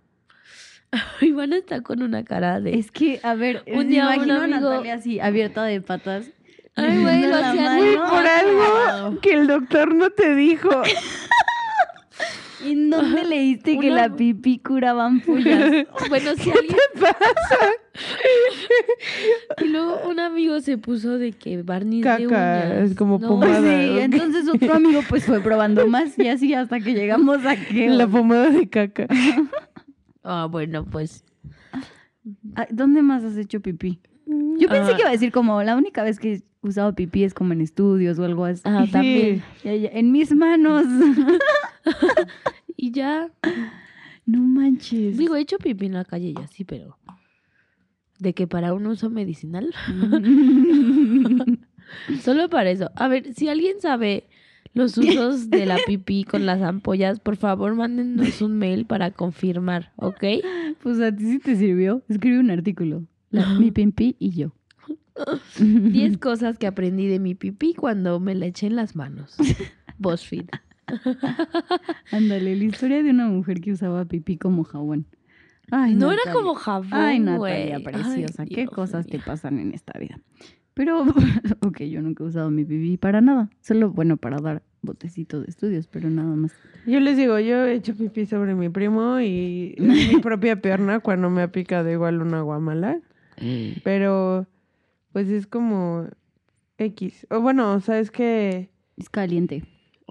Iván 1.20 1.52
está 1.52 1.80
con 1.82 2.02
una 2.02 2.24
cara 2.24 2.60
de... 2.60 2.78
Es 2.78 2.90
que, 2.90 3.20
a 3.22 3.34
ver, 3.34 3.62
Un 3.66 3.78
me 3.78 3.84
día 3.86 4.08
un 4.08 4.14
imagino 4.14 4.40
a 4.42 4.46
Natalia 4.46 4.94
así, 4.94 5.20
abierta 5.20 5.64
de 5.64 5.80
patas. 5.80 6.30
Ay, 6.76 7.02
güey, 7.02 7.22
lo 7.26 8.08
por 8.08 8.26
algo 8.26 9.20
que 9.20 9.32
el 9.34 9.46
doctor 9.48 9.94
no 9.94 10.10
te 10.10 10.34
dijo. 10.34 10.70
¿Y 12.64 12.72
en 12.72 12.90
dónde 12.90 13.24
leíste 13.24 13.78
que 13.78 13.90
la 13.90 14.14
pipí 14.14 14.58
curaba 14.58 15.06
ampollas? 15.06 15.86
Bueno, 16.08 16.30
si 16.36 16.50
alguien... 16.50 16.76
Y 19.60 19.64
luego 19.68 20.00
un 20.08 20.20
amigo 20.20 20.60
se 20.60 20.78
puso 20.78 21.18
de 21.18 21.32
que 21.32 21.62
barniz 21.62 22.04
de 22.04 22.10
Caca, 22.10 22.24
uñas. 22.24 22.90
es 22.90 22.96
como 22.96 23.18
No, 23.18 23.28
pomada. 23.28 23.60
sí, 23.60 23.90
ok. 23.90 23.98
entonces 24.02 24.48
otro 24.48 24.74
amigo 24.74 25.00
pues 25.08 25.24
fue 25.24 25.40
probando 25.40 25.86
más 25.88 26.16
y 26.18 26.28
así 26.28 26.54
hasta 26.54 26.78
que 26.80 26.94
llegamos 26.94 27.44
a 27.44 27.56
que... 27.56 27.88
La 27.88 28.06
pomada 28.06 28.50
de 28.50 28.68
caca. 28.68 29.06
Ah, 30.22 30.46
bueno, 30.50 30.84
pues... 30.84 31.24
Ay, 32.54 32.66
¿Dónde 32.70 33.02
más 33.02 33.24
has 33.24 33.36
hecho 33.36 33.60
pipí? 33.60 34.00
Yo 34.58 34.68
pensé 34.68 34.92
Ah. 34.92 34.96
que 34.96 35.00
iba 35.02 35.08
a 35.08 35.12
decir 35.12 35.32
como 35.32 35.62
la 35.62 35.76
única 35.76 36.02
vez 36.02 36.18
que 36.20 36.34
he 36.34 36.42
usado 36.62 36.94
pipí 36.94 37.24
es 37.24 37.32
como 37.34 37.52
en 37.54 37.60
estudios 37.62 38.18
o 38.18 38.24
algo 38.24 38.44
así. 38.44 38.62
Ah, 38.64 38.84
también. 38.92 39.42
En 39.64 40.12
mis 40.12 40.32
manos. 40.34 40.84
Y 42.76 42.92
ya... 42.92 43.30
No 44.24 44.40
manches. 44.40 45.16
Digo, 45.18 45.34
he 45.36 45.40
hecho 45.40 45.58
pipí 45.58 45.86
en 45.86 45.94
la 45.94 46.04
calle 46.04 46.32
ya 46.32 46.46
sí, 46.46 46.64
pero... 46.64 46.96
De 48.18 48.34
que 48.34 48.46
para 48.46 48.72
un 48.74 48.86
uso 48.86 49.10
medicinal... 49.10 49.72
Solo 52.22 52.48
para 52.48 52.70
eso. 52.70 52.90
A 52.96 53.08
ver, 53.08 53.32
si 53.34 53.48
alguien 53.48 53.80
sabe 53.80 54.28
los 54.74 54.96
usos 54.98 55.50
de 55.50 55.66
la 55.66 55.78
pipí 55.86 56.24
con 56.24 56.44
las 56.46 56.60
ampollas, 56.62 57.18
por 57.20 57.36
favor, 57.36 57.74
mándenos 57.74 58.42
un 58.42 58.58
mail 58.58 58.84
para 58.86 59.10
confirmar, 59.10 59.92
¿ok? 59.96 60.24
pues 60.82 61.00
a 61.00 61.14
ti 61.14 61.24
sí 61.24 61.38
te 61.38 61.56
sirvió. 61.56 62.02
Escribe 62.08 62.38
un 62.38 62.50
artículo. 62.50 63.04
La- 63.30 63.46
mi 63.58 63.70
pipí 63.70 64.16
y 64.18 64.30
yo. 64.30 64.52
10 65.58 66.18
cosas 66.18 66.58
que 66.58 66.66
aprendí 66.66 67.06
de 67.06 67.18
mi 67.18 67.34
pipí 67.34 67.74
cuando 67.74 68.20
me 68.20 68.34
la 68.34 68.46
eché 68.46 68.66
en 68.66 68.76
las 68.76 68.94
manos. 68.94 69.36
BuzzFeed. 69.98 70.46
Ándale, 72.12 72.56
la 72.56 72.64
historia 72.64 73.02
de 73.02 73.10
una 73.10 73.28
mujer 73.28 73.60
que 73.60 73.72
usaba 73.72 74.04
pipí 74.04 74.36
como 74.36 74.64
jabón. 74.64 75.06
Ay, 75.70 75.94
no 75.94 76.10
era 76.12 76.32
como 76.32 76.54
jabón, 76.54 76.92
Ay, 76.92 77.20
güey. 77.20 77.72
Natalia, 77.72 77.80
preciosa. 77.80 78.42
Ay, 78.42 78.48
¿Qué 78.48 78.62
Dios 78.62 78.70
cosas 78.70 79.06
te 79.06 79.18
pasan 79.18 79.58
en 79.58 79.74
esta 79.74 79.98
vida? 79.98 80.18
Pero, 80.74 81.02
ok, 81.60 81.82
yo 81.82 82.00
nunca 82.00 82.24
he 82.24 82.26
usado 82.26 82.50
mi 82.50 82.64
pipí 82.64 82.96
para 82.96 83.20
nada. 83.20 83.50
Solo, 83.60 83.90
bueno, 83.90 84.16
para 84.16 84.38
dar 84.38 84.62
botecito 84.80 85.40
de 85.40 85.48
estudios, 85.48 85.88
pero 85.88 86.08
nada 86.08 86.34
más. 86.34 86.52
Yo 86.86 87.00
les 87.00 87.16
digo, 87.16 87.38
yo 87.38 87.66
he 87.66 87.74
hecho 87.74 87.94
pipí 87.94 88.26
sobre 88.26 88.54
mi 88.54 88.68
primo 88.68 89.20
y 89.20 89.74
mi 89.78 90.20
propia 90.22 90.60
pierna 90.62 91.00
cuando 91.00 91.30
me 91.30 91.42
ha 91.42 91.52
picado 91.52 91.90
igual 91.90 92.22
una 92.22 92.42
guamala. 92.42 93.00
Pero, 93.84 94.46
pues 95.12 95.28
es 95.28 95.46
como 95.46 96.08
X. 96.78 97.26
O 97.30 97.40
bueno, 97.40 97.72
o 97.74 97.80
sea, 97.80 97.98
es 97.98 98.10
que... 98.10 98.70
Es 98.96 99.08
caliente. 99.10 99.62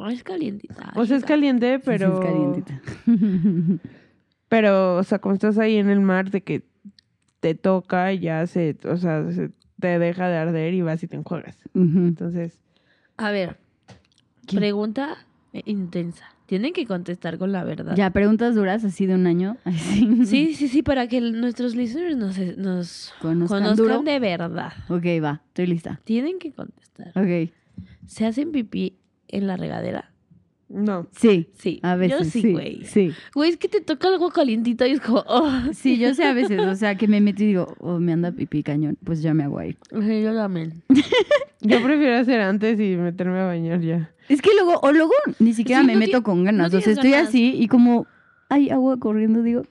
Es 0.10 0.24
calientita. 0.24 0.94
O 0.96 1.06
sea, 1.06 1.18
es 1.18 1.24
caliente, 1.26 1.80
pero... 1.80 2.22
Sí, 2.22 2.28
es 2.28 2.32
calientita. 2.32 2.82
Pero, 4.50 4.96
o 4.96 5.04
sea, 5.04 5.20
como 5.20 5.34
estás 5.34 5.58
ahí 5.58 5.76
en 5.76 5.90
el 5.90 6.00
mar, 6.00 6.32
de 6.32 6.42
que 6.42 6.64
te 7.42 7.54
toca 7.54 8.14
y 8.14 8.20
ya 8.20 8.48
se... 8.48 8.78
O 8.86 8.96
sea, 8.96 9.30
se- 9.32 9.52
te 9.80 10.00
deja 10.00 10.30
de 10.30 10.38
arder 10.38 10.74
y 10.74 10.82
vas 10.82 11.04
y 11.04 11.08
te 11.08 11.18
enjuagas. 11.18 11.58
Entonces... 11.76 12.58
A 13.18 13.32
ver, 13.32 13.58
¿Qué? 14.48 14.56
pregunta 14.56 15.18
eh, 15.54 15.64
intensa. 15.66 16.24
Tienen 16.46 16.72
que 16.72 16.86
contestar 16.86 17.38
con 17.38 17.52
la 17.52 17.66
verdad. 17.66 17.96
Ya, 17.98 18.10
preguntas 18.12 18.56
duras 18.56 18.86
así 18.86 19.06
de 19.06 19.16
un 19.16 19.28
año. 19.28 19.58
Así. 19.66 20.26
Sí, 20.26 20.54
sí, 20.56 20.70
sí, 20.70 20.82
para 20.82 21.08
que 21.08 21.20
nuestros 21.20 21.76
listeners 21.76 22.16
nos, 22.16 22.38
nos 22.58 23.14
Conozcan 23.22 23.64
conozcan 23.64 23.76
duro. 23.76 24.02
de 24.04 24.20
verdad. 24.20 24.72
Ok, 24.88 25.04
va, 25.22 25.42
estoy 25.48 25.68
lista. 25.68 26.00
Tienen 26.06 26.40
que 26.40 26.54
contestar. 26.54 27.10
Ok. 27.16 27.52
¿Se 28.06 28.26
hacen 28.26 28.52
pipí 28.54 28.96
en 29.28 29.48
la 29.48 29.58
regadera? 29.58 30.12
No. 30.70 31.08
Sí. 31.16 31.50
Sí. 31.58 31.80
A 31.82 31.96
veces. 31.96 32.20
Yo 32.20 32.26
sí, 32.42 32.52
güey. 32.52 32.84
Sí. 32.84 33.14
Güey, 33.34 33.52
es 33.52 33.58
que 33.58 33.70
te 33.70 33.80
toca 33.80 34.10
algo 34.10 34.30
calientito 34.32 34.86
y 34.86 34.92
es 34.92 35.00
como... 35.00 35.24
oh. 35.28 35.50
Sí, 35.74 35.98
yo 35.98 36.14
sé 36.14 36.26
a 36.26 36.34
veces. 36.34 36.60
O 36.60 36.76
sea, 36.76 36.96
que 36.96 37.08
me 37.08 37.22
meto 37.22 37.44
y 37.44 37.48
digo, 37.48 37.74
oh, 37.80 38.00
me 38.00 38.12
anda 38.12 38.32
pipí 38.34 38.64
cañón. 38.64 38.98
Pues 39.04 39.22
ya 39.22 39.34
me 39.34 39.44
hago 39.46 39.60
ahí. 39.60 39.78
Ay, 39.94 40.24
Yo 40.24 40.34
también. 40.36 40.84
Yo 41.62 41.82
prefiero 41.82 42.18
hacer 42.18 42.42
antes 42.42 42.80
y 42.80 42.96
meterme 42.98 43.40
a 43.40 43.46
bañar 43.46 43.80
ya. 43.82 44.12
Es 44.30 44.42
que 44.42 44.52
luego, 44.54 44.80
o 44.82 44.92
luego 44.92 45.14
ni 45.40 45.54
siquiera 45.54 45.82
Sí, 45.82 45.88
me 45.88 45.94
no 45.94 46.00
meto 46.00 46.22
con 46.22 46.44
ganas. 46.44 46.72
no 46.72 46.78
o 46.78 46.82
sea, 46.82 46.94
estoy 46.94 47.12
ganas. 47.12 47.30
así 47.30 47.56
y 47.58 47.68
como 47.68 48.06
hay 48.50 48.70
agua 48.70 48.98
corriendo, 49.00 49.42
digo, 49.42 49.64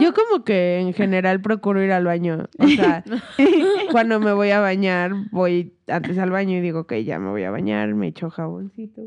Yo 0.00 0.14
como 0.14 0.44
que 0.44 0.78
en 0.80 0.92
general 0.94 1.40
procuro 1.40 1.82
ir 1.82 1.92
al 1.92 2.04
baño. 2.04 2.48
O 2.58 2.68
sea, 2.68 3.04
cuando 3.90 4.20
me 4.20 4.32
voy 4.32 4.50
a 4.50 4.60
bañar, 4.60 5.12
voy 5.32 5.74
antes 5.88 6.18
al 6.18 6.30
baño 6.30 6.56
y 6.58 6.60
digo 6.60 6.86
que 6.86 7.04
ya 7.04 7.18
me 7.18 7.30
voy 7.30 7.42
a 7.44 7.50
bañar, 7.50 7.94
me 7.94 8.08
echo 8.08 8.30
jaboncito. 8.30 9.02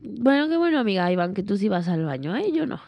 Bueno, 0.00 0.48
qué 0.48 0.56
bueno, 0.56 0.78
amiga 0.78 1.10
Iván, 1.10 1.34
que 1.34 1.42
tú 1.42 1.56
sí 1.56 1.68
vas 1.68 1.88
al 1.88 2.04
baño, 2.04 2.36
¿eh? 2.36 2.52
Yo 2.52 2.66
no. 2.66 2.78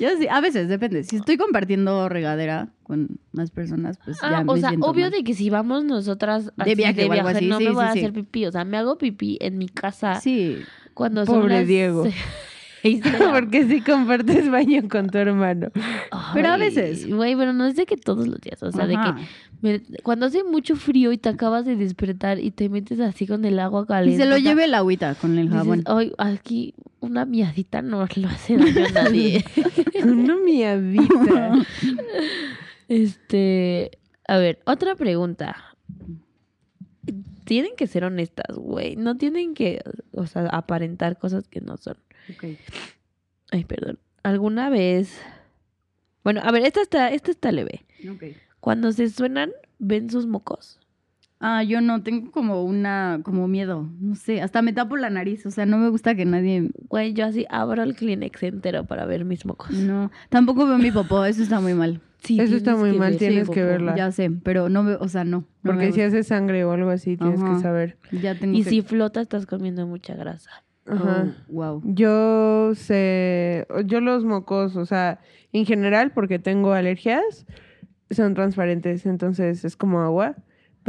yo 0.00 0.08
sí, 0.18 0.26
a 0.28 0.40
veces 0.40 0.68
depende. 0.68 1.04
Si 1.04 1.16
estoy 1.16 1.36
compartiendo 1.36 2.08
regadera 2.08 2.70
con 2.82 3.20
más 3.32 3.52
personas, 3.52 3.98
pues 4.04 4.20
ya 4.20 4.38
Ah, 4.38 4.44
me 4.44 4.52
o 4.52 4.56
sea, 4.56 4.70
siento 4.70 4.86
obvio 4.88 5.04
mal. 5.04 5.12
de 5.12 5.22
que 5.22 5.34
si 5.34 5.48
vamos 5.48 5.84
nosotras 5.84 6.52
así 6.56 6.74
viaje 6.74 7.04
o 7.06 7.12
algo 7.12 7.28
así, 7.28 7.46
no 7.46 7.58
sí, 7.58 7.64
me 7.64 7.70
voy 7.70 7.84
sí, 7.84 7.88
a 7.88 7.92
hacer 7.92 8.12
pipí. 8.12 8.46
O 8.46 8.52
sea, 8.52 8.64
me 8.64 8.76
hago 8.78 8.98
pipí 8.98 9.38
en 9.40 9.58
mi 9.58 9.68
casa 9.68 10.20
Sí, 10.20 10.58
cuando 11.00 11.24
son 11.24 11.40
Pobre 11.40 11.60
las 11.60 11.66
Diego. 11.66 12.02
de 12.82 13.00
la- 13.18 13.32
Porque 13.32 13.66
si 13.66 13.80
compartes 13.80 14.50
baño 14.50 14.82
con 14.90 15.08
tu 15.08 15.16
hermano. 15.18 15.68
Pero 16.34 16.48
a 16.48 16.54
Ay, 16.54 16.60
veces. 16.60 17.08
Güey, 17.10 17.34
pero 17.36 17.54
no 17.54 17.64
es 17.66 17.74
de 17.76 17.86
que 17.86 17.96
todos 17.96 18.26
los 18.28 18.38
días. 18.40 18.62
O 18.62 18.70
sea, 18.70 18.86
de 18.86 18.96
Ajá. 18.96 19.16
que 19.16 19.22
me- 19.62 19.80
cuando 20.02 20.26
hace 20.26 20.44
mucho 20.44 20.76
frío 20.76 21.10
y 21.12 21.16
te 21.18 21.30
acabas 21.30 21.64
de 21.64 21.76
despertar 21.76 22.38
y 22.38 22.50
te 22.50 22.68
metes 22.68 23.00
así 23.00 23.26
con 23.26 23.44
el 23.46 23.58
agua 23.58 23.82
Y 23.84 23.86
caliente. 23.86 24.22
se 24.24 24.28
lo 24.28 24.36
lleve 24.36 24.64
el 24.64 24.74
agüita 24.74 25.14
con 25.14 25.38
el 25.38 25.48
jabón. 25.48 25.82
Ay, 25.86 26.12
aquí 26.18 26.74
una 27.00 27.24
miadita 27.24 27.80
no 27.80 28.06
lo 28.16 28.28
hace 28.28 28.56
daño 28.58 28.86
a 28.86 28.90
nadie. 29.04 29.42
Una 30.04 30.36
miadita. 30.36 31.52
Este, 32.88 33.90
a 34.26 34.38
ver, 34.38 34.58
otra 34.66 34.94
pregunta. 34.96 35.56
Tienen 37.50 37.74
que 37.74 37.88
ser 37.88 38.04
honestas, 38.04 38.56
güey. 38.56 38.94
No 38.94 39.16
tienen 39.16 39.54
que, 39.54 39.82
o 40.12 40.24
sea, 40.28 40.46
aparentar 40.50 41.18
cosas 41.18 41.48
que 41.48 41.60
no 41.60 41.76
son. 41.78 41.96
Ay, 43.50 43.64
perdón. 43.64 43.98
¿Alguna 44.22 44.70
vez? 44.70 45.20
Bueno, 46.22 46.42
a 46.44 46.52
ver, 46.52 46.62
esta 46.62 46.80
está, 46.80 47.10
esta 47.10 47.32
está 47.32 47.50
leve. 47.50 47.84
Cuando 48.60 48.92
se 48.92 49.10
suenan, 49.10 49.50
ven 49.80 50.10
sus 50.10 50.28
mocos. 50.28 50.78
Ah, 51.42 51.62
yo 51.62 51.80
no, 51.80 52.02
tengo 52.02 52.30
como 52.30 52.62
una, 52.64 53.20
como 53.22 53.48
miedo, 53.48 53.88
no 53.98 54.14
sé, 54.14 54.42
hasta 54.42 54.60
me 54.60 54.74
tapo 54.74 54.98
la 54.98 55.08
nariz, 55.08 55.46
o 55.46 55.50
sea, 55.50 55.64
no 55.64 55.78
me 55.78 55.88
gusta 55.88 56.14
que 56.14 56.26
nadie, 56.26 56.68
Güey, 56.90 57.14
yo 57.14 57.24
así 57.24 57.46
abro 57.48 57.82
el 57.82 57.94
Kleenex 57.96 58.42
entero 58.42 58.84
para 58.84 59.06
ver 59.06 59.24
mis 59.24 59.46
mocos. 59.46 59.70
no, 59.70 60.10
tampoco 60.28 60.66
veo 60.66 60.76
mi 60.76 60.90
popó, 60.90 61.24
eso 61.24 61.42
está 61.42 61.60
muy 61.60 61.74
mal. 61.74 62.00
Sí, 62.22 62.38
Eso 62.38 62.54
está 62.54 62.76
muy 62.76 62.92
mal, 62.98 63.12
ver. 63.12 63.18
tienes 63.18 63.46
Sí, 63.46 63.54
que 63.54 63.60
popó. 63.62 63.70
verla. 63.72 63.96
Ya 63.96 64.12
sé, 64.12 64.30
pero 64.30 64.68
no 64.68 64.84
veo, 64.84 64.98
o 65.00 65.08
sea, 65.08 65.24
no. 65.24 65.38
no 65.62 65.72
Porque 65.72 65.90
si 65.92 66.02
hace 66.02 66.22
sangre 66.22 66.66
o 66.66 66.72
algo 66.72 66.90
así, 66.90 67.16
tienes 67.16 67.40
Ajá. 67.40 67.54
que 67.54 67.60
saber. 67.62 67.96
ya 68.12 68.34
tengo 68.38 68.58
Y 68.58 68.62
que- 68.62 68.68
si 68.68 68.82
flota, 68.82 69.22
estás 69.22 69.46
comiendo 69.46 69.86
mucha 69.86 70.14
grasa. 70.14 70.50
Ajá. 70.86 71.28
Oh, 71.48 71.52
wow. 71.52 71.82
Yo 71.86 72.72
sé, 72.74 73.66
yo 73.86 74.02
los 74.02 74.26
mocos, 74.26 74.76
o 74.76 74.84
sea, 74.84 75.20
en 75.54 75.64
general, 75.64 76.12
porque 76.12 76.38
tengo 76.38 76.72
alergias, 76.74 77.46
son 78.10 78.34
transparentes, 78.34 79.06
entonces 79.06 79.64
es 79.64 79.74
como 79.78 80.02
agua. 80.02 80.36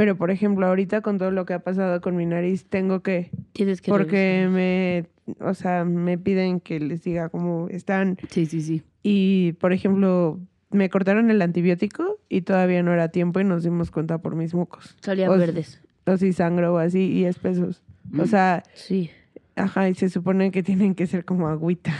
Pero, 0.01 0.15
por 0.17 0.31
ejemplo, 0.31 0.65
ahorita 0.65 1.01
con 1.01 1.19
todo 1.19 1.29
lo 1.29 1.45
que 1.45 1.53
ha 1.53 1.59
pasado 1.59 2.01
con 2.01 2.15
mi 2.15 2.25
nariz, 2.25 2.65
tengo 2.65 3.03
que, 3.03 3.29
Tienes 3.53 3.81
que 3.81 3.91
porque 3.91 4.47
me, 4.49 5.05
o 5.45 5.53
sea, 5.53 5.85
me 5.85 6.17
piden 6.17 6.59
que 6.59 6.79
les 6.79 7.03
diga 7.03 7.29
cómo 7.29 7.67
están. 7.69 8.17
Sí, 8.31 8.47
sí, 8.47 8.61
sí. 8.63 8.81
Y, 9.03 9.51
por 9.59 9.73
ejemplo, 9.73 10.39
me 10.71 10.89
cortaron 10.89 11.29
el 11.29 11.39
antibiótico 11.39 12.17
y 12.29 12.41
todavía 12.41 12.81
no 12.81 12.91
era 12.91 13.09
tiempo 13.09 13.41
y 13.41 13.43
nos 13.43 13.61
dimos 13.61 13.91
cuenta 13.91 14.17
por 14.17 14.33
mis 14.35 14.55
mocos. 14.55 14.97
Salían 15.01 15.37
verdes. 15.37 15.79
O 16.07 16.17
si 16.17 16.33
sangro 16.33 16.73
o 16.73 16.77
así 16.79 17.11
y 17.11 17.25
espesos. 17.25 17.83
O 18.17 18.23
Mm. 18.23 18.25
sea, 18.25 18.63
Sí. 18.73 19.11
Ajá, 19.55 19.87
y 19.87 19.93
se 19.93 20.09
supone 20.09 20.49
que 20.49 20.63
tienen 20.63 20.95
que 20.95 21.05
ser 21.05 21.25
como 21.25 21.47
agüita. 21.47 21.93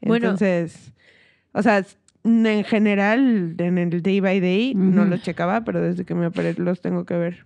Bueno. 0.00 0.28
Entonces, 0.28 0.94
o 1.52 1.60
sea, 1.60 1.84
en 2.24 2.64
general, 2.64 3.54
en 3.58 3.78
el 3.78 4.02
day 4.02 4.20
by 4.20 4.40
day, 4.40 4.74
no 4.74 5.04
los 5.04 5.22
checaba, 5.22 5.62
pero 5.64 5.80
desde 5.80 6.04
que 6.04 6.14
me 6.14 6.26
operé 6.26 6.54
los 6.54 6.80
tengo 6.80 7.04
que 7.04 7.14
ver. 7.16 7.44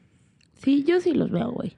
Sí, 0.62 0.84
yo 0.84 1.00
sí 1.00 1.12
los 1.14 1.30
veo, 1.30 1.50
güey. 1.52 1.76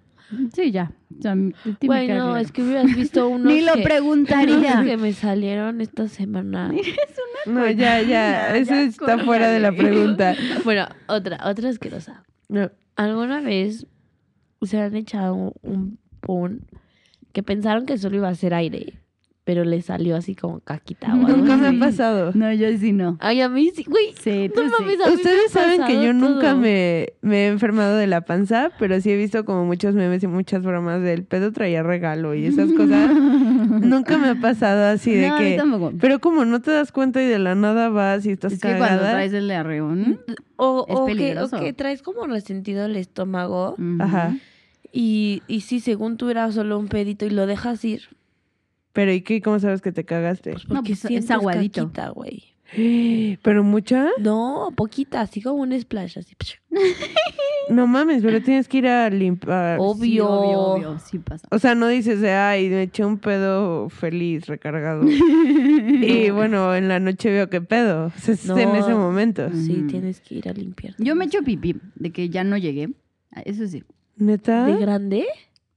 Sí, 0.54 0.70
ya. 0.70 0.92
O 1.18 1.22
sea, 1.22 1.32
m- 1.32 1.52
sí 1.64 1.76
me 1.82 1.86
Güey, 1.88 2.06
queda 2.06 2.18
no, 2.18 2.24
claro. 2.26 2.36
es 2.40 2.52
que 2.52 2.62
hubieras 2.62 2.94
visto 2.94 3.28
unos 3.28 3.52
Ni 3.52 3.62
lo 3.62 3.74
que, 3.74 3.82
preguntaría. 3.82 4.54
unos 4.74 4.84
que 4.84 4.96
me 4.96 5.12
salieron 5.12 5.80
esta 5.80 6.06
semana. 6.08 6.72
No, 7.46 7.68
ya, 7.70 8.02
ya, 8.02 8.54
eso 8.54 8.72
ya, 8.74 8.82
está 8.82 9.16
fuera 9.20 9.48
de 9.48 9.60
la 9.60 9.72
pregunta. 9.72 10.36
bueno, 10.62 10.86
otra, 11.08 11.38
otra 11.48 11.70
asquerosa. 11.70 12.22
No. 12.50 12.70
¿Alguna 12.96 13.40
vez 13.40 13.86
se 14.60 14.78
han 14.78 14.94
echado 14.94 15.34
un, 15.34 15.52
un 15.62 15.98
pun 16.20 16.66
que 17.32 17.42
pensaron 17.42 17.86
que 17.86 17.96
solo 17.96 18.16
iba 18.16 18.28
a 18.28 18.34
ser 18.34 18.52
aire, 18.52 18.98
pero 19.44 19.64
le 19.64 19.80
salió 19.82 20.16
así 20.16 20.34
como 20.36 20.60
caquita 20.60 21.08
o 21.08 21.10
algo 21.26 21.28
Nunca 21.38 21.56
me 21.56 21.68
ha 21.68 21.78
pasado. 21.80 22.30
No, 22.34 22.52
yo 22.52 22.68
sí 22.78 22.92
no. 22.92 23.16
Ay, 23.20 23.40
a 23.40 23.48
mí 23.48 23.70
sí, 23.74 23.84
güey. 23.88 24.12
Sí, 24.20 24.50
tú 24.54 24.62
No 24.62 24.68
sí. 24.68 24.74
mames, 24.78 25.00
a 25.00 25.06
mí 25.06 25.10
me 25.10 25.12
ha 25.12 25.14
Ustedes 25.16 25.50
saben 25.50 25.84
que 25.86 26.04
yo 26.04 26.12
nunca 26.12 26.54
me, 26.54 27.14
me 27.22 27.44
he 27.44 27.48
enfermado 27.48 27.96
de 27.96 28.06
la 28.06 28.20
panza, 28.20 28.70
pero 28.78 29.00
sí 29.00 29.10
he 29.10 29.16
visto 29.16 29.44
como 29.44 29.64
muchos 29.64 29.94
memes 29.94 30.22
y 30.22 30.26
muchas 30.26 30.62
bromas 30.62 31.02
del 31.02 31.24
pedo 31.24 31.52
traía 31.52 31.82
regalo 31.82 32.34
y 32.34 32.44
esas 32.46 32.70
cosas. 32.76 33.10
nunca 33.14 34.18
me 34.18 34.28
ha 34.28 34.34
pasado 34.36 34.84
así 34.86 35.12
de 35.14 35.28
No, 35.28 35.36
a 35.36 35.40
mí 35.40 35.44
que... 35.50 35.56
tampoco. 35.56 35.92
Pero 36.00 36.18
como 36.20 36.44
no 36.44 36.60
te 36.60 36.70
das 36.70 36.92
cuenta 36.92 37.22
y 37.22 37.26
de 37.26 37.38
la 37.38 37.54
nada 37.54 37.88
vas 37.88 38.26
y 38.26 38.30
estás 38.32 38.52
Es 38.52 38.60
que 38.60 38.76
cuando 38.76 39.02
traes 39.02 39.32
el 39.32 39.48
de 39.48 39.54
arreón. 39.54 40.20
O, 40.56 40.84
Es 40.88 40.94
o 40.96 41.06
que, 41.06 41.38
o 41.38 41.60
que 41.60 41.72
traes 41.72 42.02
como 42.02 42.26
resentido 42.26 42.84
el 42.84 42.96
estómago. 42.96 43.74
Ajá. 43.98 44.36
y, 44.92 45.42
y 45.48 45.62
sí, 45.62 45.80
según 45.80 46.16
tú 46.18 46.28
era 46.28 46.50
solo 46.52 46.78
un 46.78 46.88
pedito 46.88 47.24
y 47.24 47.30
lo 47.30 47.46
dejas 47.46 47.84
ir. 47.84 48.02
Pero 48.92 49.12
¿y 49.12 49.20
qué? 49.22 49.40
¿Cómo 49.40 49.58
sabes 49.58 49.80
que 49.82 49.92
te 49.92 50.04
cagaste? 50.04 50.52
Pues 50.52 50.68
No, 50.68 50.82
pues, 50.82 51.04
es 51.04 51.30
aguadito. 51.30 51.82
caquita, 51.84 52.08
güey. 52.10 52.44
¿Pero 53.42 53.64
mucha? 53.64 54.08
No, 54.18 54.72
poquita, 54.76 55.20
así 55.20 55.40
como 55.42 55.62
un 55.62 55.78
splash, 55.78 56.18
así. 56.18 56.34
No 57.68 57.86
mames, 57.86 58.22
pero 58.24 58.42
tienes 58.42 58.66
que 58.66 58.78
ir 58.78 58.88
a 58.88 59.08
limpiar. 59.10 59.76
Obvio. 59.80 60.02
Sí, 60.02 60.18
obvio, 60.20 60.58
obvio, 60.60 60.98
sí 60.98 61.18
pasa. 61.20 61.46
O 61.52 61.58
sea, 61.60 61.76
no 61.76 61.86
dices 61.86 62.20
de, 62.20 62.32
ay, 62.32 62.68
me 62.68 62.82
eché 62.82 63.04
un 63.04 63.18
pedo 63.18 63.88
feliz, 63.90 64.46
recargado. 64.46 65.04
y 65.08 66.30
bueno, 66.30 66.74
en 66.74 66.88
la 66.88 66.98
noche 66.98 67.30
veo 67.30 67.48
qué 67.48 67.60
pedo. 67.60 68.06
O 68.06 68.18
sea, 68.18 68.34
No. 68.46 68.58
en 68.58 68.74
ese 68.74 68.92
momento. 68.94 69.48
Sí, 69.52 69.84
tienes 69.88 70.20
que 70.20 70.36
ir 70.36 70.48
a 70.48 70.52
limpiar. 70.52 70.94
Yo 70.98 71.14
me 71.14 71.26
echo 71.26 71.42
pipí 71.44 71.76
de 71.94 72.10
que 72.10 72.28
ya 72.28 72.42
no 72.42 72.56
llegué. 72.56 72.90
Ah, 73.30 73.42
Eso 73.44 73.64
sí. 73.68 73.84
¿Neta? 74.16 74.64
¿De 74.66 74.76
grande? 74.76 75.26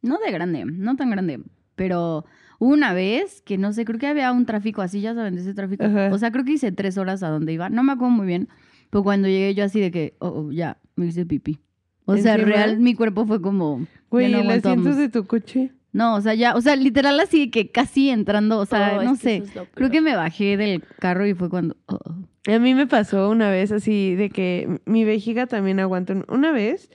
No 0.01 0.17
de 0.17 0.31
grande, 0.31 0.65
no 0.65 0.95
tan 0.95 1.11
grande. 1.11 1.41
Pero 1.75 2.25
una 2.65 2.93
vez 2.93 3.41
que 3.41 3.57
no 3.57 3.73
sé, 3.73 3.85
creo 3.85 3.99
que 3.99 4.07
había 4.07 4.31
un 4.31 4.45
tráfico 4.45 4.81
así, 4.81 5.01
ya 5.01 5.13
saben, 5.13 5.35
de 5.35 5.41
ese 5.41 5.53
tráfico. 5.53 5.83
Ajá. 5.83 6.09
O 6.13 6.17
sea, 6.17 6.31
creo 6.31 6.45
que 6.45 6.53
hice 6.53 6.71
tres 6.71 6.97
horas 6.97 7.23
a 7.23 7.29
donde 7.29 7.53
iba. 7.53 7.69
No 7.69 7.83
me 7.83 7.91
acuerdo 7.93 8.11
muy 8.15 8.27
bien. 8.27 8.47
Pero 8.89 9.03
cuando 9.03 9.27
llegué 9.27 9.53
yo 9.55 9.63
así 9.65 9.79
de 9.79 9.91
que, 9.91 10.15
oh, 10.19 10.27
oh, 10.27 10.51
ya, 10.51 10.77
me 10.95 11.07
hice 11.07 11.25
pipí. 11.25 11.59
O 12.05 12.15
sea, 12.17 12.35
¿Encima? 12.35 12.51
real, 12.51 12.79
mi 12.79 12.93
cuerpo 12.95 13.25
fue 13.25 13.41
como. 13.41 13.85
Güey, 14.09 14.31
no 14.31 14.39
¿el 14.39 14.49
asiento 14.51 14.93
de 14.95 15.09
tu 15.09 15.25
coche? 15.25 15.71
No, 15.93 16.15
o 16.15 16.21
sea, 16.21 16.33
ya, 16.33 16.55
o 16.55 16.61
sea, 16.61 16.75
literal 16.75 17.19
así 17.19 17.49
que 17.51 17.69
casi 17.71 18.09
entrando, 18.09 18.57
o 18.59 18.65
sea, 18.65 18.97
Oh, 18.99 19.03
no 19.03 19.15
sé. 19.15 19.37
es 19.37 19.51
Creo 19.75 19.89
que 19.91 20.01
me 20.01 20.15
bajé 20.15 20.57
del 20.57 20.83
carro 20.99 21.25
y 21.27 21.33
fue 21.33 21.49
cuando. 21.49 21.77
oh, 21.87 21.99
oh. 22.05 22.51
A 22.51 22.59
mí 22.59 22.73
me 22.73 22.87
pasó 22.87 23.29
una 23.29 23.49
vez 23.49 23.71
así 23.71 24.15
de 24.15 24.29
que 24.29 24.79
mi 24.85 25.05
vejiga 25.05 25.47
también 25.47 25.79
aguanta. 25.79 26.13
un- 26.13 26.25
Una 26.27 26.51
vez, 26.51 26.89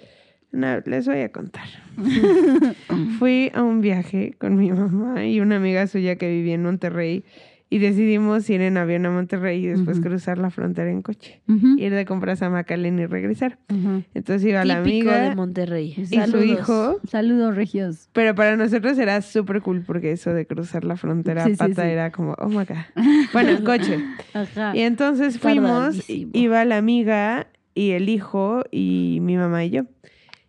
una- 0.52 0.80
les 0.86 1.06
voy 1.06 1.20
a 1.20 1.30
contar. 1.30 1.66
Fui 3.18 3.50
a 3.54 3.62
un 3.62 3.80
viaje 3.80 4.34
con 4.38 4.56
mi 4.56 4.70
mamá 4.72 5.24
y 5.26 5.40
una 5.40 5.56
amiga 5.56 5.86
suya 5.86 6.16
que 6.16 6.28
vivía 6.30 6.54
en 6.54 6.62
Monterrey 6.62 7.24
y 7.70 7.78
decidimos 7.80 8.48
ir 8.48 8.62
en 8.62 8.78
avión 8.78 9.04
a 9.04 9.10
Monterrey 9.10 9.62
y 9.62 9.66
después 9.66 10.00
cruzar 10.00 10.38
la 10.38 10.48
frontera 10.50 10.90
en 10.90 11.02
coche. 11.02 11.42
Ir 11.76 11.92
de 11.92 12.06
compras 12.06 12.40
a 12.40 12.48
McAllen 12.48 12.98
y 12.98 13.04
regresar. 13.04 13.58
Entonces 14.14 14.48
iba 14.48 14.64
la 14.64 14.82
Típico 14.82 15.10
amiga 15.10 15.28
de 15.28 15.34
Monterrey. 15.36 15.94
y 15.94 16.06
su 16.06 16.14
Saludos. 16.14 16.44
hijo. 16.46 16.96
Saludos, 17.06 17.54
Regios. 17.56 18.08
Pero 18.14 18.34
para 18.34 18.56
nosotros 18.56 18.98
era 18.98 19.20
súper 19.20 19.60
cool 19.60 19.82
porque 19.86 20.12
eso 20.12 20.32
de 20.32 20.46
cruzar 20.46 20.84
la 20.84 20.96
frontera 20.96 21.44
Sí, 21.44 21.52
a 21.52 21.56
pata 21.56 21.82
sí. 21.84 21.88
era 21.90 22.10
como, 22.10 22.32
oh 22.38 22.48
my 22.48 22.64
God. 22.64 22.76
Bueno, 23.34 23.50
en 23.50 23.64
coche. 23.64 23.98
Ajá. 24.32 24.74
Y 24.74 24.80
entonces 24.80 25.38
fuimos, 25.38 26.08
iba 26.08 26.64
la 26.64 26.78
amiga 26.78 27.48
y 27.74 27.90
el 27.90 28.08
hijo 28.08 28.62
y 28.70 29.18
mi 29.20 29.36
mamá 29.36 29.66
y 29.66 29.70
yo. 29.70 29.82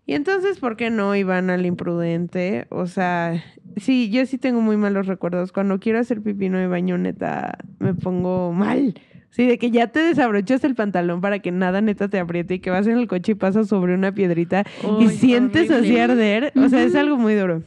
Y 0.10 0.16
entonces, 0.16 0.58
¿por 0.58 0.76
qué 0.76 0.90
no 0.90 1.16
iban 1.16 1.52
al 1.52 1.68
imprudente? 1.68 2.66
O 2.70 2.88
sea, 2.88 3.44
sí, 3.78 4.10
yo 4.10 4.26
sí 4.26 4.40
tengo 4.40 4.60
muy 4.60 4.76
malos 4.76 5.06
recuerdos. 5.06 5.52
Cuando 5.52 5.80
quiero 5.80 6.00
hacer 6.00 6.24
pipí 6.24 6.50
no 6.50 6.58
me 6.58 6.66
baño, 6.66 6.98
neta, 6.98 7.60
me 7.78 7.94
pongo 7.94 8.52
mal. 8.52 8.96
Sí, 9.30 9.46
de 9.46 9.60
que 9.60 9.70
ya 9.70 9.86
te 9.92 10.00
desabrochas 10.00 10.64
el 10.64 10.74
pantalón 10.74 11.22
para 11.22 11.38
que 11.38 11.52
nada 11.52 11.82
neta 11.82 12.08
te 12.08 12.18
apriete 12.18 12.56
y 12.56 12.60
que 12.60 12.72
vas 12.72 12.88
en 12.88 12.98
el 12.98 13.08
coche 13.08 13.34
y 13.34 13.36
pasas 13.36 13.68
sobre 13.68 13.94
una 13.94 14.12
piedrita 14.12 14.64
y 15.00 15.10
sientes 15.10 15.70
así 15.70 15.96
horrible. 15.96 16.02
arder. 16.02 16.54
O 16.56 16.70
sea, 16.70 16.82
es 16.82 16.96
algo 16.96 17.16
muy 17.16 17.36
duro. 17.36 17.62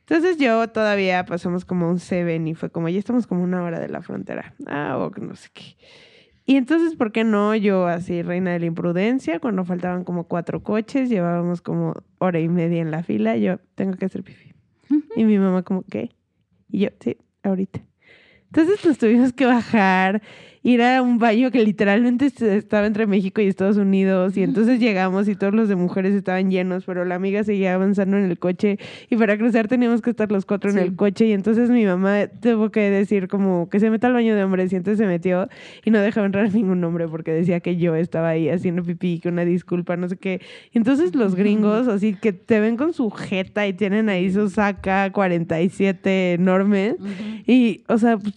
Entonces 0.00 0.38
yo 0.38 0.66
todavía 0.68 1.26
pasamos 1.26 1.66
como 1.66 1.90
un 1.90 1.98
Seven 1.98 2.48
y 2.48 2.54
fue 2.54 2.70
como, 2.70 2.88
ya 2.88 2.98
estamos 2.98 3.26
como 3.26 3.42
una 3.42 3.62
hora 3.62 3.80
de 3.80 3.90
la 3.90 4.00
frontera. 4.00 4.54
Ah, 4.66 4.96
o 4.96 5.10
no 5.20 5.36
sé 5.36 5.50
qué. 5.52 5.76
Y 6.48 6.56
entonces, 6.56 6.94
¿por 6.94 7.10
qué 7.10 7.24
no? 7.24 7.56
Yo 7.56 7.86
así, 7.86 8.22
reina 8.22 8.52
de 8.52 8.60
la 8.60 8.66
imprudencia, 8.66 9.40
cuando 9.40 9.64
faltaban 9.64 10.04
como 10.04 10.24
cuatro 10.24 10.62
coches, 10.62 11.08
llevábamos 11.08 11.60
como 11.60 11.94
hora 12.18 12.38
y 12.38 12.48
media 12.48 12.80
en 12.80 12.92
la 12.92 13.02
fila, 13.02 13.36
yo 13.36 13.58
tengo 13.74 13.94
que 13.94 14.04
hacer 14.04 14.22
pipí. 14.22 14.54
Y 15.16 15.24
mi 15.24 15.38
mamá 15.38 15.62
como, 15.62 15.82
¿qué? 15.82 16.10
Y 16.70 16.80
yo, 16.80 16.88
sí, 17.00 17.16
ahorita. 17.42 17.80
Entonces 18.46 18.84
nos 18.84 18.96
tuvimos 18.96 19.32
que 19.32 19.44
bajar, 19.44 20.22
ir 20.68 20.82
a 20.82 21.00
un 21.00 21.18
baño 21.18 21.52
que 21.52 21.62
literalmente 21.64 22.26
est- 22.26 22.42
estaba 22.42 22.86
entre 22.86 23.06
México 23.06 23.40
y 23.40 23.46
Estados 23.46 23.76
Unidos. 23.76 24.36
Y 24.36 24.42
entonces 24.42 24.80
llegamos 24.80 25.28
y 25.28 25.36
todos 25.36 25.54
los 25.54 25.68
de 25.68 25.76
mujeres 25.76 26.12
estaban 26.12 26.50
llenos, 26.50 26.84
pero 26.84 27.04
la 27.04 27.14
amiga 27.14 27.44
seguía 27.44 27.74
avanzando 27.74 28.16
en 28.16 28.24
el 28.24 28.36
coche. 28.38 28.78
Y 29.08 29.16
para 29.16 29.38
cruzar 29.38 29.68
teníamos 29.68 30.02
que 30.02 30.10
estar 30.10 30.32
los 30.32 30.44
cuatro 30.44 30.70
en 30.70 30.78
el 30.78 30.96
coche. 30.96 31.26
Y 31.26 31.32
entonces 31.32 31.70
mi 31.70 31.84
mamá 31.86 32.26
tuvo 32.40 32.70
que 32.70 32.90
decir 32.90 33.28
como 33.28 33.68
que 33.70 33.78
se 33.78 33.90
meta 33.90 34.08
al 34.08 34.14
baño 34.14 34.34
de 34.34 34.42
hombres. 34.42 34.72
Y 34.72 34.76
entonces 34.76 34.98
se 34.98 35.06
metió 35.06 35.48
y 35.84 35.90
no 35.92 36.00
dejaba 36.00 36.26
entrar 36.26 36.50
ningún 36.54 36.82
hombre 36.82 37.06
porque 37.06 37.30
decía 37.32 37.60
que 37.60 37.76
yo 37.76 37.94
estaba 37.94 38.30
ahí 38.30 38.48
haciendo 38.48 38.82
pipí, 38.82 39.20
que 39.20 39.28
una 39.28 39.44
disculpa, 39.44 39.96
no 39.96 40.08
sé 40.08 40.16
qué. 40.16 40.40
Y 40.72 40.78
entonces 40.78 41.14
los 41.14 41.36
gringos, 41.36 41.86
así 41.86 42.14
que 42.14 42.32
te 42.32 42.58
ven 42.58 42.76
con 42.76 42.92
su 42.92 43.10
jeta 43.12 43.66
y 43.68 43.72
tienen 43.72 44.08
ahí 44.08 44.32
su 44.32 44.50
saca 44.50 45.12
47 45.12 46.32
enormes. 46.34 46.94
Ujú. 46.98 47.08
Y, 47.46 47.84
o 47.88 47.98
sea, 47.98 48.18
pues, 48.18 48.34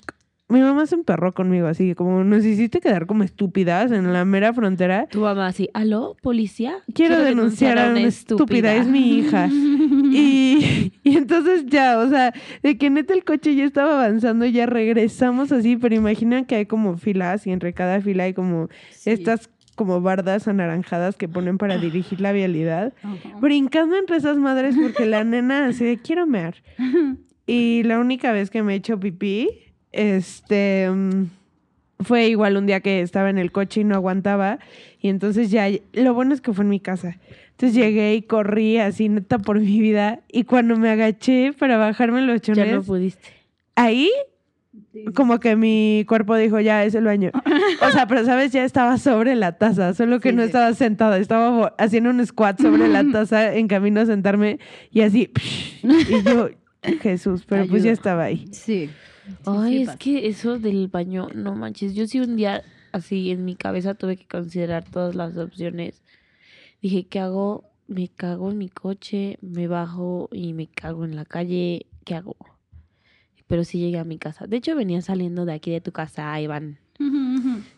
mi 0.50 0.62
mamá 0.62 0.86
se 0.88 0.96
emperró 0.96 1.34
conmigo, 1.34 1.68
así 1.68 1.94
como 1.96 2.24
nos 2.24 2.44
hiciste 2.44 2.80
quedar 2.82 3.06
como 3.06 3.24
estúpidas 3.24 3.92
en 3.92 4.12
la 4.12 4.26
mera 4.26 4.52
frontera. 4.54 5.08
Tu 5.12 5.22
mamá 5.22 5.48
así, 5.48 5.70
¿aló, 5.74 6.16
policía? 6.22 6.78
Quiero, 6.94 7.20
denunciar 7.20 7.78
a 7.78 7.92
una 7.92 8.02
estúpida, 8.02 8.76
es 8.76 8.88
mi 8.88 9.20
hija. 9.20 9.48
Y, 10.12 10.92
y 11.04 11.18
entonces 11.18 11.66
ya, 11.68 12.00
o 12.00 12.10
sea, 12.10 12.34
de 12.64 12.78
que 12.78 12.90
neta 12.90 13.14
el 13.14 13.24
coche 13.24 13.56
ya 13.56 13.66
estaba 13.66 13.94
avanzando, 14.04 14.46
ya 14.46 14.66
regresamos 14.66 15.52
así, 15.52 15.78
pero 15.78 15.96
imagina 15.96 16.46
que 16.46 16.56
hay 16.56 16.66
como 16.66 16.98
filas 16.98 17.46
y 17.48 17.52
entre 17.52 17.74
cada 17.74 18.02
fila 18.02 18.24
hay 18.24 18.34
como 18.34 18.70
Sí. 18.90 19.12
estas 19.12 19.50
como 19.76 20.02
bardas 20.02 20.48
anaranjadas 20.50 21.16
que 21.16 21.30
ponen 21.30 21.58
para 21.58 21.78
dirigir 21.78 22.20
la 22.20 22.34
vialidad. 22.34 22.92
Brincando 23.40 23.96
entre 23.96 24.18
esas 24.18 24.36
madres 24.38 24.76
porque 24.82 25.06
la 25.06 25.24
nena 25.24 25.68
así 25.68 25.86
de 25.86 25.98
quiero 25.98 26.26
mear. 26.28 26.56
Y 27.52 27.82
la 27.82 27.98
única 28.00 28.32
vez 28.32 28.52
que 28.52 28.62
me 28.62 28.74
he 28.74 28.76
hecho 28.76 29.00
pipí, 29.00 29.50
este, 29.92 30.90
mm, 30.90 31.26
fue 32.04 32.28
igual 32.28 32.58
un 32.58 32.66
día 32.66 32.80
que 32.80 33.02
estaba 33.02 33.30
en 33.30 33.38
el 33.38 33.52
coche 33.52 33.82
y 33.82 33.84
no 33.84 33.96
aguantaba. 33.96 34.60
Y 35.02 35.10
entonces 35.10 35.52
ya, 35.52 35.68
lo 35.94 36.14
bueno 36.14 36.34
es 36.34 36.42
que 36.42 36.54
fue 36.54 36.64
en 36.64 36.70
mi 36.70 36.80
casa. 36.80 37.18
Entonces 37.52 37.76
llegué 37.76 38.16
y 38.16 38.22
corrí 38.22 38.78
así, 38.78 39.10
neta, 39.10 39.38
por 39.40 39.60
mi 39.60 39.80
vida. 39.80 40.22
Y 40.32 40.44
cuando 40.46 40.78
me 40.78 40.90
agaché 40.90 41.54
para 41.54 41.78
bajarme 41.78 42.22
los 42.22 42.42
Ya 42.42 42.54
chones, 42.54 42.74
no 42.74 42.84
pudiste. 42.84 43.28
ahí 43.76 44.10
como 45.14 45.40
que 45.40 45.56
mi 45.56 46.06
cuerpo 46.08 46.36
dijo, 46.36 46.60
ya 46.60 46.84
es 46.86 46.96
el 46.96 47.04
baño. 47.04 47.32
O 47.82 47.92
sea, 47.92 48.08
pero 48.08 48.26
sabes, 48.26 48.52
ya 48.52 48.64
estaba 48.64 48.98
sobre 48.98 49.36
la 49.36 49.54
taza, 49.58 49.94
solo 49.94 50.20
que 50.20 50.30
Sí, 50.30 50.36
no 50.36 50.44
estaba 50.44 50.74
sentada, 50.74 51.18
estaba 51.18 51.74
haciendo 51.78 52.10
un 52.10 52.26
squat 52.26 52.62
sobre 52.62 52.88
la 52.88 53.04
taza 53.12 53.54
en 53.56 53.68
camino 53.68 54.02
a 54.02 54.06
sentarme 54.06 54.60
y 54.92 55.02
así, 55.02 55.32
y 55.84 56.24
yo, 56.24 56.50
Jesús, 57.02 57.44
pero 57.48 57.68
pues 57.68 57.84
ya 57.84 57.92
estaba 57.92 58.24
ahí. 58.24 58.48
Sí. 58.52 58.90
Ay, 59.46 59.84
es 59.84 59.96
que 59.98 60.28
eso 60.28 60.60
del 60.60 60.88
baño, 60.88 61.30
no 61.34 61.56
manches. 61.56 61.96
Yo 61.96 62.08
sí 62.08 62.20
un 62.20 62.36
día 62.36 62.64
así 62.92 63.32
en 63.32 63.46
mi 63.46 63.56
cabeza 63.56 63.94
tuve 63.94 64.18
que 64.18 64.28
considerar 64.28 64.84
todas 64.84 65.16
las 65.16 65.38
opciones. 65.38 66.02
Dije, 66.82 67.08
¿qué 67.08 67.20
hago? 67.20 67.66
Me 67.88 68.08
cago 68.08 68.52
en 68.52 68.58
mi 68.58 68.70
coche, 68.70 69.38
me 69.42 69.68
bajo 69.68 70.30
y 70.32 70.54
me 70.54 70.68
cago 70.68 71.06
en 71.06 71.16
la 71.16 71.26
calle. 71.26 71.88
¿Qué 72.06 72.16
hago? 72.16 72.36
Pero 73.48 73.64
sí 73.64 73.80
llegué 73.80 73.98
a 73.98 74.04
mi 74.04 74.20
casa. 74.20 74.46
De 74.46 74.58
hecho, 74.58 74.76
venía 74.76 75.02
saliendo 75.02 75.46
de 75.46 75.54
aquí 75.54 75.72
de 75.72 75.82
tu 75.82 75.92
casa, 75.92 76.40
Iván. 76.40 76.78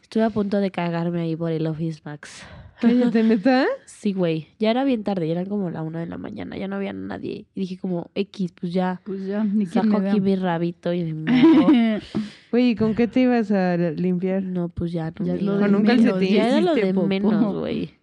Estuve 0.01 0.23
a 0.23 0.29
punto 0.29 0.57
de 0.57 0.71
cagarme 0.71 1.21
ahí 1.21 1.35
por 1.35 1.51
el 1.51 1.65
Office 1.67 2.01
Max. 2.03 2.43
Cállate, 2.81 3.23
neta. 3.23 3.65
Sí, 3.85 4.13
güey. 4.13 4.47
Ya 4.59 4.71
era 4.71 4.83
bien 4.83 5.03
tarde, 5.03 5.27
ya 5.27 5.33
eran 5.33 5.45
como 5.45 5.69
la 5.69 5.81
una 5.83 5.99
de 5.99 6.07
la 6.07 6.17
mañana, 6.17 6.57
ya 6.57 6.67
no 6.67 6.75
había 6.77 6.91
nadie. 6.93 7.45
Y 7.53 7.59
dije 7.61 7.77
como, 7.77 8.09
X, 8.15 8.51
pues 8.59 8.73
ya. 8.73 8.99
Pues 9.05 9.25
ya, 9.25 9.43
ni 9.43 9.65
Saco 9.67 9.97
aquí 9.97 10.19
mi 10.19 10.35
rabito 10.35 10.91
y 10.93 11.13
me. 11.13 12.01
Oye, 12.51 12.63
¿y 12.69 12.75
con 12.75 12.95
qué 12.95 13.07
te 13.07 13.21
ibas 13.21 13.51
a 13.51 13.77
limpiar? 13.77 14.43
No, 14.43 14.67
pues 14.69 14.91
ya 14.91 15.11
no. 15.19 15.25
Ya 15.25 15.33
me 15.33 15.39
es 15.39 15.43
lo 15.45 15.53
iba. 15.55 15.55
de 15.55 15.71
Con 15.71 15.75
un 15.75 15.85
calcetín. 15.85 16.35
Ya 16.35 16.47
era 16.47 16.61
lo 16.61 16.75
de 16.75 16.93
popó. 16.93 17.07
menos, 17.07 17.55
güey. 17.59 17.93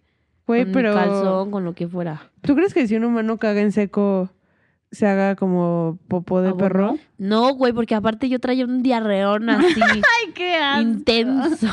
Güey, 0.47 0.63
Con 0.63 0.73
pero... 0.73 0.93
un 0.93 0.97
calzón, 0.97 1.51
con 1.51 1.63
lo 1.65 1.73
que 1.75 1.87
fuera. 1.87 2.31
¿Tú 2.41 2.55
crees 2.55 2.73
que 2.73 2.87
si 2.87 2.95
un 2.95 3.03
humano 3.03 3.37
caga 3.37 3.61
en 3.61 3.71
seco 3.71 4.31
se 4.91 5.05
haga 5.05 5.35
como 5.35 5.99
popó 6.07 6.41
de 6.41 6.49
¿A 6.49 6.57
perro? 6.57 6.95
No, 7.19 7.53
güey, 7.53 7.73
porque 7.73 7.93
aparte 7.93 8.27
yo 8.29 8.39
traía 8.39 8.65
un 8.65 8.81
diarreón 8.81 9.47
así 9.51 9.79
Ay, 9.81 10.33
qué 10.33 10.55
asco. 10.55 10.81
intenso. 10.81 11.67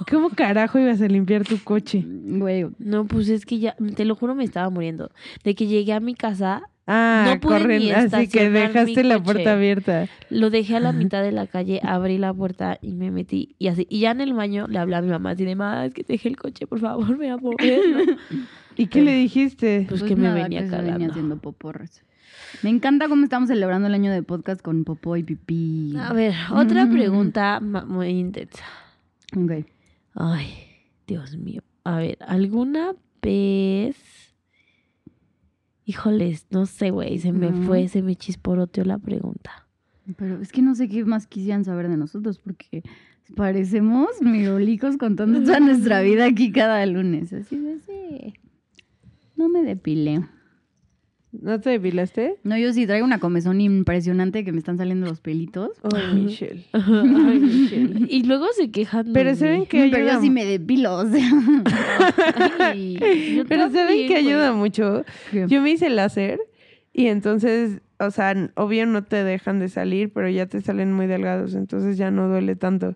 ¿Cómo 0.10 0.30
carajo 0.30 0.78
ibas 0.78 1.00
a 1.00 1.08
limpiar 1.08 1.44
tu 1.44 1.58
coche? 1.62 2.04
Güey, 2.06 2.66
No, 2.78 3.06
pues 3.06 3.28
es 3.28 3.46
que 3.46 3.58
ya, 3.58 3.76
te 3.96 4.04
lo 4.04 4.14
juro, 4.16 4.34
me 4.34 4.44
estaba 4.44 4.68
muriendo. 4.70 5.10
De 5.44 5.54
que 5.54 5.66
llegué 5.66 5.92
a 5.92 6.00
mi 6.00 6.14
casa, 6.14 6.62
Ah, 6.88 7.24
No 7.34 7.40
pude 7.40 7.58
corren, 7.58 7.78
ni 7.80 7.90
así 7.90 8.28
que 8.28 8.48
dejaste 8.48 9.02
la 9.02 9.20
puerta 9.20 9.54
abierta. 9.54 10.08
lo 10.30 10.50
dejé 10.50 10.76
a 10.76 10.80
la 10.80 10.92
mitad 10.92 11.20
de 11.20 11.32
la 11.32 11.48
calle, 11.48 11.80
abrí 11.82 12.16
la 12.16 12.32
puerta 12.32 12.78
y 12.80 12.92
me 12.92 13.10
metí. 13.10 13.56
Y 13.58 13.66
así, 13.66 13.88
y 13.90 13.98
ya 14.00 14.12
en 14.12 14.20
el 14.20 14.34
baño 14.34 14.66
le 14.68 14.78
hablé 14.78 14.94
a 14.94 15.02
mi 15.02 15.08
mamá 15.08 15.30
así 15.30 15.44
de, 15.44 15.56
mamá, 15.56 15.86
es 15.86 15.94
que 15.94 16.04
dejé 16.04 16.28
el 16.28 16.36
coche, 16.36 16.68
por 16.68 16.78
favor, 16.78 17.18
me 17.18 17.28
a 17.30 17.38
mover. 17.38 17.56
¿Y 18.76 18.86
qué 18.86 19.02
le 19.02 19.14
dijiste? 19.14 19.86
Pues, 19.88 20.04
que 20.04 20.14
me 20.14 20.32
venía 20.32 20.60
que 20.60 20.68
se 20.68 20.76
venía 20.76 20.92
cagando. 20.92 21.12
haciendo 21.12 21.36
poporras. 21.38 22.04
Me 22.62 22.70
encanta 22.70 23.08
cómo 23.08 23.24
estamos 23.24 23.48
celebrando 23.48 23.88
el 23.88 23.94
año 23.94 24.12
de 24.12 24.22
podcast 24.22 24.60
con 24.62 24.84
popó 24.84 25.16
y 25.16 25.24
pipí. 25.24 25.92
A 25.98 26.12
ver, 26.12 26.34
otra 26.52 26.88
pregunta 26.88 27.58
ma- 27.58 27.84
muy 27.84 28.10
intensa. 28.10 28.62
Ok. 29.36 29.66
Ay, 30.16 30.48
Dios 31.06 31.36
mío. 31.36 31.62
A 31.84 31.98
ver, 31.98 32.18
¿alguna 32.26 32.96
vez... 33.22 33.96
Híjoles, 35.84 36.46
no 36.50 36.66
sé, 36.66 36.90
güey, 36.90 37.18
se 37.18 37.30
me 37.30 37.52
fue, 37.52 37.86
se 37.86 38.02
me 38.02 38.16
chisporoteó 38.16 38.84
la 38.84 38.98
pregunta. 38.98 39.68
Pero 40.16 40.40
es 40.40 40.50
que 40.50 40.60
no 40.60 40.74
sé 40.74 40.88
qué 40.88 41.04
más 41.04 41.28
quisieran 41.28 41.64
saber 41.64 41.88
de 41.88 41.96
nosotros 41.96 42.40
porque 42.40 42.82
parecemos 43.36 44.08
mirolicos 44.20 44.96
contando 44.96 45.40
toda 45.42 45.60
nuestra 45.60 46.00
vida 46.02 46.26
aquí 46.26 46.50
cada 46.50 46.84
lunes. 46.86 47.32
Así 47.32 47.56
de 47.56 47.78
sí. 47.78 48.34
No 49.36 49.48
me 49.48 49.62
depilé. 49.62 50.24
¿No 51.32 51.60
te 51.60 51.70
depilaste? 51.70 52.36
No, 52.44 52.56
yo 52.56 52.72
sí 52.72 52.86
traigo 52.86 53.04
una 53.04 53.18
comezón 53.18 53.60
impresionante 53.60 54.44
que 54.44 54.52
me 54.52 54.58
están 54.58 54.78
saliendo 54.78 55.06
los 55.06 55.20
pelitos. 55.20 55.70
Ay, 55.94 56.14
Michelle. 56.14 56.64
Ay, 56.72 57.38
Michelle. 57.38 58.06
y 58.08 58.22
luego 58.22 58.46
se 58.56 58.70
quejan. 58.70 59.12
Pero. 59.12 59.34
¿saben 59.34 59.66
que 59.66 59.88
Pero 59.90 60.04
ayuda? 60.04 60.14
yo 60.14 60.20
sí 60.22 60.30
me 60.30 60.44
depilo, 60.44 60.94
o 60.96 61.06
sea. 61.06 61.30
Ay, 62.60 63.42
Pero 63.48 63.70
¿saben 63.70 64.08
que 64.08 64.16
ayuda 64.16 64.52
mucho? 64.52 65.04
Yo 65.48 65.60
me 65.60 65.70
hice 65.70 65.90
láser 65.90 66.40
y 66.92 67.08
entonces, 67.08 67.82
o 67.98 68.10
sea, 68.10 68.34
obvio 68.54 68.86
no 68.86 69.04
te 69.04 69.22
dejan 69.22 69.58
de 69.60 69.68
salir, 69.68 70.10
pero 70.12 70.30
ya 70.30 70.46
te 70.46 70.62
salen 70.62 70.92
muy 70.94 71.06
delgados, 71.06 71.54
entonces 71.54 71.98
ya 71.98 72.10
no 72.10 72.28
duele 72.28 72.56
tanto. 72.56 72.94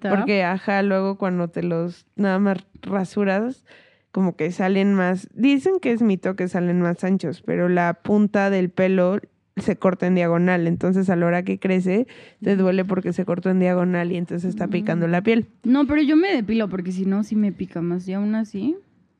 Porque, 0.00 0.42
ajá, 0.44 0.82
luego 0.82 1.18
cuando 1.18 1.48
te 1.48 1.62
los 1.62 2.06
nada 2.16 2.38
más 2.38 2.58
rasuras, 2.80 3.64
como 4.12 4.36
que 4.36 4.52
salen 4.52 4.94
más, 4.94 5.28
dicen 5.34 5.80
que 5.80 5.90
es 5.92 6.02
mito 6.02 6.36
que 6.36 6.46
salen 6.46 6.80
más 6.80 7.02
anchos, 7.02 7.42
pero 7.42 7.68
la 7.68 7.94
punta 7.94 8.50
del 8.50 8.70
pelo 8.70 9.18
se 9.56 9.76
corta 9.76 10.06
en 10.06 10.14
diagonal. 10.14 10.66
Entonces, 10.66 11.10
a 11.10 11.16
la 11.16 11.26
hora 11.26 11.42
que 11.42 11.58
crece, 11.58 12.06
te 12.42 12.56
duele 12.56 12.84
porque 12.84 13.12
se 13.12 13.24
cortó 13.24 13.50
en 13.50 13.58
diagonal 13.58 14.12
y 14.12 14.16
entonces 14.16 14.48
está 14.48 14.68
picando 14.68 15.08
la 15.08 15.22
piel. 15.22 15.46
No, 15.64 15.86
pero 15.86 16.02
yo 16.02 16.16
me 16.16 16.32
depilo 16.32 16.68
porque 16.68 16.92
si 16.92 17.04
no, 17.06 17.22
sí 17.24 17.36
me 17.36 17.52
pica 17.52 17.82
más. 17.82 18.06
Y 18.08 18.12
aún 18.12 18.34
así, 18.34 18.76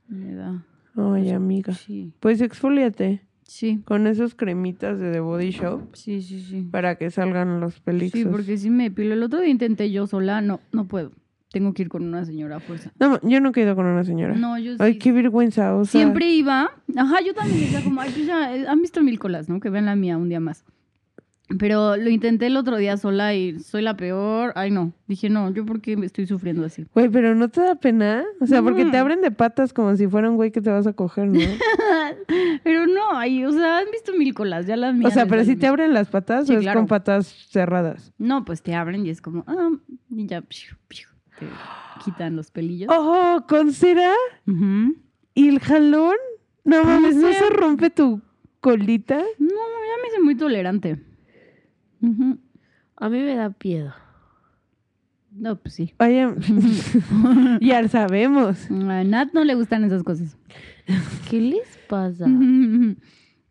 me 0.08 0.34
da. 0.34 0.64
Ay, 0.96 1.30
amiga. 1.30 1.72
Sí, 1.74 2.12
Pues 2.20 2.40
exfoliate 2.40 3.22
sí, 3.44 3.80
con 3.84 4.06
esos 4.06 4.34
cremitas 4.34 4.98
de 4.98 5.10
The 5.12 5.20
Body 5.20 5.50
Shop 5.50 5.94
sí, 5.94 6.20
sí, 6.22 6.40
sí. 6.40 6.68
para 6.70 6.96
que 6.96 7.10
salgan 7.10 7.60
los 7.60 7.80
pelixos. 7.80 8.20
Sí, 8.20 8.26
porque 8.26 8.56
sí 8.58 8.70
me 8.70 8.84
depilo. 8.84 9.14
El 9.14 9.22
otro 9.22 9.40
día 9.40 9.50
intenté 9.50 9.90
yo 9.90 10.06
sola. 10.06 10.40
No, 10.40 10.60
no 10.72 10.86
puedo. 10.86 11.12
Tengo 11.52 11.74
que 11.74 11.82
ir 11.82 11.88
con 11.88 12.02
una 12.04 12.24
señora 12.24 12.56
a 12.56 12.60
fuerza. 12.60 12.92
No, 12.98 13.20
yo 13.22 13.40
no 13.40 13.52
quedo 13.52 13.76
con 13.76 13.84
una 13.86 14.04
señora. 14.04 14.34
No, 14.34 14.58
yo 14.58 14.72
sí. 14.72 14.78
Ay, 14.80 14.98
qué 14.98 15.12
vergüenza. 15.12 15.76
O 15.76 15.84
sea, 15.84 16.00
Siempre 16.00 16.30
iba. 16.30 16.70
Ajá, 16.96 17.16
yo 17.24 17.34
también 17.34 17.60
decía 17.60 17.82
como, 17.82 18.00
ay, 18.00 18.10
pues 18.14 18.26
ya, 18.26 18.56
eh, 18.56 18.66
han 18.66 18.80
visto 18.80 19.02
mil 19.02 19.18
colas, 19.18 19.48
¿no? 19.48 19.60
Que 19.60 19.68
vean 19.70 19.84
la 19.86 19.94
mía 19.96 20.16
un 20.16 20.28
día 20.28 20.40
más. 20.40 20.64
Pero 21.58 21.98
lo 21.98 22.08
intenté 22.08 22.46
el 22.46 22.56
otro 22.56 22.78
día 22.78 22.96
sola 22.96 23.34
y 23.34 23.60
soy 23.60 23.82
la 23.82 23.94
peor. 23.94 24.52
Ay, 24.54 24.70
no. 24.70 24.92
Dije, 25.06 25.28
no, 25.28 25.50
yo 25.52 25.66
por 25.66 25.82
qué 25.82 25.98
me 25.98 26.06
estoy 26.06 26.26
sufriendo 26.26 26.64
así. 26.64 26.86
Güey, 26.94 27.10
pero 27.10 27.34
no 27.34 27.50
te 27.50 27.60
da 27.60 27.74
pena. 27.74 28.24
O 28.40 28.46
sea, 28.46 28.62
porque 28.62 28.86
te 28.86 28.96
abren 28.96 29.20
de 29.20 29.30
patas 29.30 29.74
como 29.74 29.94
si 29.94 30.06
fuera 30.08 30.30
un 30.30 30.36
güey 30.36 30.50
que 30.50 30.62
te 30.62 30.70
vas 30.70 30.86
a 30.86 30.94
coger, 30.94 31.28
¿no? 31.28 31.40
Pero 32.64 32.86
no, 32.86 33.16
ay, 33.18 33.44
o 33.44 33.52
sea, 33.52 33.78
han 33.78 33.90
visto 33.92 34.12
mil 34.16 34.32
colas, 34.34 34.66
ya 34.66 34.76
las 34.76 34.92
o 34.94 34.96
mías. 34.96 35.12
sea, 35.12 35.24
les 35.24 35.30
pero 35.30 35.42
si 35.42 35.48
valen 35.50 35.60
te 35.60 35.66
abren 35.66 35.92
las 35.94 36.08
patas 36.08 36.46
Sí, 36.46 36.54
o 36.54 36.56
es 36.58 36.62
claro. 36.62 36.80
con 36.80 36.86
patas 36.86 37.26
cerradas. 37.50 38.12
No, 38.18 38.44
pues 38.44 38.62
te 38.62 38.74
abren 38.74 39.04
y 39.04 39.10
es 39.10 39.20
como, 39.20 39.44
ah, 39.46 39.70
y 40.10 40.26
ya, 40.26 40.40
piu, 40.40 40.76
piu, 40.88 41.06
te 41.44 42.04
quitan 42.04 42.36
los 42.36 42.50
pelillos. 42.50 42.90
Ojo, 42.90 43.46
con 43.46 43.72
cera 43.72 44.12
y 45.34 45.48
el 45.48 45.60
jalón. 45.60 46.16
No 46.64 46.84
mames, 46.84 47.16
¿no 47.16 47.32
se 47.32 47.50
rompe 47.50 47.90
tu 47.90 48.20
colita? 48.60 49.16
No, 49.38 49.48
ya 49.48 50.02
me 50.02 50.08
hice 50.08 50.20
muy 50.22 50.36
tolerante. 50.36 51.00
A 52.96 53.08
mí 53.08 53.18
me 53.18 53.34
da 53.34 53.54
miedo. 53.62 53.92
No, 55.32 55.56
pues 55.56 55.74
sí. 55.74 55.94
Oye, 55.98 56.28
ya 57.60 57.88
sabemos. 57.88 58.70
A 58.70 59.04
Nat 59.04 59.32
no 59.32 59.44
le 59.44 59.54
gustan 59.54 59.84
esas 59.84 60.02
cosas. 60.02 60.36
¿Qué 61.30 61.40
les 61.40 61.78
pasa? 61.88 62.26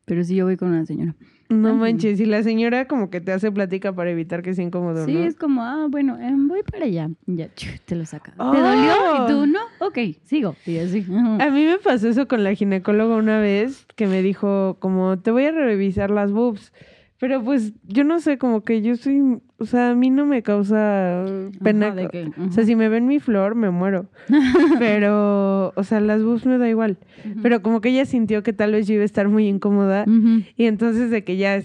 Pero 0.05 0.23
sí, 0.23 0.35
yo 0.35 0.45
voy 0.45 0.57
con 0.57 0.69
una 0.69 0.85
señora. 0.85 1.15
No 1.52 1.76
manches, 1.76 2.20
y 2.20 2.26
la 2.26 2.43
señora 2.43 2.86
como 2.88 3.10
que 3.10 3.22
te 3.22 3.32
hace 3.32 3.52
plática 3.52 3.93
para 3.93 4.10
evitar 4.12 4.41
que 4.41 4.54
sea 4.54 4.64
incómodo, 4.64 5.06
Sí, 5.06 5.14
¿no? 5.14 5.24
es 5.24 5.36
como, 5.36 5.64
ah, 5.64 5.88
bueno, 5.89 6.18
em, 6.20 6.47
voy 6.47 6.64
para 6.64 6.86
allá. 6.86 7.10
Ya, 7.26 7.49
te 7.86 7.95
lo 7.95 8.06
saca. 8.06 8.34
Oh. 8.38 8.52
¿Te 8.52 8.60
dolió? 8.60 8.93
¿Y 9.26 9.28
tú 9.30 9.45
no? 9.47 9.60
Ok, 9.80 9.97
sigo. 10.24 10.56
Y 10.66 10.78
así. 10.78 11.06
A 11.39 11.49
mí 11.49 11.66
me 11.66 11.78
pasó 11.78 12.08
eso 12.10 12.28
con 12.28 12.43
la 12.43 12.54
ginecóloga 12.54 13.16
una 13.16 13.39
vez 13.39 13.86
que 13.95 14.08
me 14.08 14.22
dijo 14.22 14.78
como 14.80 15.20
te 15.20 15.32
voy 15.32 15.45
a 15.45 15.52
revisar 15.52 16.10
las 16.10 16.32
boobs. 16.32 16.72
Pero 17.22 17.41
pues 17.43 17.72
yo 17.88 18.03
no 18.03 18.19
sé, 18.19 18.38
como 18.38 18.61
que 18.65 18.82
yo 18.82 18.95
soy, 18.97 19.22
o 19.59 19.65
sea, 19.65 19.91
a 19.91 19.95
mí 19.95 20.09
no 20.09 20.26
me 20.26 20.41
causa 20.43 21.24
pena. 21.63 21.88
Ajá, 21.88 21.95
de 21.95 22.07
que, 22.09 22.32
O 22.49 22.51
sea, 22.51 22.65
si 22.65 22.76
me 22.76 22.89
ven 22.89 23.05
mi 23.07 23.19
flor, 23.19 23.53
me 23.55 23.69
muero. 23.69 24.07
Pero, 24.80 25.72
o 25.76 25.84
sea, 25.84 25.99
las 26.01 26.24
boobs 26.24 26.45
me 26.45 26.57
da 26.57 26.67
igual. 26.67 26.97
Pero 27.41 27.61
como 27.61 27.80
que 27.82 27.89
ella 27.89 28.05
sintió 28.05 28.43
que 28.43 28.53
tal 28.53 28.72
vez 28.72 28.88
yo 28.88 28.95
iba 28.95 29.03
a 29.03 29.05
estar 29.05 29.28
muy 29.30 29.47
incómoda. 29.47 30.05
Y 30.57 30.65
entonces 30.65 31.09
de 31.11 31.24
que 31.24 31.38
ya 31.38 31.61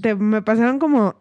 te- 0.00 0.14
me 0.14 0.42
pasaron 0.42 0.78
como 0.78 1.14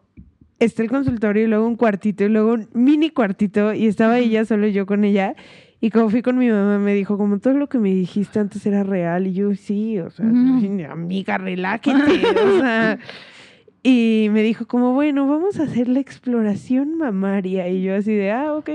está 0.59 0.83
el 0.83 0.89
consultorio 0.89 1.45
y 1.45 1.47
luego 1.47 1.65
un 1.65 1.75
cuartito 1.75 2.23
y 2.25 2.29
luego 2.29 2.53
un 2.53 2.67
mini 2.73 3.09
cuartito 3.09 3.73
y 3.73 3.87
estaba 3.87 4.19
ella 4.19 4.45
solo 4.45 4.67
yo 4.67 4.85
con 4.85 5.03
ella. 5.05 5.35
Y 5.79 5.89
como 5.89 6.09
fui 6.09 6.21
con 6.21 6.37
mi 6.37 6.47
mamá, 6.49 6.77
me 6.77 6.93
dijo, 6.93 7.17
como 7.17 7.39
todo 7.39 7.53
lo 7.55 7.67
que 7.67 7.79
me 7.79 7.89
dijiste 7.89 8.37
antes 8.39 8.63
era 8.67 8.83
real. 8.83 9.25
Y 9.27 9.33
yo, 9.33 9.55
sí, 9.55 9.97
o 9.97 10.11
sea, 10.11 10.25
amiga, 10.91 11.37
relájate. 11.37 11.91
o 11.95 12.59
sea. 12.59 12.99
Y 13.83 14.27
me 14.31 14.43
dijo, 14.43 14.67
como, 14.67 14.93
bueno, 14.93 15.27
vamos 15.27 15.59
a 15.59 15.63
hacer 15.63 15.87
la 15.87 15.99
exploración 15.99 16.97
mamaria. 16.97 17.67
Y 17.67 17.81
yo 17.81 17.95
así 17.95 18.13
de, 18.13 18.31
ah, 18.31 18.53
ok. 18.53 18.69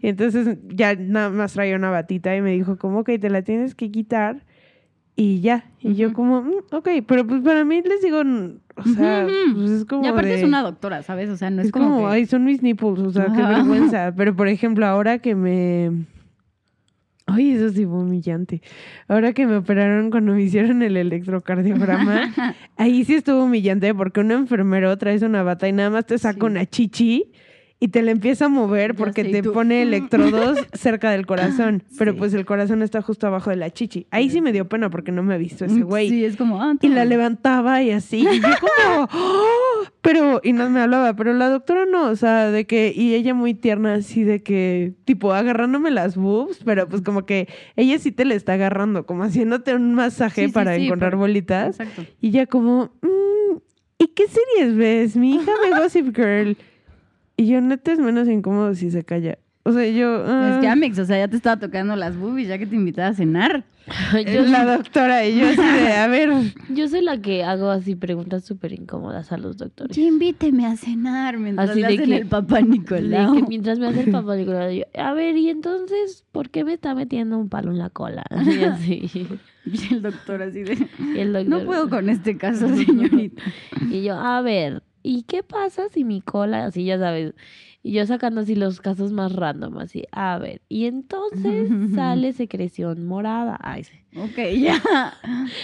Y 0.00 0.08
entonces 0.08 0.56
ya 0.68 0.94
nada 0.94 1.30
más 1.30 1.54
traía 1.54 1.74
una 1.76 1.90
batita 1.90 2.36
y 2.36 2.40
me 2.42 2.52
dijo, 2.52 2.76
como, 2.78 3.00
ok, 3.00 3.10
te 3.20 3.28
la 3.28 3.42
tienes 3.42 3.74
que 3.74 3.90
quitar. 3.90 4.44
Y 5.16 5.40
ya. 5.40 5.64
Y 5.80 5.94
yo 5.94 6.12
como, 6.12 6.42
"Mm, 6.42 6.52
ok, 6.72 6.88
pero 7.08 7.26
pues 7.26 7.40
para 7.42 7.64
mí 7.64 7.80
les 7.82 8.02
digo, 8.02 8.20
o 8.76 8.82
sea, 8.84 9.26
pues 9.54 9.70
es 9.70 9.84
como 9.86 10.04
Y 10.04 10.08
aparte 10.08 10.28
de- 10.28 10.34
es 10.36 10.44
una 10.44 10.62
doctora, 10.62 11.02
¿sabes? 11.02 11.30
O 11.30 11.36
sea, 11.38 11.48
no 11.50 11.62
es, 11.62 11.68
es 11.68 11.72
como, 11.72 11.86
como, 11.96 11.98
que- 12.08 12.14
ay, 12.14 12.26
son 12.26 12.44
mis 12.44 12.62
nipples, 12.62 12.98
o 13.00 13.10
sea, 13.10 13.32
qué 13.34 13.42
vergüenza. 13.42 14.12
Pero 14.16 14.36
por 14.36 14.46
ejemplo, 14.48 14.84
ahora 14.86 15.18
que 15.18 15.34
me... 15.34 15.90
Ay, 17.28 17.50
eso 17.52 17.70
sí 17.70 17.84
fue 17.84 17.98
humillante. 17.98 18.62
Ahora 19.08 19.32
que 19.32 19.46
me 19.46 19.56
operaron 19.56 20.10
cuando 20.10 20.32
me 20.32 20.42
hicieron 20.42 20.80
el 20.82 20.96
electrocardiograma, 20.96 22.32
ahí 22.76 23.04
sí 23.04 23.14
estuvo 23.16 23.44
humillante 23.44 23.92
porque 23.94 24.20
un 24.20 24.30
enfermero 24.30 24.96
traes 24.96 25.22
una 25.22 25.42
bata 25.42 25.66
y 25.68 25.72
nada 25.72 25.90
más 25.90 26.06
te 26.06 26.18
saca 26.18 26.38
Sí. 26.40 26.46
una 26.46 26.66
chichi 26.66 27.32
y 27.78 27.88
te 27.88 28.00
la 28.00 28.10
empieza 28.10 28.46
a 28.46 28.48
mover 28.48 28.94
porque 28.94 29.22
te 29.24 29.42
tú, 29.42 29.52
pone 29.52 29.80
"Mm". 29.84 29.88
electrodos 29.88 30.58
cerca 30.72 31.10
del 31.10 31.26
corazón. 31.26 31.82
Pero 31.98 32.12
Sí. 32.12 32.18
pues 32.18 32.32
el 32.34 32.46
corazón 32.46 32.82
está 32.82 33.02
justo 33.02 33.26
abajo 33.26 33.50
de 33.50 33.56
la 33.56 33.70
chichi. 33.70 34.06
Ahí 34.10 34.30
sí 34.30 34.40
me 34.40 34.52
dio 34.52 34.66
pena 34.68 34.88
porque 34.88 35.12
no 35.12 35.22
me 35.22 35.34
ha 35.34 35.36
visto 35.36 35.66
ese 35.66 35.82
güey. 35.82 36.08
Sí, 36.08 36.24
es 36.24 36.36
como, 36.36 36.62
ah, 36.62 36.74
Y 36.80 36.88
la 36.88 37.04
levantaba 37.04 37.82
y 37.82 37.90
así. 37.90 38.20
Y 38.30 38.40
yo 38.40 38.48
como, 38.60 39.08
"Oh", 39.12 39.84
pero, 40.00 40.40
y 40.42 40.52
no 40.54 40.70
me 40.70 40.80
hablaba, 40.80 41.14
pero 41.16 41.34
la 41.34 41.50
doctora 41.50 41.84
no, 41.84 42.08
o 42.08 42.16
sea, 42.16 42.50
de 42.50 42.64
que, 42.66 42.92
y 42.96 43.14
ella 43.14 43.34
muy 43.34 43.52
tierna 43.52 43.94
así 43.94 44.22
de 44.24 44.42
que, 44.42 44.94
tipo, 45.04 45.32
agarrándome 45.34 45.90
las 45.90 46.16
boobs, 46.16 46.60
pero 46.64 46.88
pues 46.88 47.02
como 47.02 47.26
que 47.26 47.46
ella 47.76 47.98
sí 47.98 48.10
te 48.10 48.24
le 48.24 48.36
está 48.36 48.54
agarrando, 48.54 49.04
como 49.04 49.24
haciéndote 49.24 49.74
un 49.74 49.92
masaje 49.94 50.46
Sí, 50.46 50.52
para 50.52 50.76
encontrar 50.76 51.10
pero- 51.10 51.18
bolitas. 51.18 51.78
Exacto. 51.78 52.04
Y 52.22 52.30
ya 52.30 52.46
como, 52.46 52.90
"Mm, 53.02 53.56
¿y 53.98 54.06
qué 54.08 54.24
series 54.28 54.76
ves? 54.76 55.16
Mi 55.16 55.34
hija 55.34 55.52
ve 55.62 55.78
Gossip 55.78 56.16
Girl. 56.16 56.56
Y 57.36 57.46
yo, 57.48 57.60
neta, 57.60 57.92
es 57.92 57.98
menos 57.98 58.28
incómodo 58.28 58.74
si 58.74 58.90
se 58.90 59.04
calla. 59.04 59.38
O 59.64 59.72
sea, 59.72 59.84
yo... 59.88 60.18
Es 60.22 60.60
que 60.60 60.68
ah, 60.68 60.72
Amex, 60.72 60.96
o 61.00 61.04
sea, 61.04 61.18
ya 61.18 61.26
te 61.28 61.36
estaba 61.36 61.58
tocando 61.58 61.96
las 61.96 62.16
boobies 62.16 62.46
ya 62.46 62.56
que 62.56 62.66
te 62.66 62.76
invitaba 62.76 63.08
a 63.08 63.14
cenar. 63.14 63.64
yo, 64.32 64.42
la 64.42 64.64
doctora, 64.64 65.26
y 65.26 65.38
yo 65.40 65.48
así 65.48 65.56
de, 65.60 65.92
a 65.92 66.06
ver... 66.06 66.30
yo 66.70 66.88
soy 66.88 67.02
la 67.02 67.20
que 67.20 67.42
hago 67.42 67.68
así 67.70 67.96
preguntas 67.96 68.44
súper 68.44 68.72
incómodas 68.72 69.32
a 69.32 69.38
los 69.38 69.56
doctores. 69.56 69.94
Sí, 69.96 70.06
invíteme 70.06 70.66
a 70.66 70.76
cenar 70.76 71.38
mientras 71.38 71.70
Así 71.70 71.80
le 71.80 71.88
de 71.88 71.94
hacen 71.94 72.06
que- 72.08 72.16
el 72.16 72.26
papá 72.28 72.56
De 72.56 72.62
Nicolau. 72.62 73.34
que 73.34 73.42
mientras 73.48 73.80
me 73.80 73.88
hace 73.88 74.02
el 74.02 74.10
papá 74.12 74.36
Nicolau, 74.36 74.70
yo, 74.70 74.84
a 74.96 75.12
ver, 75.14 75.36
y 75.36 75.50
entonces, 75.50 76.24
¿por 76.30 76.48
qué 76.50 76.62
me 76.64 76.72
está 76.72 76.94
metiendo 76.94 77.36
un 77.36 77.48
palo 77.48 77.72
en 77.72 77.78
la 77.78 77.90
cola? 77.90 78.24
Y 78.46 78.62
así. 78.62 79.10
Y 79.64 79.94
el 79.94 80.00
doctor 80.02 80.42
así 80.42 80.62
de... 80.62 80.74
Y 81.14 81.18
el 81.18 81.32
doctor, 81.32 81.48
No 81.48 81.64
puedo 81.64 81.88
con 81.90 82.08
este 82.08 82.36
caso, 82.36 82.68
señorita. 82.76 83.42
Y 83.90 84.04
yo, 84.04 84.14
a 84.14 84.40
ver, 84.42 84.84
¿y 85.06 85.22
qué 85.22 85.42
pasa 85.42 85.88
si 85.92 86.04
mi 86.04 86.20
cola, 86.20 86.66
así 86.66 86.84
ya 86.84 86.98
sabes? 86.98 87.34
Y 87.82 87.92
yo 87.92 88.04
sacando 88.04 88.40
así 88.40 88.56
los 88.56 88.80
casos 88.80 89.12
más 89.12 89.32
random, 89.32 89.78
así, 89.78 90.02
a 90.10 90.36
ver, 90.38 90.60
y 90.68 90.86
entonces 90.86 91.68
sale 91.94 92.32
secreción 92.32 93.06
morada. 93.06 93.56
Ay, 93.62 93.84
sí. 93.84 93.92
Ok, 94.16 94.36
ya. 94.58 95.14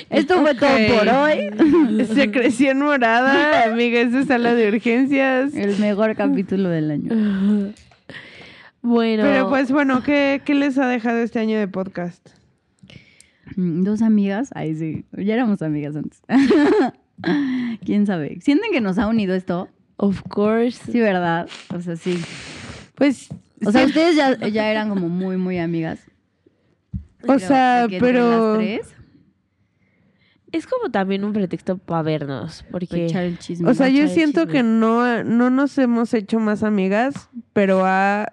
Esto 0.09 0.40
fue 0.40 0.55
todo 0.55 0.70
por 0.97 1.09
hoy. 1.09 2.07
Secreción 2.14 2.78
morada, 2.78 3.64
amiga, 3.64 4.01
es 4.01 4.12
de 4.12 4.24
sala 4.24 4.55
de 4.55 4.68
urgencias. 4.68 5.55
El 5.55 5.78
mejor 5.80 6.14
capítulo 6.14 6.68
del 6.68 6.90
año. 6.93 7.72
Bueno, 8.82 9.24
Pero 9.24 9.49
pues 9.49 9.72
bueno, 9.72 10.03
¿qué, 10.03 10.43
¿qué 10.45 10.55
les 10.55 10.78
ha 10.78 10.86
dejado 10.86 11.18
este 11.18 11.38
año 11.40 11.59
de 11.59 11.66
podcast? 11.66 12.28
Mm, 13.57 13.82
Dos 13.82 14.03
amigas. 14.03 14.51
Ay, 14.55 14.74
sí. 14.76 15.05
Ya 15.12 15.34
éramos 15.34 15.62
amigas 15.62 15.97
antes. 15.97 16.22
¿Quién 17.85 18.07
sabe? 18.07 18.41
¿Sienten 18.41 18.73
que 18.73 18.81
nos 18.81 18.99
ha 18.99 19.07
unido 19.07 19.35
esto? 19.35 19.69
of 19.97 20.23
course. 20.29 20.81
Sí, 20.91 21.01
¿verdad? 21.01 21.49
O 21.73 21.81
sea, 21.81 21.95
sí. 21.97 22.21
Pues, 22.97 23.29
O 23.65 23.71
sea, 23.71 23.85
ustedes 23.85 24.17
ya, 24.17 24.37
ya 24.49 24.71
eran 24.71 24.89
como 24.89 25.09
muy, 25.09 25.37
muy 25.37 25.59
amigas. 25.59 26.01
o 27.29 27.39
sea, 27.39 27.87
pero... 28.01 28.57
Tres, 28.59 28.95
Es 30.51 30.67
como 30.67 30.91
también 30.91 31.25
un 31.25 31.33
pretexto 31.33 31.79
para 31.79 32.03
vernos, 32.03 32.63
para 32.65 32.73
porque 32.73 33.07
echar 33.07 33.23
el 33.25 33.39
chisme. 33.39 33.71
O 33.71 33.75
sea, 33.75 33.89
yo 33.89 34.09
siento 34.09 34.49
que 34.49 34.65
no, 34.65 35.23
no 35.23 35.51
nos 35.51 35.79
hemos 35.79 36.13
hecho 36.15 36.41
más 36.41 36.65
amigas, 36.65 37.31
pero 37.53 37.83
ha 37.87 38.33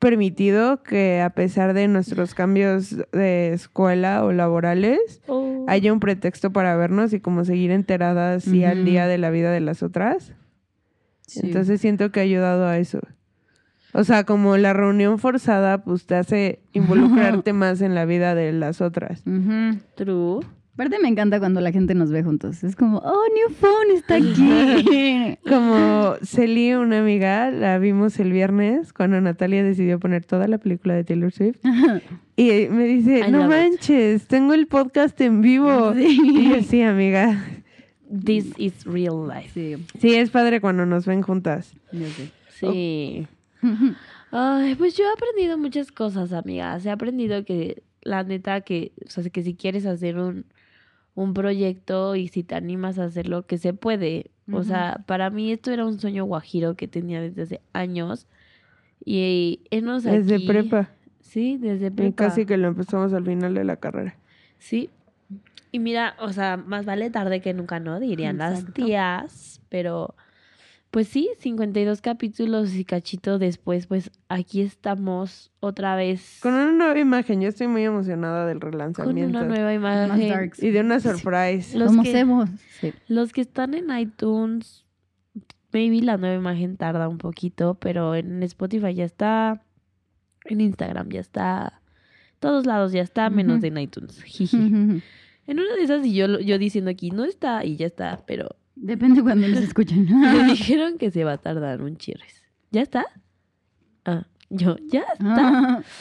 permitido 0.00 0.82
que 0.82 1.20
a 1.20 1.30
pesar 1.30 1.74
de 1.74 1.86
nuestros 1.86 2.34
cambios 2.34 2.96
de 3.12 3.52
escuela 3.52 4.24
o 4.24 4.32
laborales, 4.32 5.20
Oh. 5.28 5.39
Haya 5.66 5.92
un 5.92 6.00
pretexto 6.00 6.52
para 6.52 6.76
vernos 6.76 7.12
y 7.12 7.20
como 7.20 7.44
seguir 7.44 7.70
enteradas 7.70 8.46
y 8.46 8.64
al 8.64 8.84
día 8.84 9.06
de 9.06 9.18
la 9.18 9.30
vida 9.30 9.50
de 9.50 9.60
las 9.60 9.82
otras. 9.82 10.32
Sí. 11.26 11.40
Entonces 11.44 11.80
siento 11.80 12.10
que 12.10 12.20
ha 12.20 12.22
ayudado 12.24 12.66
a 12.66 12.78
eso. 12.78 13.00
O 13.92 14.04
sea, 14.04 14.24
como 14.24 14.56
la 14.56 14.72
reunión 14.72 15.18
forzada, 15.18 15.82
pues 15.82 16.06
te 16.06 16.14
hace 16.14 16.60
involucrarte 16.72 17.52
más 17.52 17.80
en 17.80 17.94
la 17.94 18.04
vida 18.04 18.34
de 18.34 18.52
las 18.52 18.80
otras. 18.80 19.24
True. 19.96 20.40
Aparte 20.74 20.98
me 20.98 21.08
encanta 21.08 21.38
cuando 21.40 21.60
la 21.60 21.72
gente 21.72 21.94
nos 21.94 22.10
ve 22.10 22.22
juntos. 22.22 22.64
Es 22.64 22.74
como, 22.76 22.98
oh, 22.98 23.22
New 23.34 23.54
Phone 23.54 23.90
está 23.94 24.14
aquí. 24.14 25.36
Como 25.48 26.14
Celi, 26.22 26.74
una 26.74 27.00
amiga, 27.00 27.50
la 27.50 27.78
vimos 27.78 28.18
el 28.18 28.32
viernes 28.32 28.92
cuando 28.92 29.20
Natalia 29.20 29.62
decidió 29.62 29.98
poner 29.98 30.24
toda 30.24 30.48
la 30.48 30.58
película 30.58 30.94
de 30.94 31.04
Taylor 31.04 31.32
Swift. 31.32 31.58
Y 32.36 32.68
me 32.70 32.84
dice, 32.84 33.18
I 33.28 33.30
no 33.30 33.42
it. 33.42 33.48
manches, 33.50 34.26
tengo 34.26 34.54
el 34.54 34.66
podcast 34.66 35.20
en 35.20 35.42
vivo. 35.42 35.92
Sí. 35.92 36.18
Y 36.24 36.48
yo, 36.48 36.62
sí, 36.62 36.80
amiga. 36.80 37.44
this 38.24 38.54
is 38.56 38.86
real 38.86 39.28
life. 39.28 39.50
Sí, 39.52 39.76
Sí, 40.00 40.14
es 40.14 40.30
padre 40.30 40.62
cuando 40.62 40.86
nos 40.86 41.04
ven 41.04 41.20
juntas. 41.20 41.74
Sí. 42.58 43.26
Ay, 44.30 44.74
pues 44.76 44.96
yo 44.96 45.04
he 45.04 45.12
aprendido 45.12 45.58
muchas 45.58 45.92
cosas, 45.92 46.32
amigas. 46.32 46.86
He 46.86 46.90
aprendido 46.90 47.44
que, 47.44 47.82
la 48.00 48.22
neta, 48.22 48.62
que, 48.62 48.92
o 49.06 49.10
sea, 49.10 49.28
que 49.28 49.42
si 49.42 49.54
quieres 49.54 49.84
hacer 49.84 50.16
un, 50.18 50.46
un 51.14 51.34
proyecto 51.34 52.14
y 52.16 52.28
si 52.28 52.42
te 52.42 52.54
animas 52.54 52.98
a 52.98 53.04
hacerlo, 53.04 53.46
que 53.46 53.58
se 53.58 53.72
puede. 53.74 54.30
O 54.52 54.62
sea, 54.64 55.02
para 55.06 55.30
mí 55.30 55.52
esto 55.52 55.70
era 55.70 55.86
un 55.86 55.98
sueño 56.00 56.24
guajiro 56.24 56.74
que 56.74 56.88
tenía 56.88 57.20
desde 57.20 57.42
hace 57.42 57.60
años. 57.72 58.26
Y 59.04 59.60
hemos 59.70 60.02
Desde 60.04 60.36
aquí- 60.36 60.46
prepa. 60.46 60.90
Sí, 61.20 61.56
desde 61.58 61.86
Y 61.86 61.90
prepa. 61.90 62.16
casi 62.16 62.44
que 62.46 62.56
lo 62.56 62.68
empezamos 62.68 63.12
al 63.12 63.24
final 63.24 63.54
de 63.54 63.64
la 63.64 63.76
carrera. 63.76 64.16
Sí. 64.58 64.90
Y 65.72 65.78
mira, 65.78 66.16
o 66.18 66.32
sea, 66.32 66.56
más 66.56 66.84
vale 66.84 67.10
tarde 67.10 67.40
que 67.40 67.54
nunca, 67.54 67.78
¿no? 67.78 68.00
Dirían 68.00 68.38
las 68.38 68.64
tías. 68.72 69.60
Pero, 69.68 70.16
pues 70.90 71.06
sí, 71.08 71.30
52 71.38 72.00
capítulos 72.00 72.74
y 72.74 72.84
cachito 72.84 73.38
después, 73.38 73.86
pues 73.86 74.10
aquí 74.28 74.60
estamos 74.60 75.52
otra 75.60 75.94
vez 75.94 76.38
Con 76.42 76.54
una 76.54 76.72
nueva 76.72 76.98
imagen. 76.98 77.40
Yo 77.40 77.48
estoy 77.48 77.68
muy 77.68 77.84
emocionada 77.84 78.46
del 78.46 78.58
con 78.58 78.72
relanzamiento. 78.72 79.38
una 79.38 79.46
nueva 79.46 79.72
imagen. 79.72 80.50
Y 80.58 80.70
de 80.70 80.80
una 80.80 80.98
surprise. 80.98 81.78
Los 81.78 81.96
que-. 81.96 82.46
Sí. 82.80 82.92
Los 83.06 83.32
que 83.32 83.40
están 83.40 83.74
en 83.74 83.96
iTunes, 83.96 84.84
maybe 85.72 86.00
la 86.00 86.16
nueva 86.16 86.34
imagen 86.36 86.76
tarda 86.76 87.08
un 87.08 87.18
poquito, 87.18 87.74
pero 87.74 88.16
en 88.16 88.42
Spotify 88.42 88.92
ya 88.94 89.04
está, 89.04 89.62
en 90.46 90.60
Instagram 90.60 91.08
ya 91.10 91.20
está, 91.20 91.82
todos 92.40 92.66
lados 92.66 92.90
ya 92.92 93.02
está, 93.02 93.30
menos 93.30 93.58
Ujú. 93.58 93.66
en 93.66 93.78
iTunes. 93.78 94.24
En 95.46 95.58
una 95.58 95.74
de 95.74 95.82
esas, 95.82 96.06
y 96.06 96.14
yo, 96.14 96.38
yo 96.38 96.58
diciendo 96.58 96.92
aquí, 96.92 97.10
no 97.10 97.24
está, 97.24 97.64
y 97.64 97.74
ya 97.74 97.86
está, 97.86 98.22
pero 98.24 98.54
Depende 98.82 99.22
cuando 99.22 99.46
nos 99.48 99.58
escuchen. 99.60 100.06
me 100.20 100.44
dijeron 100.52 100.96
que 100.98 101.10
se 101.10 101.24
va 101.24 101.32
a 101.34 101.38
tardar 101.38 101.82
un 101.82 101.96
chirres. 101.96 102.42
¿Ya 102.70 102.82
está? 102.82 103.04
Ah, 104.04 104.26
yo, 104.48 104.76
ya 104.90 105.04
está. 105.12 105.82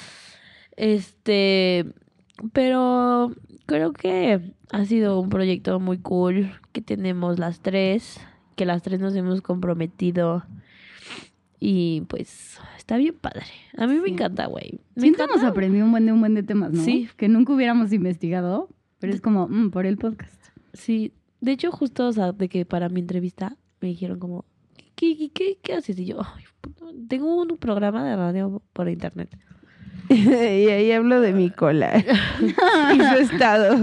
Este, 0.82 1.86
pero 2.53 3.34
creo 3.65 3.91
que 3.91 4.53
ha 4.71 4.86
sido 4.86 5.19
un 5.19 5.27
proyecto 5.30 5.77
muy 5.82 5.97
cool 5.97 6.51
que 6.71 6.82
tenemos 6.82 7.38
las 7.38 7.59
tres, 7.59 8.17
que 8.55 8.65
las 8.65 8.82
tres 8.82 9.01
nos 9.01 9.13
hemos 9.15 9.41
comprometido 9.41 10.45
y 11.59 12.03
pues 12.07 12.59
está 12.77 12.95
bien 12.95 13.15
padre. 13.19 13.43
A 13.77 13.88
mí 13.88 13.95
me 13.95 14.05
Sí. 14.05 14.13
encanta, 14.13 14.45
güey. 14.45 14.80
Me 14.95 15.01
Siento 15.01 15.23
encanta. 15.25 15.49
aprendido 15.49 15.84
un 15.86 15.91
buen 15.91 16.05
de 16.05 16.13
un 16.13 16.21
buen 16.21 16.34
de 16.34 16.43
temas, 16.43 16.71
¿no? 16.71 16.82
Sí. 16.82 17.09
Que 17.17 17.27
nunca 17.27 17.51
hubiéramos 17.51 17.91
investigado, 17.91 18.69
pero 18.99 19.11
es 19.13 19.19
como, 19.19 19.49
mm, 19.49 19.71
por 19.71 19.86
el 19.86 19.97
podcast. 19.97 20.41
Sí, 20.71 21.11
de 21.41 21.51
hecho 21.51 21.71
justo, 21.71 22.07
o 22.07 22.11
sea, 22.13 22.31
de 22.31 22.49
que 22.49 22.65
para 22.65 22.89
mi 22.89 22.99
entrevista 23.01 23.55
me 23.81 23.87
dijeron 23.89 24.19
como, 24.19 24.45
¿qué, 24.95 25.17
qué, 25.17 25.29
qué, 25.31 25.57
qué 25.61 25.73
haces? 25.73 25.97
Y 25.99 26.05
yo, 26.05 26.19
"Ay, 26.21 26.43
puto, 26.61 26.91
tengo 27.07 27.35
un 27.41 27.57
programa 27.57 28.03
de 28.03 28.15
radio 28.15 28.61
por 28.73 28.89
internet. 28.89 29.29
y 30.09 30.27
ahí 30.69 30.91
hablo 30.91 31.21
de 31.21 31.33
mi 31.33 31.49
cola. 31.51 31.97
y 32.41 32.99
su 32.99 33.15
estado. 33.21 33.77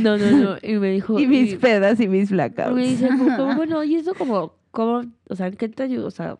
No, 0.00 0.18
no, 0.18 0.30
no. 0.32 0.56
Y 0.62 0.74
me 0.74 0.90
dijo... 0.90 1.18
Y 1.18 1.26
mis 1.26 1.52
y- 1.52 1.56
pedas 1.56 2.00
y 2.00 2.08
mis 2.08 2.30
blackouts. 2.30 2.74
Me 2.74 2.86
dice, 2.88 3.08
como, 3.08 3.54
bueno, 3.56 3.84
y 3.84 3.94
eso 3.94 4.14
como, 4.14 4.54
como, 4.72 5.02
o 5.28 5.34
sea, 5.36 5.46
¿en 5.46 5.54
qué 5.56 5.68
te 5.68 5.84
ayuda? 5.84 6.06
O 6.06 6.10
sea, 6.10 6.38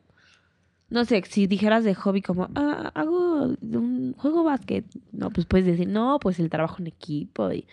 no 0.90 1.04
sé, 1.04 1.22
si 1.28 1.46
dijeras 1.46 1.84
de 1.84 1.94
hobby 1.94 2.20
como, 2.22 2.48
ah, 2.56 2.90
hago 2.94 3.44
un 3.60 4.14
juego 4.14 4.42
básquet, 4.42 4.84
no, 5.12 5.30
pues 5.30 5.46
puedes 5.46 5.66
decir, 5.66 5.86
no, 5.88 6.18
pues 6.18 6.38
el 6.40 6.50
trabajo 6.50 6.76
en 6.80 6.86
equipo 6.88 7.52
y 7.52 7.66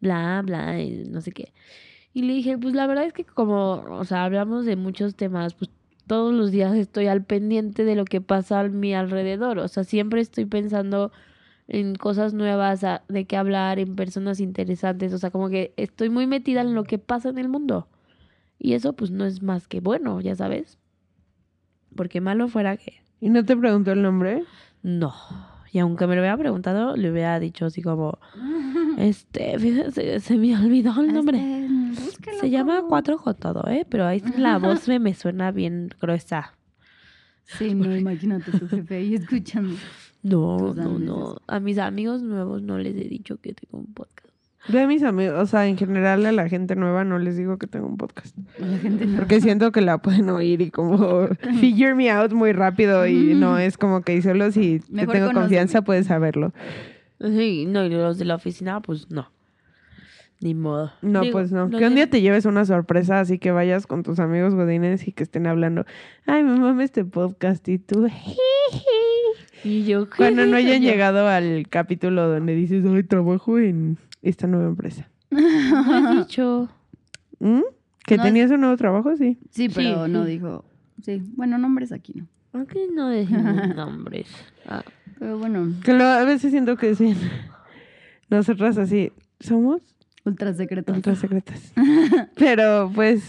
bla, 0.00 0.42
bla, 0.44 0.80
y 0.80 1.04
no 1.08 1.20
sé 1.20 1.32
qué. 1.32 1.52
Y 2.14 2.22
le 2.22 2.34
dije, 2.34 2.58
pues 2.58 2.74
la 2.74 2.86
verdad 2.86 3.04
es 3.04 3.12
que 3.12 3.24
como, 3.24 3.84
o 3.90 4.04
sea, 4.04 4.24
hablamos 4.24 4.66
de 4.66 4.76
muchos 4.76 5.14
temas, 5.14 5.54
pues 5.54 5.70
todos 6.06 6.34
los 6.34 6.50
días 6.50 6.74
estoy 6.76 7.06
al 7.06 7.24
pendiente 7.24 7.84
de 7.84 7.94
lo 7.94 8.04
que 8.04 8.20
pasa 8.20 8.60
a 8.60 8.68
mi 8.68 8.92
alrededor, 8.94 9.58
o 9.58 9.68
sea, 9.68 9.84
siempre 9.84 10.20
estoy 10.20 10.44
pensando 10.44 11.10
en 11.68 11.94
cosas 11.94 12.34
nuevas 12.34 12.84
a- 12.84 13.02
de 13.08 13.24
qué 13.24 13.36
hablar, 13.36 13.78
en 13.78 13.96
personas 13.96 14.40
interesantes, 14.40 15.12
o 15.14 15.18
sea, 15.18 15.30
como 15.30 15.48
que 15.48 15.72
estoy 15.76 16.10
muy 16.10 16.26
metida 16.26 16.60
en 16.60 16.74
lo 16.74 16.84
que 16.84 16.98
pasa 16.98 17.30
en 17.30 17.38
el 17.38 17.48
mundo. 17.48 17.88
Y 18.58 18.74
eso 18.74 18.92
pues 18.92 19.10
no 19.10 19.24
es 19.24 19.42
más 19.42 19.66
que 19.68 19.80
bueno, 19.80 20.20
ya 20.20 20.34
sabes. 20.36 20.76
Porque 21.96 22.20
malo 22.20 22.48
fuera 22.48 22.76
que 22.76 22.94
¿Y 23.20 23.28
no 23.30 23.44
te 23.44 23.56
preguntó 23.56 23.92
el 23.92 24.02
nombre? 24.02 24.44
no. 24.82 25.14
Y 25.74 25.78
aunque 25.78 26.06
me 26.06 26.14
lo 26.16 26.20
hubiera 26.20 26.36
preguntado, 26.36 26.96
le 26.96 27.10
hubiera 27.10 27.40
dicho 27.40 27.64
así 27.64 27.80
como, 27.80 28.18
este, 28.98 29.58
fíjese, 29.58 30.20
se 30.20 30.36
me 30.36 30.54
olvidó 30.54 30.92
el 31.00 31.14
nombre. 31.14 31.38
Este, 31.38 31.68
búsquelo 31.94 32.38
Se 32.40 32.50
llama 32.50 32.82
Cuatro 32.88 33.18
con 33.18 33.34
todo, 33.36 33.66
¿eh? 33.68 33.86
Pero 33.88 34.06
ahí 34.06 34.22
la 34.36 34.58
voz 34.58 34.88
me, 34.88 34.98
me 34.98 35.14
suena 35.14 35.50
bien 35.50 35.90
gruesa. 36.00 36.54
Sí, 37.44 37.74
no, 37.74 37.94
imagínate 37.96 38.50
tu 38.52 38.68
jefe 38.68 38.96
ahí 38.96 39.14
escuchando. 39.14 39.74
No, 40.22 40.72
no, 40.74 40.98
no. 40.98 41.36
A 41.48 41.58
mis 41.60 41.78
amigos 41.78 42.22
nuevos 42.22 42.62
no 42.62 42.78
les 42.78 42.94
he 42.96 43.08
dicho 43.08 43.38
que 43.38 43.52
tengo 43.54 43.78
un 43.84 43.92
podcast. 43.92 44.28
Yo 44.68 44.80
a 44.80 44.86
mis 44.86 45.02
amigos, 45.02 45.34
o 45.40 45.46
sea, 45.46 45.66
en 45.66 45.76
general 45.76 46.24
a 46.24 46.30
la 46.30 46.48
gente 46.48 46.76
nueva 46.76 47.02
no 47.02 47.18
les 47.18 47.36
digo 47.36 47.58
que 47.58 47.66
tengo 47.66 47.88
un 47.88 47.96
podcast. 47.96 48.36
La 48.58 48.78
gente 48.78 49.06
no. 49.06 49.16
Porque 49.18 49.40
siento 49.40 49.72
que 49.72 49.80
la 49.80 49.98
pueden 49.98 50.30
oír 50.30 50.60
y 50.60 50.70
como 50.70 51.26
figure 51.60 51.96
me 51.96 52.08
out 52.12 52.32
muy 52.32 52.52
rápido 52.52 53.04
y 53.08 53.34
no 53.34 53.58
es 53.58 53.76
como 53.76 54.02
que 54.02 54.22
solo 54.22 54.52
si 54.52 54.78
te 54.78 54.92
Mejor 54.92 55.14
tengo 55.14 55.26
conóceme. 55.26 55.40
confianza 55.46 55.82
puedes 55.82 56.06
saberlo. 56.06 56.52
Sí, 57.20 57.66
no, 57.66 57.84
y 57.84 57.90
los 57.90 58.18
de 58.18 58.24
la 58.24 58.36
oficina, 58.36 58.80
pues 58.80 59.10
no. 59.10 59.31
Ni 60.42 60.54
modo. 60.54 60.92
No, 61.02 61.20
Digo, 61.20 61.32
pues 61.32 61.52
no. 61.52 61.70
Que 61.70 61.86
un 61.86 61.94
día 61.94 62.10
te 62.10 62.20
lleves 62.20 62.44
una 62.46 62.64
sorpresa 62.64 63.20
así 63.20 63.38
que 63.38 63.52
vayas 63.52 63.86
con 63.86 64.02
tus 64.02 64.18
amigos 64.18 64.54
godines 64.54 65.06
y 65.06 65.12
que 65.12 65.22
estén 65.22 65.46
hablando, 65.46 65.84
ay, 66.26 66.42
me 66.42 66.58
mames 66.58 66.86
este 66.86 67.04
podcast 67.04 67.66
y 67.68 67.78
tú, 67.78 68.08
Y 69.64 69.84
yo, 69.84 70.08
cuando 70.16 70.44
no 70.46 70.56
hayan 70.56 70.82
yo- 70.82 70.90
llegado 70.90 71.28
al 71.28 71.66
capítulo 71.68 72.28
donde 72.28 72.54
dices, 72.54 72.84
ay, 72.84 73.02
trabajo 73.04 73.58
en 73.58 73.96
esta 74.22 74.46
nueva 74.48 74.66
empresa. 74.66 75.08
He 75.30 76.16
dicho. 76.18 76.68
¿Mm? 77.38 77.60
¿Que 78.04 78.16
No, 78.16 78.24
tenías 78.24 78.50
un 78.50 78.60
nuevo 78.62 78.76
trabajo? 78.76 79.16
Sí. 79.16 79.38
Sí, 79.50 79.68
pero 79.68 80.06
Sí, 80.06 80.10
no 80.12 80.24
dijo. 80.24 80.64
Sí, 81.02 81.22
bueno, 81.36 81.58
nombres 81.58 81.92
aquí 81.92 82.12
no. 82.16 82.26
Aunque 82.52 82.86
no 82.92 83.08
decimos 83.08 83.68
nombres. 83.76 84.26
Ah, 84.66 84.82
Pero 85.18 85.38
bueno, 85.38 85.72
Que 85.84 85.92
lo- 85.92 86.04
a 86.04 86.24
veces 86.24 86.50
siento 86.50 86.76
que 86.76 86.94
sí. 86.96 87.14
Nosotras 88.28 88.78
así, 88.78 89.12
somos 89.40 89.80
ultra 90.24 90.52
secreto. 90.54 90.92
ultra 90.92 91.14
secretas. 91.14 91.72
Pero 92.36 92.90
pues, 92.94 93.22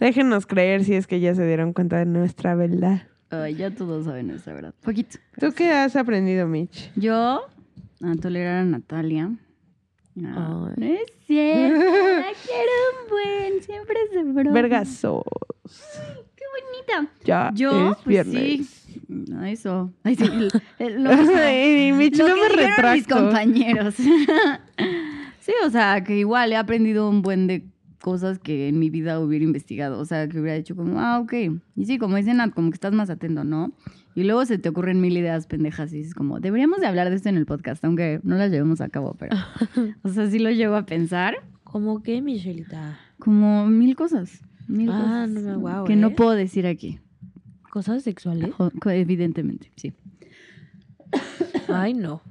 déjenos 0.00 0.46
creer 0.46 0.84
si 0.84 0.94
es 0.94 1.06
que 1.06 1.20
ya 1.20 1.34
se 1.34 1.46
dieron 1.46 1.72
cuenta 1.72 1.98
de 1.98 2.06
nuestra 2.06 2.54
verdad. 2.54 3.02
Ay, 3.30 3.56
ya 3.56 3.70
todos 3.70 4.04
saben 4.06 4.30
esa 4.30 4.52
verdad. 4.54 4.74
Poquito. 4.82 5.18
¿Tú 5.38 5.52
qué 5.52 5.70
has 5.70 5.96
aprendido, 5.96 6.46
Mitch? 6.46 6.90
Yo, 6.96 7.42
a 8.02 8.14
tolerar 8.20 8.58
a 8.58 8.64
Natalia. 8.64 9.30
Ah, 10.24 10.72
no 10.76 10.84
es 10.86 11.00
cierto. 11.26 11.78
La 11.84 12.32
quiero 12.44 12.72
un 13.04 13.08
buen. 13.10 13.62
Siempre 13.62 13.96
es 14.06 14.10
de 14.14 14.22
broma. 14.32 14.52
Vergazos. 14.52 15.22
Qué 16.34 16.44
bonita. 16.54 17.12
Ya 17.24 17.50
Yo, 17.54 17.90
es 17.92 17.96
pues 17.98 18.06
viernes. 18.06 18.66
sí. 18.68 19.02
No, 19.08 19.44
eso. 19.44 19.92
Ay, 20.04 20.16
sí. 20.16 20.24
el- 20.24 20.50
el- 20.78 21.04
lo 21.04 21.14
mismo. 21.16 21.36
Ay, 21.36 21.92
Mitch, 21.92 22.16
Lo 22.18 22.28
no 22.28 22.34
que 22.34 22.40
me 22.40 22.48
retracto. 22.48 22.92
mis 22.94 23.06
compañeros. 23.06 23.94
Sí, 25.48 25.54
o 25.66 25.70
sea, 25.70 26.04
que 26.04 26.18
igual 26.18 26.52
he 26.52 26.56
aprendido 26.56 27.08
un 27.08 27.22
buen 27.22 27.46
de 27.46 27.64
cosas 28.00 28.38
que 28.38 28.68
en 28.68 28.78
mi 28.78 28.90
vida 28.90 29.18
hubiera 29.18 29.44
investigado. 29.44 29.98
O 29.98 30.04
sea, 30.04 30.28
que 30.28 30.38
hubiera 30.38 30.56
dicho 30.56 30.76
como, 30.76 31.00
ah, 31.00 31.18
ok. 31.18 31.32
Y 31.74 31.86
sí, 31.86 31.98
como 31.98 32.16
dicen, 32.16 32.36
Nat, 32.36 32.54
como 32.54 32.70
que 32.70 32.74
estás 32.74 32.92
más 32.92 33.10
atento, 33.10 33.42
¿no? 33.44 33.72
Y 34.14 34.24
luego 34.24 34.44
se 34.44 34.58
te 34.58 34.68
ocurren 34.68 35.00
mil 35.00 35.16
ideas 35.16 35.46
pendejas 35.46 35.92
y 35.92 35.98
dices 35.98 36.14
como, 36.14 36.38
deberíamos 36.38 36.80
de 36.80 36.86
hablar 36.86 37.08
de 37.10 37.16
esto 37.16 37.28
en 37.28 37.36
el 37.36 37.46
podcast, 37.46 37.84
aunque 37.84 38.20
no 38.22 38.36
las 38.36 38.50
llevemos 38.50 38.80
a 38.80 38.88
cabo, 38.88 39.16
pero... 39.18 39.36
o 40.02 40.08
sea, 40.08 40.28
sí 40.30 40.38
lo 40.38 40.50
llevo 40.50 40.76
a 40.76 40.86
pensar 40.86 41.36
¿Cómo 41.64 42.02
que, 42.02 42.22
Michelita? 42.22 42.98
como 43.18 43.66
mil 43.66 43.96
cosas. 43.96 44.42
Mil 44.68 44.90
Ah, 44.92 45.26
cosas 45.26 45.42
no 45.44 45.60
guau, 45.60 45.84
que 45.84 45.96
no 45.96 46.08
¿eh? 46.08 46.14
puedo 46.16 46.30
decir 46.32 46.66
aquí. 46.66 47.00
¿Cosas 47.70 48.02
sexuales? 48.02 48.50
Evidentemente, 48.86 49.70
sí. 49.76 49.92
Ay, 51.68 51.94
no. 51.94 52.22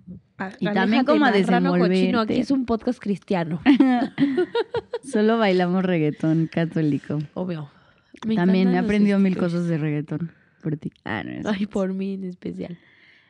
Y 0.59 0.65
también 0.71 1.05
como 1.05 1.25
a 1.25 1.31
desenvolverte. 1.31 2.15
aquí 2.15 2.39
es 2.39 2.51
un 2.51 2.65
podcast 2.65 2.99
cristiano, 2.99 3.61
Solo 5.03 5.37
bailamos 5.37 5.83
reggaetón 5.83 6.47
católico. 6.47 7.19
obvio. 7.33 7.69
Me 8.25 8.35
También 8.35 8.69
he 8.73 8.77
aprendido 8.77 9.19
mil 9.19 9.37
cosas 9.37 9.67
de 9.67 9.77
reggaetón 9.77 10.31
por 10.61 10.77
ti. 10.77 10.91
Ah, 11.05 11.23
no, 11.23 11.31
es 11.31 11.45
Ay, 11.45 11.65
por 11.65 11.93
mí 11.93 12.15
en 12.15 12.25
especial. 12.25 12.77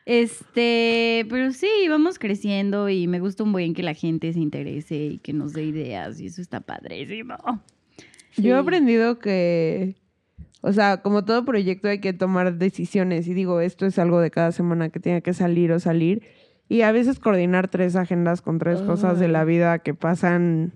Este, 0.06 1.26
pero 1.30 1.52
sí, 1.52 1.68
vamos 1.90 2.18
creciendo 2.18 2.88
y 2.88 3.08
me 3.08 3.20
gusta 3.20 3.44
un 3.44 3.52
buen 3.52 3.74
que 3.74 3.84
la 3.84 3.94
gente 3.94 4.32
se 4.32 4.40
interese 4.40 4.96
y 4.96 5.18
que 5.18 5.34
nos 5.34 5.52
dé 5.52 5.66
ideas 5.66 6.20
y 6.22 6.28
eso 6.28 6.42
está 6.42 6.62
padrísimo. 6.62 7.36
Yo 8.38 8.56
he 8.56 8.60
aprendido 8.60 9.20
que, 9.20 9.96
o 10.62 10.72
sea, 10.72 11.02
como 11.02 11.26
todo 11.26 11.44
proyecto 11.44 11.90
hay 11.90 12.00
que 12.00 12.14
tomar 12.14 12.58
decisiones 12.58 13.28
y 13.28 13.34
digo, 13.34 13.60
esto 13.60 13.86
es 13.86 14.00
algo 14.00 14.22
de 14.22 14.32
cada 14.32 14.54
semana 14.54 14.90
que 14.90 15.02
tiene 15.02 15.22
que 15.22 15.34
salir 15.34 15.74
o 15.74 15.80
salir 15.80 16.24
y 16.70 16.82
a 16.82 16.92
veces 16.92 17.20
coordinar 17.20 17.68
tres 17.68 17.96
agendas 17.96 18.42
con 18.42 18.60
tres 18.60 18.82
cosas 18.82 19.20
de 19.20 19.28
la 19.28 19.46
vida 19.46 19.80
que 19.80 19.94
pasan 19.94 20.74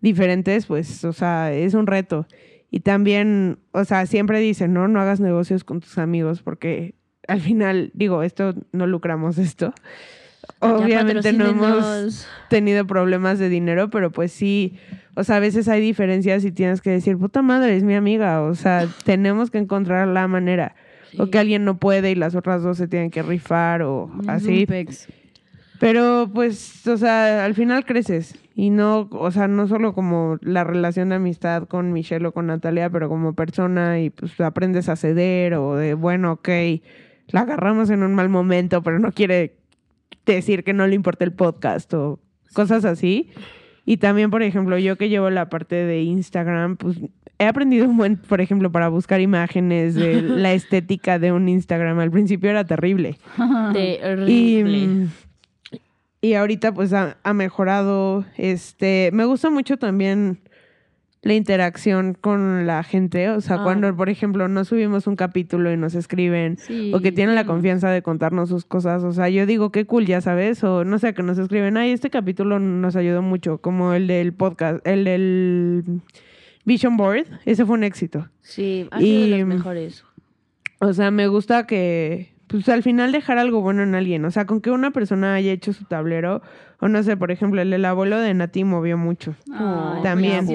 diferentes, 0.00 0.66
pues, 0.66 1.04
o 1.04 1.12
sea, 1.12 1.52
es 1.52 1.74
un 1.74 1.86
reto. 1.86 2.26
Y 2.70 2.80
también, 2.80 3.58
o 3.72 3.84
sea, 3.84 4.06
siempre 4.06 4.40
dicen, 4.40 4.72
¿no? 4.72 4.88
No 4.88 5.00
hagas 5.00 5.20
negocios 5.20 5.64
con 5.64 5.80
tus 5.80 5.98
amigos 5.98 6.42
porque 6.42 6.94
al 7.26 7.40
final, 7.40 7.90
digo, 7.94 8.22
esto 8.22 8.54
no 8.72 8.86
lucramos 8.86 9.38
esto. 9.38 9.72
Obviamente 10.60 11.32
no 11.32 11.46
hemos 11.46 12.26
tenido 12.50 12.86
problemas 12.86 13.38
de 13.38 13.48
dinero, 13.48 13.90
pero 13.90 14.12
pues 14.12 14.32
sí, 14.32 14.76
o 15.14 15.24
sea, 15.24 15.36
a 15.36 15.40
veces 15.40 15.68
hay 15.68 15.80
diferencias 15.80 16.44
y 16.44 16.52
tienes 16.52 16.80
que 16.80 16.90
decir, 16.90 17.16
puta 17.16 17.42
madre, 17.42 17.76
es 17.76 17.82
mi 17.82 17.94
amiga, 17.94 18.42
o 18.42 18.54
sea, 18.54 18.86
tenemos 19.04 19.50
que 19.50 19.58
encontrar 19.58 20.08
la 20.08 20.28
manera. 20.28 20.74
O 21.16 21.28
que 21.28 21.38
alguien 21.38 21.64
no 21.64 21.78
puede 21.78 22.10
y 22.10 22.14
las 22.16 22.34
otras 22.34 22.64
dos 22.64 22.76
se 22.76 22.88
tienen 22.88 23.12
que 23.12 23.22
rifar 23.22 23.82
o 23.82 24.10
así. 24.26 24.66
pex. 24.66 25.06
Pero 25.80 26.30
pues, 26.32 26.86
o 26.86 26.96
sea, 26.96 27.44
al 27.44 27.54
final 27.54 27.84
creces. 27.84 28.38
Y 28.54 28.70
no, 28.70 29.08
o 29.10 29.30
sea, 29.32 29.48
no 29.48 29.66
solo 29.66 29.94
como 29.94 30.38
la 30.40 30.62
relación 30.62 31.08
de 31.08 31.16
amistad 31.16 31.64
con 31.64 31.92
Michelle 31.92 32.26
o 32.26 32.32
con 32.32 32.46
Natalia, 32.46 32.88
pero 32.88 33.08
como 33.08 33.34
persona 33.34 34.00
y 34.00 34.10
pues 34.10 34.40
aprendes 34.40 34.88
a 34.88 34.96
ceder 34.96 35.54
o 35.54 35.74
de, 35.74 35.94
bueno, 35.94 36.32
ok, 36.32 36.48
la 37.28 37.40
agarramos 37.40 37.90
en 37.90 38.04
un 38.04 38.14
mal 38.14 38.28
momento, 38.28 38.82
pero 38.82 39.00
no 39.00 39.10
quiere 39.10 39.56
decir 40.24 40.62
que 40.62 40.72
no 40.72 40.86
le 40.86 40.94
importa 40.94 41.24
el 41.24 41.32
podcast 41.32 41.92
o 41.94 42.20
cosas 42.52 42.84
así. 42.84 43.30
Y 43.84 43.98
también, 43.98 44.30
por 44.30 44.42
ejemplo, 44.42 44.78
yo 44.78 44.96
que 44.96 45.08
llevo 45.08 45.28
la 45.30 45.50
parte 45.50 45.74
de 45.74 46.02
Instagram, 46.02 46.76
pues 46.76 46.98
he 47.38 47.46
aprendido 47.46 47.86
un 47.86 47.96
buen, 47.96 48.16
por 48.16 48.40
ejemplo, 48.40 48.70
para 48.72 48.88
buscar 48.88 49.20
imágenes 49.20 49.94
de 49.94 50.22
la 50.22 50.52
estética 50.52 51.18
de 51.18 51.32
un 51.32 51.48
Instagram. 51.48 51.98
Al 51.98 52.10
principio 52.10 52.50
era 52.50 52.64
terrible. 52.64 53.18
Y, 53.74 53.98
Terrible. 53.98 54.86
mm, 54.86 55.08
y 56.24 56.34
ahorita 56.34 56.72
pues 56.72 56.92
ha, 56.92 57.16
ha 57.22 57.34
mejorado. 57.34 58.24
Este, 58.36 59.10
me 59.12 59.24
gusta 59.24 59.50
mucho 59.50 59.76
también 59.76 60.38
la 61.22 61.32
interacción 61.34 62.14
con 62.20 62.66
la 62.66 62.82
gente. 62.82 63.30
O 63.30 63.40
sea, 63.40 63.56
Ah. 63.56 63.62
cuando, 63.64 63.96
por 63.96 64.10
ejemplo, 64.10 64.46
no 64.48 64.64
subimos 64.64 65.06
un 65.06 65.16
capítulo 65.16 65.72
y 65.72 65.76
nos 65.76 65.94
escriben. 65.94 66.58
Sí, 66.58 66.92
O 66.94 67.00
que 67.00 67.12
tienen 67.12 67.34
la 67.34 67.46
confianza 67.46 67.90
de 67.90 68.02
contarnos 68.02 68.50
sus 68.50 68.64
cosas. 68.66 69.02
O 69.04 69.12
sea, 69.12 69.28
yo 69.30 69.46
digo, 69.46 69.70
qué 69.72 69.86
cool, 69.86 70.04
ya 70.06 70.20
sabes. 70.20 70.62
O 70.64 70.84
no 70.84 70.98
sé, 70.98 71.14
que 71.14 71.22
nos 71.22 71.38
escriben, 71.38 71.76
ay, 71.78 71.92
este 71.92 72.10
capítulo 72.10 72.58
nos 72.58 72.94
ayudó 72.96 73.22
mucho. 73.22 73.58
Como 73.58 73.94
el 73.94 74.06
del 74.06 74.34
podcast, 74.34 74.86
el 74.86 75.04
del 75.04 75.84
Vision 76.66 76.96
Board. 76.98 77.24
Ese 77.46 77.64
fue 77.64 77.74
un 77.76 77.84
éxito. 77.84 78.28
Sí, 78.42 78.86
ha 78.90 78.98
sido 78.98 79.20
de 79.20 79.26
Y- 79.28 79.38
los 79.38 79.48
mejores. 79.48 80.04
O 80.80 80.92
sea, 80.92 81.10
me 81.10 81.26
gusta 81.28 81.66
que, 81.66 82.33
pues 82.54 82.68
al 82.68 82.84
final 82.84 83.10
dejar 83.10 83.36
algo 83.38 83.62
bueno 83.62 83.82
en 83.82 83.96
alguien. 83.96 84.24
O 84.24 84.30
sea, 84.30 84.46
con 84.46 84.60
que 84.60 84.70
una 84.70 84.92
persona 84.92 85.34
haya 85.34 85.50
hecho 85.50 85.72
su 85.72 85.86
tablero, 85.86 86.40
o 86.78 86.86
no 86.86 87.02
sé, 87.02 87.16
por 87.16 87.32
ejemplo, 87.32 87.60
el 87.60 87.84
abuelo 87.84 88.20
de 88.20 88.32
Nati 88.32 88.62
movió 88.62 88.96
mucho. 88.96 89.34
También. 90.04 90.46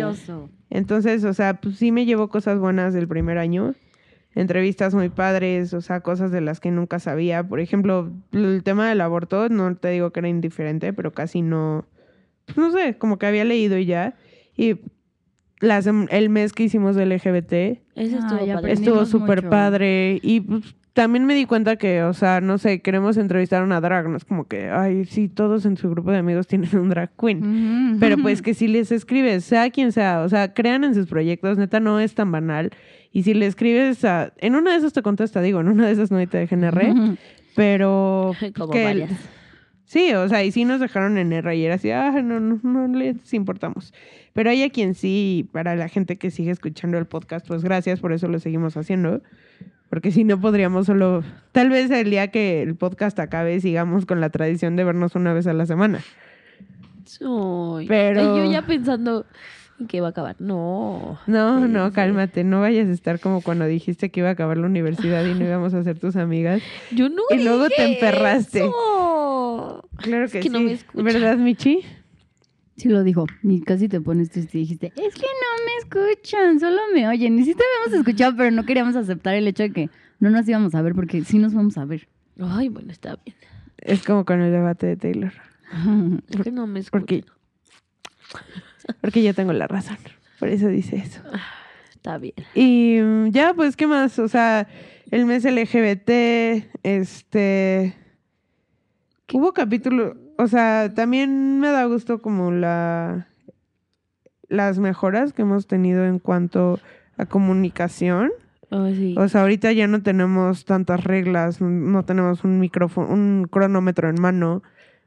Entonces, 0.69 1.25
o 1.25 1.33
sea, 1.33 1.55
pues 1.55 1.75
sí 1.75 1.91
me 1.91 2.05
llevo 2.05 2.29
cosas 2.29 2.57
buenas 2.57 2.93
del 2.93 3.09
primer 3.09 3.37
año. 3.37 3.75
Entrevistas 4.33 4.95
muy 4.95 5.09
padres, 5.09 5.73
o 5.73 5.81
sea, 5.81 5.99
cosas 5.99 6.31
de 6.31 6.39
las 6.39 6.61
que 6.61 6.71
nunca 6.71 6.99
sabía. 6.99 7.45
Por 7.45 7.59
ejemplo, 7.59 8.13
el 8.31 8.63
tema 8.63 8.87
del 8.87 9.01
aborto, 9.01 9.49
no 9.49 9.75
te 9.75 9.89
digo 9.89 10.11
que 10.11 10.21
era 10.21 10.29
indiferente, 10.29 10.93
pero 10.93 11.11
casi 11.11 11.41
no, 11.41 11.83
pues 12.45 12.57
no 12.57 12.71
sé, 12.71 12.97
como 12.97 13.19
que 13.19 13.25
había 13.25 13.43
leído 13.43 13.77
y 13.77 13.85
ya. 13.85 14.15
Y 14.55 14.79
las, 15.59 15.85
el 15.85 16.29
mes 16.29 16.53
que 16.53 16.63
hicimos 16.63 16.95
del 16.95 17.09
LGBT, 17.09 17.51
Ese 17.51 18.19
Ah, 18.21 18.37
estuvo 18.39 18.67
Estuvo 18.67 19.05
súper 19.05 19.49
padre. 19.49 20.19
Y 20.23 20.39
pues, 20.39 20.75
también 20.93 21.25
me 21.25 21.35
di 21.35 21.45
cuenta 21.45 21.75
que, 21.75 22.03
o 22.03 22.13
sea, 22.13 22.41
no 22.41 22.57
sé, 22.57 22.81
queremos 22.81 23.17
entrevistar 23.17 23.61
a 23.61 23.65
una 23.65 23.79
drag. 23.79 24.09
No 24.09 24.17
es 24.17 24.25
como 24.25 24.47
que, 24.47 24.69
ay, 24.69 25.05
sí, 25.05 25.29
todos 25.29 25.65
en 25.65 25.77
su 25.77 25.89
grupo 25.89 26.11
de 26.11 26.17
amigos 26.17 26.47
tienen 26.47 26.75
un 26.77 26.89
drag 26.89 27.11
queen. 27.17 27.97
Pero 27.99 28.17
pues 28.17 28.41
que 28.41 28.53
si 28.53 28.67
les 28.67 28.91
escribes, 28.91 29.43
sea 29.43 29.69
quien 29.69 29.91
sea, 29.91 30.21
o 30.21 30.29
sea, 30.29 30.53
crean 30.53 30.83
en 30.83 30.95
sus 30.95 31.07
proyectos, 31.07 31.57
neta, 31.57 31.79
no 31.79 31.99
es 31.99 32.15
tan 32.15 32.31
banal. 32.31 32.71
Y 33.11 33.23
si 33.23 33.33
le 33.33 33.45
escribes 33.45 34.03
a... 34.05 34.33
En 34.37 34.55
una 34.55 34.71
de 34.71 34.77
esas 34.77 34.93
te 34.93 35.01
contesta, 35.01 35.41
digo, 35.41 35.61
en 35.61 35.67
una 35.69 35.87
de 35.87 35.93
esas 35.93 36.11
no 36.11 36.27
te 36.27 36.37
dejen 36.37 36.63
R, 36.63 37.17
pero... 37.55 38.33
Como 38.55 38.71
que- 38.71 38.83
varias. 38.83 39.11
Sí, 39.85 40.13
o 40.13 40.29
sea, 40.29 40.43
y 40.43 40.51
sí 40.51 40.65
nos 40.65 40.79
dejaron 40.79 41.17
en 41.17 41.33
R 41.33 41.55
y 41.55 41.65
era 41.65 41.73
así, 41.73 41.89
ah, 41.89 42.21
no, 42.21 42.39
no, 42.39 42.59
no 42.61 42.87
les 42.95 43.33
importamos. 43.33 43.91
Pero 44.33 44.51
hay 44.51 44.61
a 44.61 44.69
quien 44.69 44.93
sí, 44.93 45.49
para 45.51 45.75
la 45.75 45.87
gente 45.87 46.17
que 46.17 46.29
sigue 46.29 46.51
escuchando 46.51 46.99
el 46.99 47.07
podcast, 47.07 47.47
pues 47.47 47.63
gracias, 47.63 47.99
por 47.99 48.13
eso 48.13 48.27
lo 48.27 48.37
seguimos 48.39 48.77
haciendo. 48.77 49.23
Porque 49.89 50.11
si 50.11 50.23
no 50.23 50.39
podríamos 50.39 50.85
solo, 50.85 51.23
tal 51.51 51.69
vez 51.69 51.89
el 51.89 52.09
día 52.11 52.27
que 52.29 52.61
el 52.61 52.75
podcast 52.75 53.17
acabe 53.19 53.59
sigamos 53.59 54.05
con 54.05 54.21
la 54.21 54.29
tradición 54.29 54.75
de 54.75 54.83
vernos 54.83 55.15
una 55.15 55.33
vez 55.33 55.47
a 55.47 55.53
la 55.53 55.65
semana. 55.65 56.01
Ay, 57.21 57.87
Pero- 57.87 58.37
yo 58.37 58.51
ya 58.51 58.61
pensando 58.65 59.25
en 59.79 59.87
que 59.87 59.99
va 60.01 60.07
a 60.07 60.09
acabar. 60.11 60.35
No. 60.39 61.17
No, 61.25 61.61
Sí, 61.65 61.71
no, 61.71 61.87
sí. 61.87 61.93
cálmate, 61.95 62.43
no 62.43 62.61
vayas 62.61 62.87
a 62.87 62.91
estar 62.91 63.19
como 63.19 63.41
cuando 63.41 63.65
dijiste 63.65 64.11
que 64.11 64.19
iba 64.19 64.29
a 64.29 64.33
acabar 64.33 64.57
la 64.57 64.67
universidad 64.67 65.25
y 65.25 65.33
no 65.33 65.45
íbamos 65.45 65.73
a 65.73 65.83
ser 65.83 65.97
tus 65.97 66.15
amigas. 66.17 66.61
Yo 66.91 67.09
no 67.09 67.23
Y 67.31 67.43
luego 67.43 67.67
te 67.69 67.83
emperraste. 67.93 68.59
eso. 68.59 69.85
Claro 69.97 70.25
Es 70.25 70.31
que, 70.33 70.39
que 70.41 70.49
no 70.49 70.59
sí, 70.59 70.79
me. 70.93 71.03
¿verdad, 71.03 71.37
Michi? 71.37 71.79
Sí 72.79 72.87
lo 72.87 73.03
dijo. 73.03 73.25
Y 73.43 73.61
casi 73.61 73.89
te 73.89 73.99
pones 73.99 74.29
triste 74.29 74.57
y 74.57 74.61
dijiste, 74.61 74.87
es 74.95 75.13
que 75.13 75.21
no 75.21 75.65
me 75.65 75.75
escuchan, 75.79 76.59
solo 76.61 76.79
me 76.93 77.07
oyen. 77.09 77.37
Y 77.37 77.43
sí 77.43 77.53
te 77.53 77.61
habíamos 77.61 77.99
escuchado, 77.99 78.37
pero 78.37 78.51
no 78.51 78.65
queríamos 78.65 78.95
aceptar 78.95 79.35
el 79.35 79.47
hecho 79.49 79.63
de 79.63 79.73
que 79.73 79.89
no 80.19 80.29
nos 80.29 80.47
íbamos 80.47 80.73
a 80.73 80.81
ver 80.81 80.95
porque 80.95 81.25
sí 81.25 81.39
nos 81.39 81.53
vamos 81.53 81.77
a 81.77 81.83
ver. 81.83 82.07
Ay, 82.39 82.69
bueno, 82.69 82.91
está 82.91 83.17
bien. 83.25 83.35
Es 83.79 84.03
como 84.03 84.23
con 84.23 84.41
el 84.41 84.53
debate 84.53 84.87
de 84.87 84.95
Taylor. 84.95 85.33
Es 86.29 86.41
que 86.41 86.51
no 86.51 86.67
me 86.67 86.79
escuchan. 86.79 87.01
Porque, 87.01 87.25
porque 89.01 89.23
yo 89.23 89.33
tengo 89.33 89.51
la 89.51 89.67
razón. 89.67 89.97
Por 90.39 90.47
eso 90.47 90.69
dice 90.69 90.95
eso. 90.95 91.21
Está 91.91 92.17
bien. 92.17 92.33
Y 92.55 92.97
mm, 93.01 93.31
ya, 93.31 93.53
pues, 93.53 93.75
¿qué 93.75 93.87
más? 93.87 94.17
O 94.19 94.29
sea, 94.29 94.67
el 95.11 95.25
mes 95.25 95.43
LGBT, 95.43 96.09
este... 96.83 97.93
Hubo 99.31 99.53
capítulo, 99.53 100.15
o 100.41 100.47
sea, 100.47 100.93
también 100.95 101.59
me 101.59 101.69
da 101.69 101.85
gusto 101.85 102.21
como 102.21 102.51
la... 102.51 103.27
las 104.47 104.79
mejoras 104.79 105.33
que 105.33 105.41
hemos 105.43 105.67
tenido 105.67 106.05
en 106.05 106.19
cuanto 106.19 106.79
a 107.17 107.25
comunicación. 107.25 108.31
Sí. 108.93 109.15
O 109.17 109.27
sea, 109.27 109.41
ahorita 109.41 109.71
ya 109.73 109.87
no 109.87 110.01
tenemos 110.03 110.63
tantas 110.65 111.03
reglas, 111.03 111.59
no- 111.59 111.69
no 111.69 112.05
tenemos 112.05 112.43
un 112.43 112.59
micrófono, 112.59 113.09
un 113.13 113.47
cronómetro 113.49 114.09
en 114.09 114.21
mano, 114.21 114.61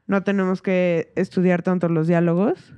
no 0.05 0.21
tenemos 0.23 0.61
que 0.61 1.11
estudiar 1.15 1.61
tanto 1.63 1.87
los 1.89 2.07
diálogos. 2.07 2.73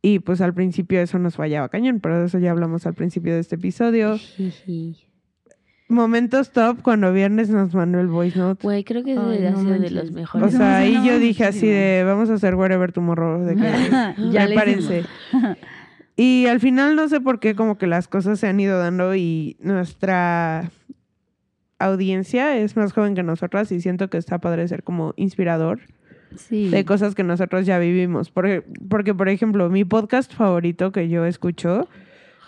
Y 0.00 0.18
pues 0.20 0.40
al 0.40 0.54
principio 0.54 1.00
eso 1.00 1.18
nos 1.18 1.36
fallaba 1.36 1.68
cañón, 1.68 2.00
pero 2.00 2.18
de 2.18 2.26
eso 2.26 2.38
ya 2.38 2.50
hablamos 2.52 2.86
al 2.86 2.94
principio 2.94 3.34
de 3.34 3.40
este 3.40 3.56
episodio. 3.56 4.16
Momentos 5.88 6.52
top 6.52 6.80
cuando 6.82 7.12
viernes 7.12 7.50
nos 7.50 7.74
mandó 7.74 8.00
el 8.00 8.06
voice 8.08 8.38
note. 8.38 8.62
Güey, 8.62 8.82
creo 8.84 9.04
que 9.04 9.12
Ay, 9.12 9.46
ha 9.46 9.50
no 9.50 9.60
sido 9.60 9.78
de 9.78 9.90
los 9.90 10.10
O 10.10 10.12
mejores. 10.14 10.48
Eso 10.48 10.58
sea, 10.58 10.78
ahí 10.78 11.06
yo 11.06 11.18
dije 11.18 11.44
así 11.44 11.66
de 11.66 12.02
vamos 12.06 12.30
a 12.30 12.34
hacer 12.34 12.54
whatever 12.54 12.92
tomorrow, 12.92 13.44
de 13.44 13.56
que 13.56 13.62
Ya 14.30 14.46
le 14.46 14.54
prepárense. 14.54 15.04
Y 16.14 16.46
al 16.46 16.60
final 16.60 16.94
no 16.94 17.08
sé 17.08 17.20
por 17.20 17.40
qué 17.40 17.54
como 17.54 17.78
que 17.78 17.86
las 17.86 18.06
cosas 18.06 18.38
se 18.38 18.46
han 18.46 18.60
ido 18.60 18.78
dando 18.78 19.14
y 19.16 19.56
nuestra 19.60 20.70
audiencia 21.78 22.56
es 22.58 22.76
más 22.76 22.92
joven 22.92 23.14
que 23.14 23.22
nosotras 23.22 23.72
y 23.72 23.80
siento 23.80 24.08
que 24.08 24.18
está 24.18 24.38
padre 24.38 24.68
ser 24.68 24.82
como 24.84 25.14
inspirador 25.16 25.80
Sí. 26.36 26.68
de 26.70 26.84
cosas 26.84 27.14
que 27.14 27.24
nosotros 27.24 27.66
ya 27.66 27.78
vivimos. 27.78 28.30
Porque, 28.30 28.62
porque, 28.88 29.14
por 29.14 29.28
ejemplo, 29.28 29.68
mi 29.68 29.84
podcast 29.84 30.32
favorito 30.32 30.90
que 30.92 31.08
yo 31.08 31.26
escucho 31.26 31.88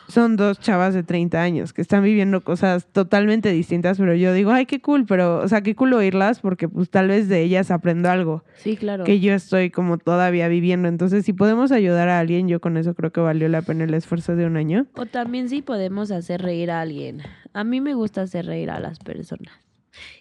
son 0.08 0.36
dos 0.36 0.60
chavas 0.60 0.94
de 0.94 1.02
30 1.02 1.40
años 1.42 1.72
que 1.72 1.80
están 1.82 2.04
viviendo 2.04 2.42
cosas 2.42 2.86
totalmente 2.92 3.50
distintas, 3.50 3.98
pero 3.98 4.14
yo 4.14 4.32
digo, 4.32 4.50
ay, 4.50 4.66
qué 4.66 4.80
cool, 4.80 5.06
pero, 5.06 5.38
o 5.38 5.48
sea, 5.48 5.62
qué 5.62 5.74
cool 5.74 5.94
oírlas 5.94 6.40
porque 6.40 6.68
pues 6.68 6.90
tal 6.90 7.08
vez 7.08 7.28
de 7.28 7.42
ellas 7.42 7.70
aprendo 7.70 8.10
algo 8.10 8.44
Sí, 8.56 8.76
claro. 8.76 9.04
que 9.04 9.20
yo 9.20 9.32
estoy 9.34 9.70
como 9.70 9.98
todavía 9.98 10.48
viviendo. 10.48 10.88
Entonces, 10.88 11.24
si 11.24 11.32
podemos 11.32 11.72
ayudar 11.72 12.08
a 12.08 12.18
alguien, 12.20 12.48
yo 12.48 12.60
con 12.60 12.76
eso 12.76 12.94
creo 12.94 13.12
que 13.12 13.20
valió 13.20 13.48
la 13.48 13.62
pena 13.62 13.84
el 13.84 13.94
esfuerzo 13.94 14.36
de 14.36 14.46
un 14.46 14.56
año. 14.56 14.86
O 14.94 15.06
también 15.06 15.48
sí 15.48 15.62
podemos 15.62 16.10
hacer 16.10 16.42
reír 16.42 16.70
a 16.70 16.80
alguien. 16.80 17.22
A 17.52 17.64
mí 17.64 17.80
me 17.80 17.94
gusta 17.94 18.22
hacer 18.22 18.46
reír 18.46 18.70
a 18.70 18.80
las 18.80 18.98
personas. 18.98 19.54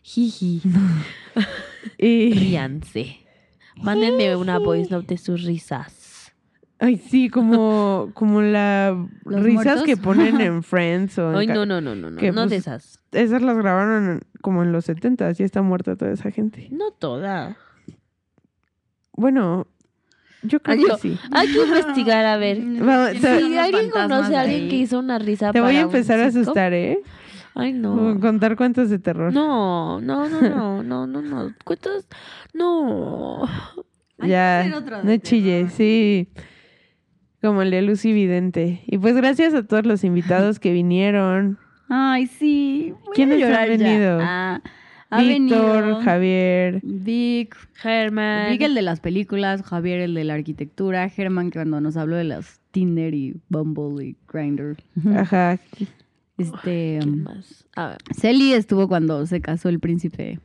Jiji. 0.04 0.62
Y, 1.98 2.34
Ríanse. 2.34 3.18
Mándenme 3.82 4.36
una 4.36 4.60
voice 4.60 4.90
note 4.92 5.16
de 5.16 5.18
sus 5.18 5.44
risas. 5.44 6.03
Ay, 6.80 6.98
sí, 6.98 7.30
como, 7.30 8.12
como 8.14 8.42
la 8.42 8.90
¿Los 9.26 9.44
risas 9.44 9.66
muertos? 9.66 9.84
que 9.84 9.98
ponen 9.98 10.42
en 10.42 10.64
Friends 10.64 11.18
o 11.20 11.32
en 11.32 11.38
Ay, 11.38 11.48
no, 11.48 11.66
no, 11.66 11.82
no, 11.82 11.96
no, 11.96 12.12
no. 12.12 12.18
que, 12.18 12.32
No 12.32 12.42
de 12.44 12.48
pues, 12.50 12.60
esas. 12.62 13.00
Esas 13.12 13.42
las 13.42 13.58
grabaron 13.58 14.10
en- 14.12 14.20
como 14.42 14.64
en 14.64 14.72
los 14.72 14.86
70 14.86 15.32
y 15.38 15.44
está 15.44 15.62
muerta 15.62 15.96
toda 15.96 16.12
esa 16.12 16.30
gente. 16.32 16.68
No 16.72 16.92
toda. 16.92 17.56
Bueno, 19.14 19.68
yo 20.42 20.60
creo 20.60 20.76
Ay, 20.76 20.84
que 20.84 20.90
yo- 20.90 20.98
sí. 20.98 21.18
Hay 21.32 21.48
que 21.48 21.64
investigar 21.64 22.26
a 22.26 22.38
ver. 22.38 22.60
Vamos, 22.80 23.12
Si 23.18 23.58
alguien 23.58 23.90
conoce 23.92 24.36
a 24.36 24.42
alguien 24.42 24.70
que 24.70 24.76
hizo 24.78 25.00
una 25.00 25.20
risa 25.20 25.52
Te 25.52 25.62
voy 25.62 25.76
a 25.76 25.82
empezar 25.82 26.20
a 26.20 26.26
asustar, 26.26 26.74
¿eh? 26.74 27.00
Ay, 27.56 27.72
no. 27.72 28.20
contar 28.20 28.56
cuentos 28.58 28.90
de 28.90 28.98
terror. 28.98 29.32
No, 29.32 30.02
no, 30.02 30.28
no, 30.28 30.42
no, 30.42 30.84
no, 30.84 31.06
no, 31.08 31.22
no. 31.22 31.54
Cuentas. 31.64 32.08
No. 32.54 33.44
Hay 34.18 34.28
que 34.28 34.28
ya, 34.30 34.64
de 34.64 35.04
no 35.04 35.18
chilles, 35.18 35.72
sí. 35.74 36.30
Como 37.44 37.62
el 37.62 37.72
de 37.72 37.82
Lucy 37.82 38.14
Vidente. 38.14 38.82
Y 38.88 38.98
pues 38.98 39.16
gracias 39.16 39.54
a 39.54 39.64
todos 39.64 39.86
los 39.86 40.06
invitados 40.06 40.60
que 40.60 40.72
vinieron. 40.72 41.58
Ay, 41.90 42.28
sí. 42.28 42.94
Voy 43.04 43.14
¿Quiénes 43.16 43.44
a 43.44 43.62
han 43.62 43.68
venido? 43.68 44.20
Ah, 44.22 44.62
ha 45.10 45.22
Víctor, 45.22 45.84
venido 45.84 46.02
Javier. 46.02 46.80
Vic, 46.84 47.58
Herman. 47.84 48.50
Vic 48.52 48.62
el 48.62 48.76
de 48.76 48.82
las 48.82 49.02
películas, 49.02 49.62
Javier 49.62 50.00
el 50.00 50.14
de 50.14 50.24
la 50.24 50.36
arquitectura, 50.36 51.10
Germán 51.10 51.52
que 51.52 51.60
cuando 51.60 51.82
nos 51.82 51.98
habló 51.98 52.16
de 52.16 52.24
las 52.24 52.62
Tinder 52.72 53.14
y 53.14 53.36
Bumble 53.50 54.06
y 54.06 54.16
Grindr. 54.32 54.78
Ajá. 55.14 55.60
Este, 56.38 57.00
¿Quién 57.02 57.24
más? 57.24 57.68
A 57.76 57.88
ver. 57.90 57.98
Celi 58.16 58.54
estuvo 58.54 58.88
cuando 58.88 59.26
se 59.26 59.42
casó 59.42 59.68
el 59.68 59.82
príncipe 59.82 60.40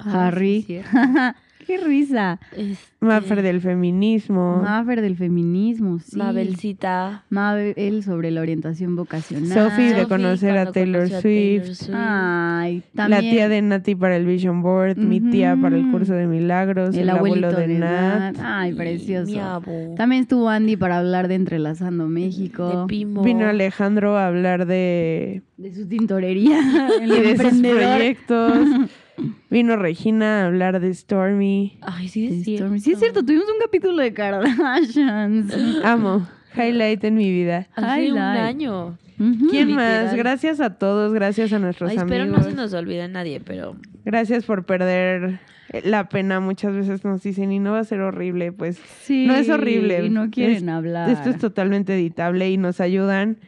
Harry. 0.00 0.62
sí. 0.66 0.80
Qué 1.66 1.78
risa. 1.78 2.40
Este, 2.56 2.76
Maffer 3.00 3.40
del 3.42 3.60
feminismo. 3.60 4.60
Maffer 4.62 5.00
del 5.00 5.16
feminismo, 5.16 6.00
sí. 6.00 6.16
Mabelcita. 6.16 7.24
Mabel 7.30 8.02
sobre 8.02 8.32
la 8.32 8.40
orientación 8.40 8.96
vocacional. 8.96 9.48
Sophie 9.48 9.84
de 9.94 10.02
Sophie 10.02 10.08
conocer 10.08 10.58
a 10.58 10.72
Taylor 10.72 11.02
a 11.02 11.20
Swift. 11.20 11.88
Ay, 11.94 12.82
La 12.94 13.08
también. 13.08 13.32
tía 13.32 13.48
de 13.48 13.62
Nati 13.62 13.94
para 13.94 14.16
el 14.16 14.26
Vision 14.26 14.60
Board, 14.62 14.96
mi 14.98 15.20
tía 15.20 15.56
para 15.60 15.76
el 15.76 15.88
curso 15.90 16.14
de 16.14 16.26
milagros, 16.26 16.94
el, 16.96 17.02
el 17.02 17.10
abuelito 17.10 17.46
abuelo 17.48 17.60
de, 17.60 17.74
de 17.74 17.78
Nat. 17.78 18.34
Nat. 18.34 18.44
Ay, 18.44 18.72
Mi 18.72 18.76
precioso. 18.78 19.62
También 19.96 20.22
estuvo 20.22 20.48
Andy 20.48 20.76
para 20.76 20.98
hablar 20.98 21.28
de 21.28 21.36
Entrelazando 21.36 22.08
México. 22.08 22.80
De 22.80 22.86
Pimo. 22.88 23.22
Vino 23.22 23.46
Alejandro 23.46 24.16
a 24.16 24.26
hablar 24.26 24.66
de, 24.66 25.42
de 25.58 25.74
su 25.74 25.86
tintorería. 25.86 26.58
Y 27.02 27.08
de 27.08 27.36
sus 27.36 27.60
proyectos. 27.60 28.52
Vino 29.50 29.76
Regina 29.76 30.42
a 30.42 30.46
hablar 30.46 30.80
de 30.80 30.92
Stormy. 30.94 31.78
Ay, 31.82 32.08
sí, 32.08 32.26
es 32.26 32.44
cierto. 32.44 32.64
Stormy. 32.64 32.80
Sí, 32.80 32.92
es 32.92 32.98
cierto, 32.98 33.24
tuvimos 33.24 33.44
un 33.46 33.60
capítulo 33.60 33.96
de 34.02 34.12
Kardashians. 34.14 35.52
Amo. 35.84 36.26
Highlight 36.56 37.04
en 37.04 37.14
mi 37.14 37.30
vida. 37.30 37.68
Hace 37.76 38.12
un 38.12 38.18
año. 38.18 38.98
¿Quién 39.16 39.68
Literal. 39.68 40.04
más? 40.06 40.14
Gracias 40.14 40.60
a 40.60 40.70
todos, 40.78 41.12
gracias 41.12 41.52
a 41.52 41.58
nuestros 41.58 41.90
Ay, 41.90 41.96
espero 41.96 42.22
amigos. 42.24 42.40
no 42.42 42.50
se 42.50 42.56
nos 42.56 42.72
olvide 42.74 43.06
nadie, 43.08 43.40
pero... 43.40 43.76
Gracias 44.04 44.44
por 44.44 44.64
perder 44.66 45.38
la 45.84 46.08
pena. 46.08 46.40
Muchas 46.40 46.74
veces 46.74 47.04
nos 47.04 47.22
dicen, 47.22 47.52
y 47.52 47.60
no 47.60 47.72
va 47.72 47.78
a 47.80 47.84
ser 47.84 48.00
horrible. 48.00 48.50
Pues 48.50 48.80
Sí, 49.02 49.26
no 49.26 49.34
es 49.34 49.48
horrible. 49.48 50.04
Y 50.06 50.10
no 50.10 50.28
quieren 50.30 50.56
Es- 50.68 50.74
hablar. 50.74 51.08
esto 51.10 51.30
es 51.30 51.38
totalmente 51.38 51.94
editable 51.94 52.50
y 52.50 52.56
nos 52.56 52.80
ayudan. 52.80 53.38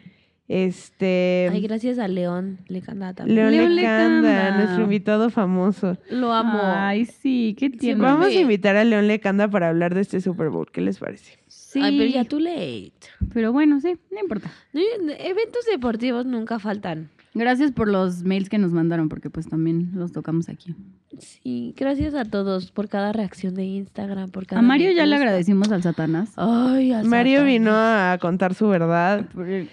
Este. 0.47 1.49
Ay, 1.51 1.61
gracias 1.63 1.99
a 1.99 2.07
León. 2.07 2.59
Le 2.69 2.83
canta 2.83 3.15
también. 3.15 3.37
León 3.37 3.51
León 3.53 3.77
Lecanda, 3.77 4.29
Lecanda. 4.29 4.57
nuestro 4.59 4.85
invitado 4.85 5.31
famoso. 5.31 5.97
Lo 6.11 6.33
amo. 6.33 6.61
Ay, 6.63 7.07
sí, 7.07 7.57
qué 7.59 7.71
tierno. 7.71 8.05
Vamos 8.05 8.27
a 8.29 8.33
invitar 8.33 8.77
a 8.77 8.85
León 8.85 9.09
Lecanda 9.09 9.49
para 9.49 9.71
hablar 9.71 9.95
de 9.95 10.03
este 10.03 10.21
Super 10.21 10.51
Bowl. 10.51 10.71
¿Qué 10.71 10.81
les 10.83 10.99
parece? 10.99 11.39
Sí, 11.47 11.81
Ay, 11.83 11.99
pero 11.99 12.11
ya 12.11 12.25
too 12.25 12.41
late. 12.41 12.93
pero 13.33 13.53
bueno, 13.53 13.81
sí, 13.81 13.97
no 14.13 14.21
importa. 14.21 14.51
No, 14.73 14.81
Eventos 15.19 15.65
deportivos 15.71 16.27
nunca 16.27 16.59
faltan. 16.59 17.09
Gracias 17.33 17.73
por 17.73 17.89
los 17.89 18.23
mails 18.23 18.49
que 18.49 18.59
nos 18.59 18.71
mandaron, 18.73 19.09
porque 19.09 19.29
pues 19.29 19.49
también 19.49 19.91
los 19.95 20.13
tocamos 20.13 20.49
aquí. 20.49 20.75
Sí, 21.21 21.75
gracias 21.77 22.15
a 22.15 22.25
todos 22.25 22.71
por 22.71 22.89
cada 22.89 23.13
reacción 23.13 23.55
de 23.55 23.65
Instagram, 23.65 24.31
por 24.31 24.47
cada 24.47 24.61
A 24.61 24.63
Mario 24.63 24.93
ya 24.93 25.07
le 25.07 25.17
agradecimos 25.17 25.71
al 25.73 25.83
Satanás, 25.83 26.33
Ay, 26.37 26.93
al 26.93 27.05
Mario 27.07 27.39
Satanás. 27.41 27.53
vino 27.53 27.71
a 27.75 28.19
contar 28.21 28.55
su 28.55 28.69
verdad 28.69 29.25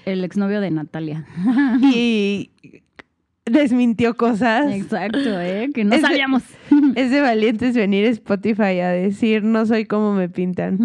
el, 0.06 0.24
exnovio 0.24 0.62
de 0.62 0.72
Natalia. 0.72 1.26
y 1.94 2.52
desmintió 3.46 4.16
cosas. 4.16 4.72
Exacto, 4.74 5.20
¿eh? 5.42 5.70
Que 5.74 5.84
no 5.84 5.96
Es 5.96 6.02
de- 6.02 6.08
sabíamos. 6.08 6.44
Es 6.96 7.12
de 7.12 7.22
valientes 7.22 7.76
venir 7.76 8.06
a 8.06 8.10
Spotify 8.10 8.80
a 8.80 8.90
decir 8.90 9.44
no 9.44 9.66
soy 9.66 9.86
como 9.86 10.14
me 10.14 10.30
pintan. 10.30 10.78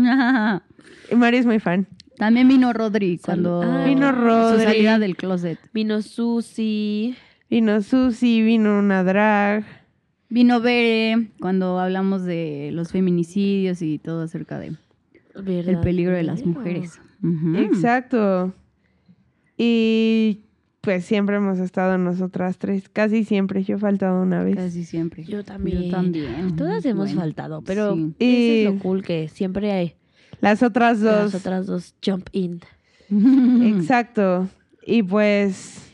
Y 1.11 1.15
Mario 1.17 1.41
es 1.41 1.47
muy 1.47 1.59
fan. 1.61 1.87
También 2.19 2.49
vino 2.49 2.73
Rodri 2.73 3.19
cuando 3.19 3.63
Ah, 3.63 3.85
Vino 3.85 4.11
Rodri. 4.11 4.59
su 4.65 4.71
salida 4.71 4.99
del 4.99 5.17
closet. 5.17 5.59
Vino 5.75 6.01
Susi. 6.01 7.15
Vino 7.51 7.83
Susi, 7.83 8.41
vino 8.43 8.79
una 8.79 9.05
drag. 9.05 9.65
Vino 10.29 10.61
Bere 10.61 11.29
cuando 11.41 11.79
hablamos 11.79 12.25
de 12.25 12.71
los 12.73 12.91
feminicidios 12.93 13.81
y 13.83 13.99
todo 13.99 14.23
acerca 14.23 14.59
de 14.59 14.73
el 15.35 15.79
peligro 15.81 16.15
de 16.17 16.23
las 16.25 16.45
mujeres. 16.45 16.99
Exacto. 17.57 18.53
Y 19.57 20.41
pues 20.81 21.05
siempre 21.05 21.37
hemos 21.37 21.59
estado 21.59 21.99
nosotras 21.99 22.59
tres. 22.59 22.89
Casi 22.89 23.25
siempre. 23.25 23.63
Yo 23.65 23.77
he 23.77 23.79
faltado 23.79 24.23
una 24.23 24.43
vez. 24.43 24.57
Casi 24.57 24.85
siempre. 24.85 25.25
Yo 25.25 25.45
también. 25.45 25.85
Yo 25.85 25.91
también. 25.91 26.57
Todas 26.57 26.85
hemos 26.85 27.07
Bueno, 27.07 27.21
faltado, 27.21 27.63
pero 27.63 27.95
sí. 27.95 28.15
eso 28.19 28.43
es 28.43 28.61
Y- 28.61 28.65
lo 28.65 28.79
cool 28.81 29.03
que 29.03 29.29
siempre 29.29 29.73
hay 29.73 29.95
Las 30.41 30.63
otras 30.63 31.01
dos. 31.01 31.33
las 31.33 31.35
otras 31.35 31.67
dos 31.67 31.95
jump 32.05 32.29
in. 32.33 32.61
Exacto. 33.63 34.49
Y 34.87 35.03
pues 35.03 35.86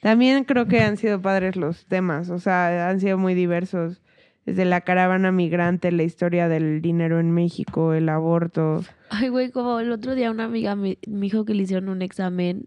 también 0.00 0.44
creo 0.44 0.66
que 0.66 0.80
han 0.80 0.96
sido 0.96 1.20
padres 1.20 1.56
los 1.56 1.86
temas, 1.86 2.30
o 2.30 2.38
sea, 2.38 2.88
han 2.88 3.00
sido 3.00 3.18
muy 3.18 3.34
diversos. 3.34 4.00
Desde 4.46 4.64
la 4.64 4.80
caravana 4.80 5.30
migrante, 5.32 5.92
la 5.92 6.02
historia 6.02 6.48
del 6.48 6.80
dinero 6.80 7.20
en 7.20 7.30
México, 7.30 7.92
el 7.92 8.08
aborto. 8.08 8.82
Ay, 9.10 9.28
güey, 9.28 9.50
como 9.50 9.78
el 9.80 9.92
otro 9.92 10.14
día 10.14 10.30
una 10.30 10.44
amiga 10.44 10.74
me, 10.74 10.98
me 11.06 11.20
dijo 11.26 11.44
que 11.44 11.54
le 11.54 11.62
hicieron 11.64 11.90
un 11.90 12.00
examen 12.00 12.66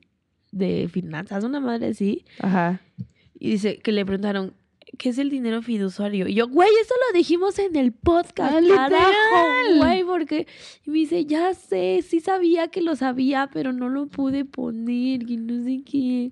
de 0.51 0.88
finanzas, 0.88 1.43
una 1.43 1.59
madre 1.59 1.88
así, 1.88 2.25
Ajá. 2.39 2.79
y 3.39 3.51
dice 3.51 3.79
que 3.79 3.91
le 3.91 4.05
preguntaron, 4.05 4.53
¿qué 4.99 5.09
es 5.09 5.17
el 5.17 5.31
dinero 5.31 5.63
fiduciario? 5.63 6.27
Y 6.27 6.36
yo, 6.36 6.47
güey, 6.47 6.69
eso 6.81 6.93
lo 7.11 7.17
dijimos 7.17 7.57
en 7.57 7.75
el 7.75 7.91
podcast, 7.91 8.53
Ah, 8.55 8.88
carajo, 8.89 9.77
güey, 9.77 10.03
porque 10.03 10.45
y 10.86 10.91
me 10.91 10.99
dice, 10.99 11.25
ya 11.25 11.55
sé, 11.55 12.01
sí 12.07 12.19
sabía 12.19 12.67
que 12.67 12.81
lo 12.81 12.95
sabía, 12.95 13.49
pero 13.51 13.73
no 13.73 13.89
lo 13.89 14.05
pude 14.05 14.45
poner, 14.45 15.29
y 15.29 15.38
no 15.38 15.63
sé 15.63 15.81
qué. 15.84 16.31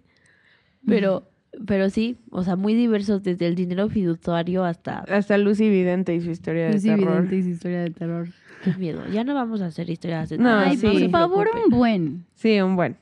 Pero, 0.85 1.23
pero 1.67 1.89
sí, 1.89 2.17
o 2.31 2.43
sea, 2.43 2.55
muy 2.55 2.73
diversos, 2.73 3.23
desde 3.23 3.47
el 3.47 3.55
dinero 3.55 3.89
fiduciario 3.89 4.63
hasta, 4.63 4.99
Hasta 4.99 5.37
Lucy 5.37 5.69
Vidente 5.69 6.15
y 6.15 6.21
su 6.21 6.31
historia 6.31 6.69
de 6.69 6.79
terror. 6.79 6.99
evidente 7.09 7.35
y 7.37 7.43
su 7.43 7.49
historia 7.49 7.81
de 7.81 7.89
terror. 7.91 8.27
qué 8.63 8.73
miedo, 8.75 9.01
ya 9.11 9.23
no 9.23 9.33
vamos 9.33 9.61
a 9.61 9.67
hacer 9.67 9.89
historias 9.89 10.29
de 10.29 10.37
No, 10.37 10.45
terror, 10.49 10.63
Ay, 10.67 10.77
sí. 10.77 10.87
por 10.87 11.09
favor, 11.11 11.49
un 11.65 11.71
buen. 11.77 12.25
Sí, 12.35 12.59
un 12.61 12.75
buen. 12.75 12.97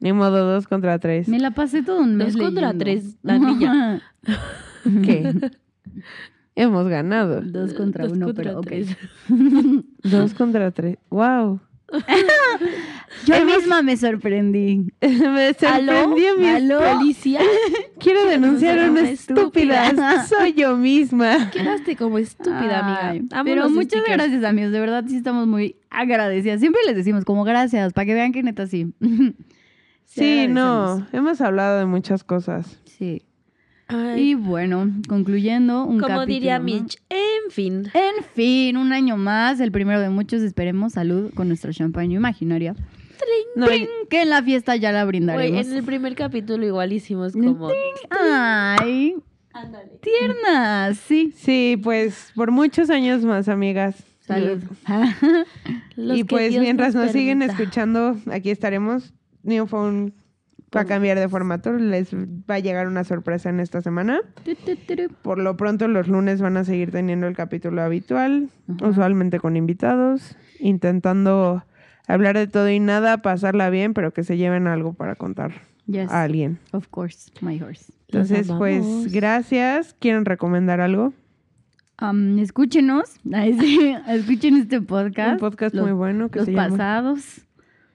Ni 0.00 0.12
modo, 0.12 0.44
dos 0.52 0.66
contra 0.66 0.98
tres. 0.98 1.28
Me 1.28 1.38
la 1.38 1.52
pasé 1.52 1.82
todo 1.82 2.00
un 2.02 2.16
mes 2.16 2.34
Dos 2.34 2.42
contra 2.42 2.72
leyendo. 2.72 2.84
tres, 2.84 3.16
la 3.22 3.38
niña. 3.38 4.02
¿Qué? 5.02 5.50
Hemos 6.56 6.86
ganado. 6.88 7.40
Dos 7.40 7.72
contra 7.74 8.04
Dos 8.04 8.12
uno, 8.12 8.26
contra 8.26 8.44
pero 8.44 8.58
ok. 8.60 8.66
tres. 8.66 8.96
Dos 10.02 10.34
contra 10.34 10.70
tres. 10.72 10.98
¡Wow! 11.10 11.60
Yo 13.26 13.44
misma 13.44 13.82
me 13.82 13.96
sorprendí. 13.96 14.92
Me 15.00 15.54
sorprendió 15.54 16.36
mi 16.38 16.46
¿Aló? 16.48 16.80
Policía, 16.80 17.40
Quiero 17.98 18.26
denunciar 18.26 18.78
a 18.78 18.90
una 18.90 19.08
estúpida. 19.08 19.86
estúpida. 19.88 20.26
Soy 20.28 20.52
yo 20.54 20.76
misma. 20.76 21.50
quedaste 21.50 21.96
como 21.96 22.18
estúpida, 22.18 22.80
Ay, 22.84 23.18
amiga. 23.18 23.26
Amo 23.38 23.44
Pero 23.44 23.70
muchas 23.70 24.02
gracias, 24.04 24.44
amigos. 24.44 24.72
De 24.72 24.80
verdad, 24.80 25.04
sí 25.06 25.16
estamos 25.16 25.46
muy 25.46 25.76
agradecidas. 25.90 26.60
Siempre 26.60 26.80
les 26.86 26.96
decimos 26.96 27.24
como 27.24 27.44
gracias, 27.44 27.92
para 27.92 28.06
que 28.06 28.14
vean 28.14 28.32
que 28.32 28.42
neta 28.42 28.66
sí. 28.66 28.92
Sí, 30.04 30.46
no. 30.48 31.06
Hemos 31.12 31.40
hablado 31.40 31.78
de 31.78 31.86
muchas 31.86 32.24
cosas. 32.24 32.80
Sí. 32.84 33.22
Ay, 33.88 34.30
Y 34.30 34.34
bueno, 34.34 34.90
concluyendo 35.08 35.84
un 35.84 35.98
como 36.00 36.06
capítulo 36.08 36.26
diría. 36.26 36.58
Mitch, 36.58 36.96
en 37.10 37.50
fin. 37.50 37.90
En 37.92 38.24
fin, 38.34 38.76
un 38.76 38.92
año 38.92 39.16
más, 39.16 39.60
el 39.60 39.72
primero 39.72 40.00
de 40.00 40.08
muchos. 40.08 40.42
Esperemos 40.42 40.94
salud 40.94 41.32
con 41.34 41.48
nuestra 41.48 41.72
champaña 41.72 42.16
imaginaria. 42.16 42.74
No. 43.56 43.66
Que 44.10 44.22
en 44.22 44.30
la 44.30 44.42
fiesta 44.42 44.74
ya 44.76 44.90
la 44.90 45.04
brindaremos. 45.04 45.66
en 45.66 45.72
el 45.74 45.84
primer 45.84 46.14
capítulo 46.14 46.66
igual 46.66 46.92
hicimos 46.92 47.32
como... 47.34 47.70
Ay, 48.10 49.14
Ándale. 49.52 49.92
tiernas, 50.00 50.98
sí. 50.98 51.32
sí, 51.36 51.78
pues 51.82 52.32
por 52.34 52.50
muchos 52.50 52.90
años 52.90 53.24
más, 53.24 53.48
amigas. 53.48 54.02
Salud. 54.20 54.58
Los 55.96 56.18
y 56.18 56.24
pues 56.24 56.50
Dios 56.50 56.62
mientras 56.62 56.94
nos 56.94 57.12
siguen 57.12 57.38
permita. 57.40 57.62
escuchando, 57.62 58.16
aquí 58.32 58.50
estaremos. 58.50 59.12
New 59.42 59.66
Phone 59.66 60.12
va 60.74 60.80
a 60.82 60.84
cambiar 60.84 61.18
de 61.18 61.28
formato. 61.28 61.72
Les 61.72 62.14
va 62.14 62.54
a 62.56 62.58
llegar 62.58 62.86
una 62.88 63.04
sorpresa 63.04 63.50
en 63.50 63.60
esta 63.60 63.80
semana. 63.82 64.20
Por 65.22 65.38
lo 65.38 65.56
pronto, 65.56 65.88
los 65.88 66.08
lunes 66.08 66.40
van 66.40 66.56
a 66.56 66.64
seguir 66.64 66.90
teniendo 66.90 67.26
el 67.26 67.36
capítulo 67.36 67.82
habitual, 67.82 68.50
Ajá. 68.68 68.88
usualmente 68.88 69.38
con 69.40 69.56
invitados, 69.56 70.36
intentando 70.58 71.64
hablar 72.06 72.36
de 72.36 72.46
todo 72.46 72.68
y 72.70 72.80
nada, 72.80 73.18
pasarla 73.22 73.70
bien, 73.70 73.94
pero 73.94 74.12
que 74.12 74.24
se 74.24 74.36
lleven 74.36 74.66
algo 74.66 74.92
para 74.94 75.14
contar 75.14 75.52
Yes, 75.86 76.10
a 76.10 76.22
alguien. 76.22 76.58
of 76.72 76.88
course, 76.88 77.30
my 77.40 77.60
horse. 77.62 77.92
Entonces, 78.08 78.50
pues, 78.58 79.12
gracias. 79.12 79.94
¿Quieren 79.98 80.24
recomendar 80.24 80.80
algo? 80.80 81.12
Am, 81.96 82.38
escúchenos, 82.38 83.20
escuchen 84.08 84.56
este 84.56 84.80
podcast. 84.80 85.32
Un 85.34 85.38
podcast 85.38 85.74
Los- 85.74 85.84
muy 85.84 85.92
bueno 85.94 86.28
que 86.30 86.40
los 86.40 86.46
se 86.46 86.52
llama... 86.52 86.68
pasados. 86.70 87.40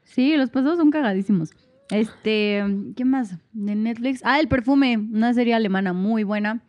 Sí, 0.04 0.36
los 0.38 0.50
pasados 0.50 0.78
son 0.78 0.90
cagadísimos. 0.90 1.52
Este, 1.92 2.64
¿qué 2.96 3.06
más? 3.06 3.36
De 3.54 3.76
Netflix. 3.76 4.22
Ah, 4.24 4.40
El 4.40 4.48
Perfume, 4.48 4.98
una 4.98 5.34
serie 5.34 5.54
alemana 5.56 5.94
muy 5.94 6.24
buena. 6.24 6.62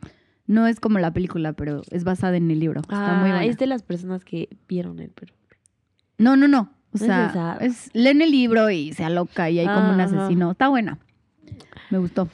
No 0.47 0.67
es 0.67 0.81
como 0.81 0.99
la 0.99 1.13
película, 1.13 1.53
pero 1.53 1.83
es 1.91 2.05
basada 2.05 2.37
en 2.37 2.51
el 2.51 2.59
libro. 2.59 2.81
Está 2.81 2.97
muy 3.21 3.29
Ah, 3.31 3.35
buena. 3.35 3.45
es 3.45 3.57
de 3.59 3.67
las 3.67 3.83
personas 3.83 4.25
que 4.25 4.49
vieron 4.69 4.99
el 4.99 5.11
pero 5.11 5.33
No, 6.19 6.37
no, 6.37 6.49
no. 6.49 6.73
O 6.93 6.99
No 6.99 7.07
sea, 7.07 7.29
se 7.29 7.35
sabe. 7.35 7.67
es, 7.67 7.91
leen 7.95 8.21
el 8.21 8.33
libro 8.33 8.69
y 8.71 8.93
se 8.93 9.05
aloca 9.05 9.49
y 9.51 9.61
hay 9.61 9.67
como 9.67 9.93
un 9.95 10.01
Ajá. 10.01 10.05
asesino. 10.05 10.51
Está 10.51 10.69
buena. 10.69 10.99
Me 11.91 11.99
gustó. 11.99 12.29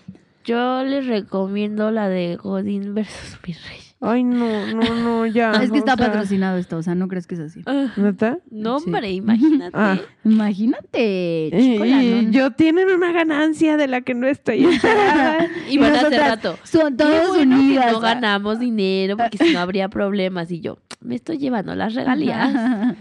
Yo 0.44 0.82
les 0.84 1.06
recomiendo 1.06 1.90
la 1.90 2.08
de 2.08 2.36
Godín 2.36 2.94
versus 2.94 3.38
Virrey. 3.42 3.80
Ay, 4.00 4.24
no, 4.24 4.66
no, 4.66 4.94
no, 5.02 5.26
ya. 5.26 5.52
es 5.62 5.70
que 5.72 5.78
está 5.78 5.96
sea, 5.96 6.06
patrocinado 6.06 6.58
esto, 6.58 6.76
o 6.76 6.82
sea, 6.82 6.94
no 6.94 7.08
crees 7.08 7.26
que 7.26 7.34
es 7.34 7.40
así. 7.40 7.62
¿Neta? 7.96 8.38
No, 8.50 8.78
Sí. 8.78 8.84
hombre, 8.86 9.10
imagínate. 9.12 9.70
Ah. 9.74 9.98
Imagínate, 10.24 11.50
Y, 11.52 11.72
chicola, 11.74 12.02
y 12.02 12.26
¿no? 12.26 12.30
yo 12.30 12.50
tienen 12.52 12.88
una 12.90 13.12
ganancia 13.12 13.76
de 13.76 13.88
la 13.88 14.02
que 14.02 14.14
no 14.14 14.26
estoy. 14.26 14.66
Y 15.68 15.78
van 15.78 15.92
a 15.94 15.96
hacer 15.96 16.10
nosotras 16.10 16.28
rato. 16.28 16.58
Son 16.64 16.96
Qué 16.96 17.04
todas 17.04 17.28
bueno 17.28 17.56
que 17.56 17.62
unidas. 17.62 17.92
no 17.92 18.00
ganamos 18.00 18.58
dinero 18.60 19.16
porque 19.16 19.38
si 19.38 19.52
no 19.52 19.60
habría 19.60 19.88
problemas. 19.88 20.50
Y 20.50 20.60
yo, 20.60 20.78
me 21.00 21.14
estoy 21.14 21.38
llevando 21.38 21.74
las 21.74 21.94
regalías. 21.94 22.94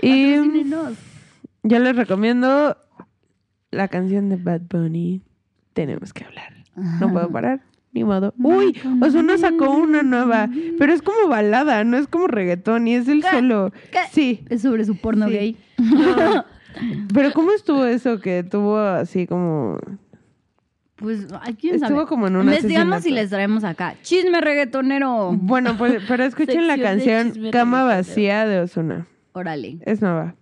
y 0.00 0.34
Patrocínenos. 0.36 0.94
yo 1.62 1.78
les 1.78 1.94
recomiendo 1.96 2.76
la 3.70 3.88
canción 3.88 4.28
de 4.30 4.36
Bad 4.36 4.62
Bunny. 4.70 5.22
Tenemos 5.74 6.12
que 6.12 6.24
hablar. 6.24 6.54
No 7.00 7.12
puedo 7.12 7.30
parar. 7.30 7.60
Ni 7.92 8.04
modo. 8.04 8.32
Uy, 8.38 8.80
Ozuna 9.00 9.36
sacó 9.36 9.70
una 9.70 10.02
nueva, 10.02 10.48
pero 10.78 10.92
es 10.92 11.02
como 11.02 11.28
balada, 11.28 11.82
no 11.82 11.96
es 11.96 12.06
como 12.06 12.28
reggaetón 12.28 12.86
y 12.86 12.94
es 12.94 13.08
el 13.08 13.22
solo. 13.24 13.72
¿Qué? 13.90 13.98
Sí, 14.12 14.44
Es 14.48 14.62
sobre 14.62 14.84
su 14.84 14.96
porno 14.96 15.26
Sí. 15.26 15.32
gay. 15.32 15.56
pero 17.12 17.32
¿cómo 17.32 17.50
estuvo 17.52 17.84
eso 17.84 18.20
que 18.20 18.44
tuvo 18.44 18.78
así 18.78 19.26
como 19.26 19.78
Pues, 20.96 21.26
quién 21.58 21.80
sabe. 21.80 21.92
estuvo 21.92 22.06
como 22.06 22.28
en 22.28 22.36
un 22.36 22.46
Investigamos 22.46 23.04
y 23.06 23.10
les 23.10 23.30
traemos 23.30 23.64
acá. 23.64 23.96
Chisme 24.02 24.40
reggaetonero. 24.40 25.32
Bueno, 25.32 25.76
pues, 25.76 26.00
pero 26.06 26.22
escuchen 26.24 26.68
la 26.68 26.78
canción 26.78 27.32
Cama 27.50 27.82
vacía 27.84 28.46
de 28.46 28.60
Ozuna. 28.60 29.08
Órale. 29.32 29.78
Es 29.84 30.00
nueva. 30.00 30.36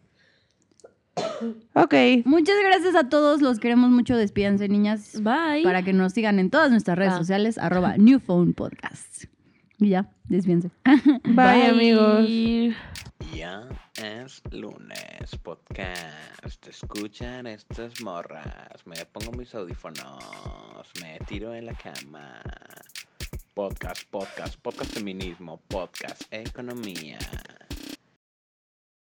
Ok. 1.75 1.95
Muchas 2.25 2.57
gracias 2.65 2.95
a 2.95 3.09
todos. 3.09 3.41
Los 3.43 3.59
queremos 3.61 3.91
mucho. 3.91 4.17
Despídanse, 4.17 4.69
niñas. 4.69 5.21
Bye. 5.23 5.63
Para 5.63 5.83
que 5.83 5.93
nos 5.93 6.13
sigan 6.13 6.39
en 6.39 6.51
todas 6.51 6.71
nuestras 6.71 6.99
redes 6.99 7.15
Ah. 7.15 7.19
sociales. 7.19 7.59
Arroba 7.59 7.97
New 7.97 8.19
Phone 8.21 8.53
Podcast. 8.55 9.25
Y 9.79 9.91
ya, 9.91 10.11
despídense. 10.25 10.71
Bye, 11.25 11.67
amigos. 11.69 12.27
Ya 13.35 13.69
es 14.03 14.43
lunes, 14.51 15.37
podcast. 15.43 16.67
Escuchan 16.67 17.47
estas 17.47 18.01
morras. 18.03 18.85
Me 18.87 18.97
pongo 19.13 19.33
mis 19.33 19.55
audífonos. 19.55 20.25
Me 21.01 21.19
tiro 21.27 21.55
en 21.55 21.67
la 21.67 21.75
cama. 21.75 22.41
Podcast, 23.55 24.03
podcast, 24.11 24.57
podcast 24.61 24.93
feminismo, 24.95 25.61
podcast 25.69 26.23
economía. 26.33 27.19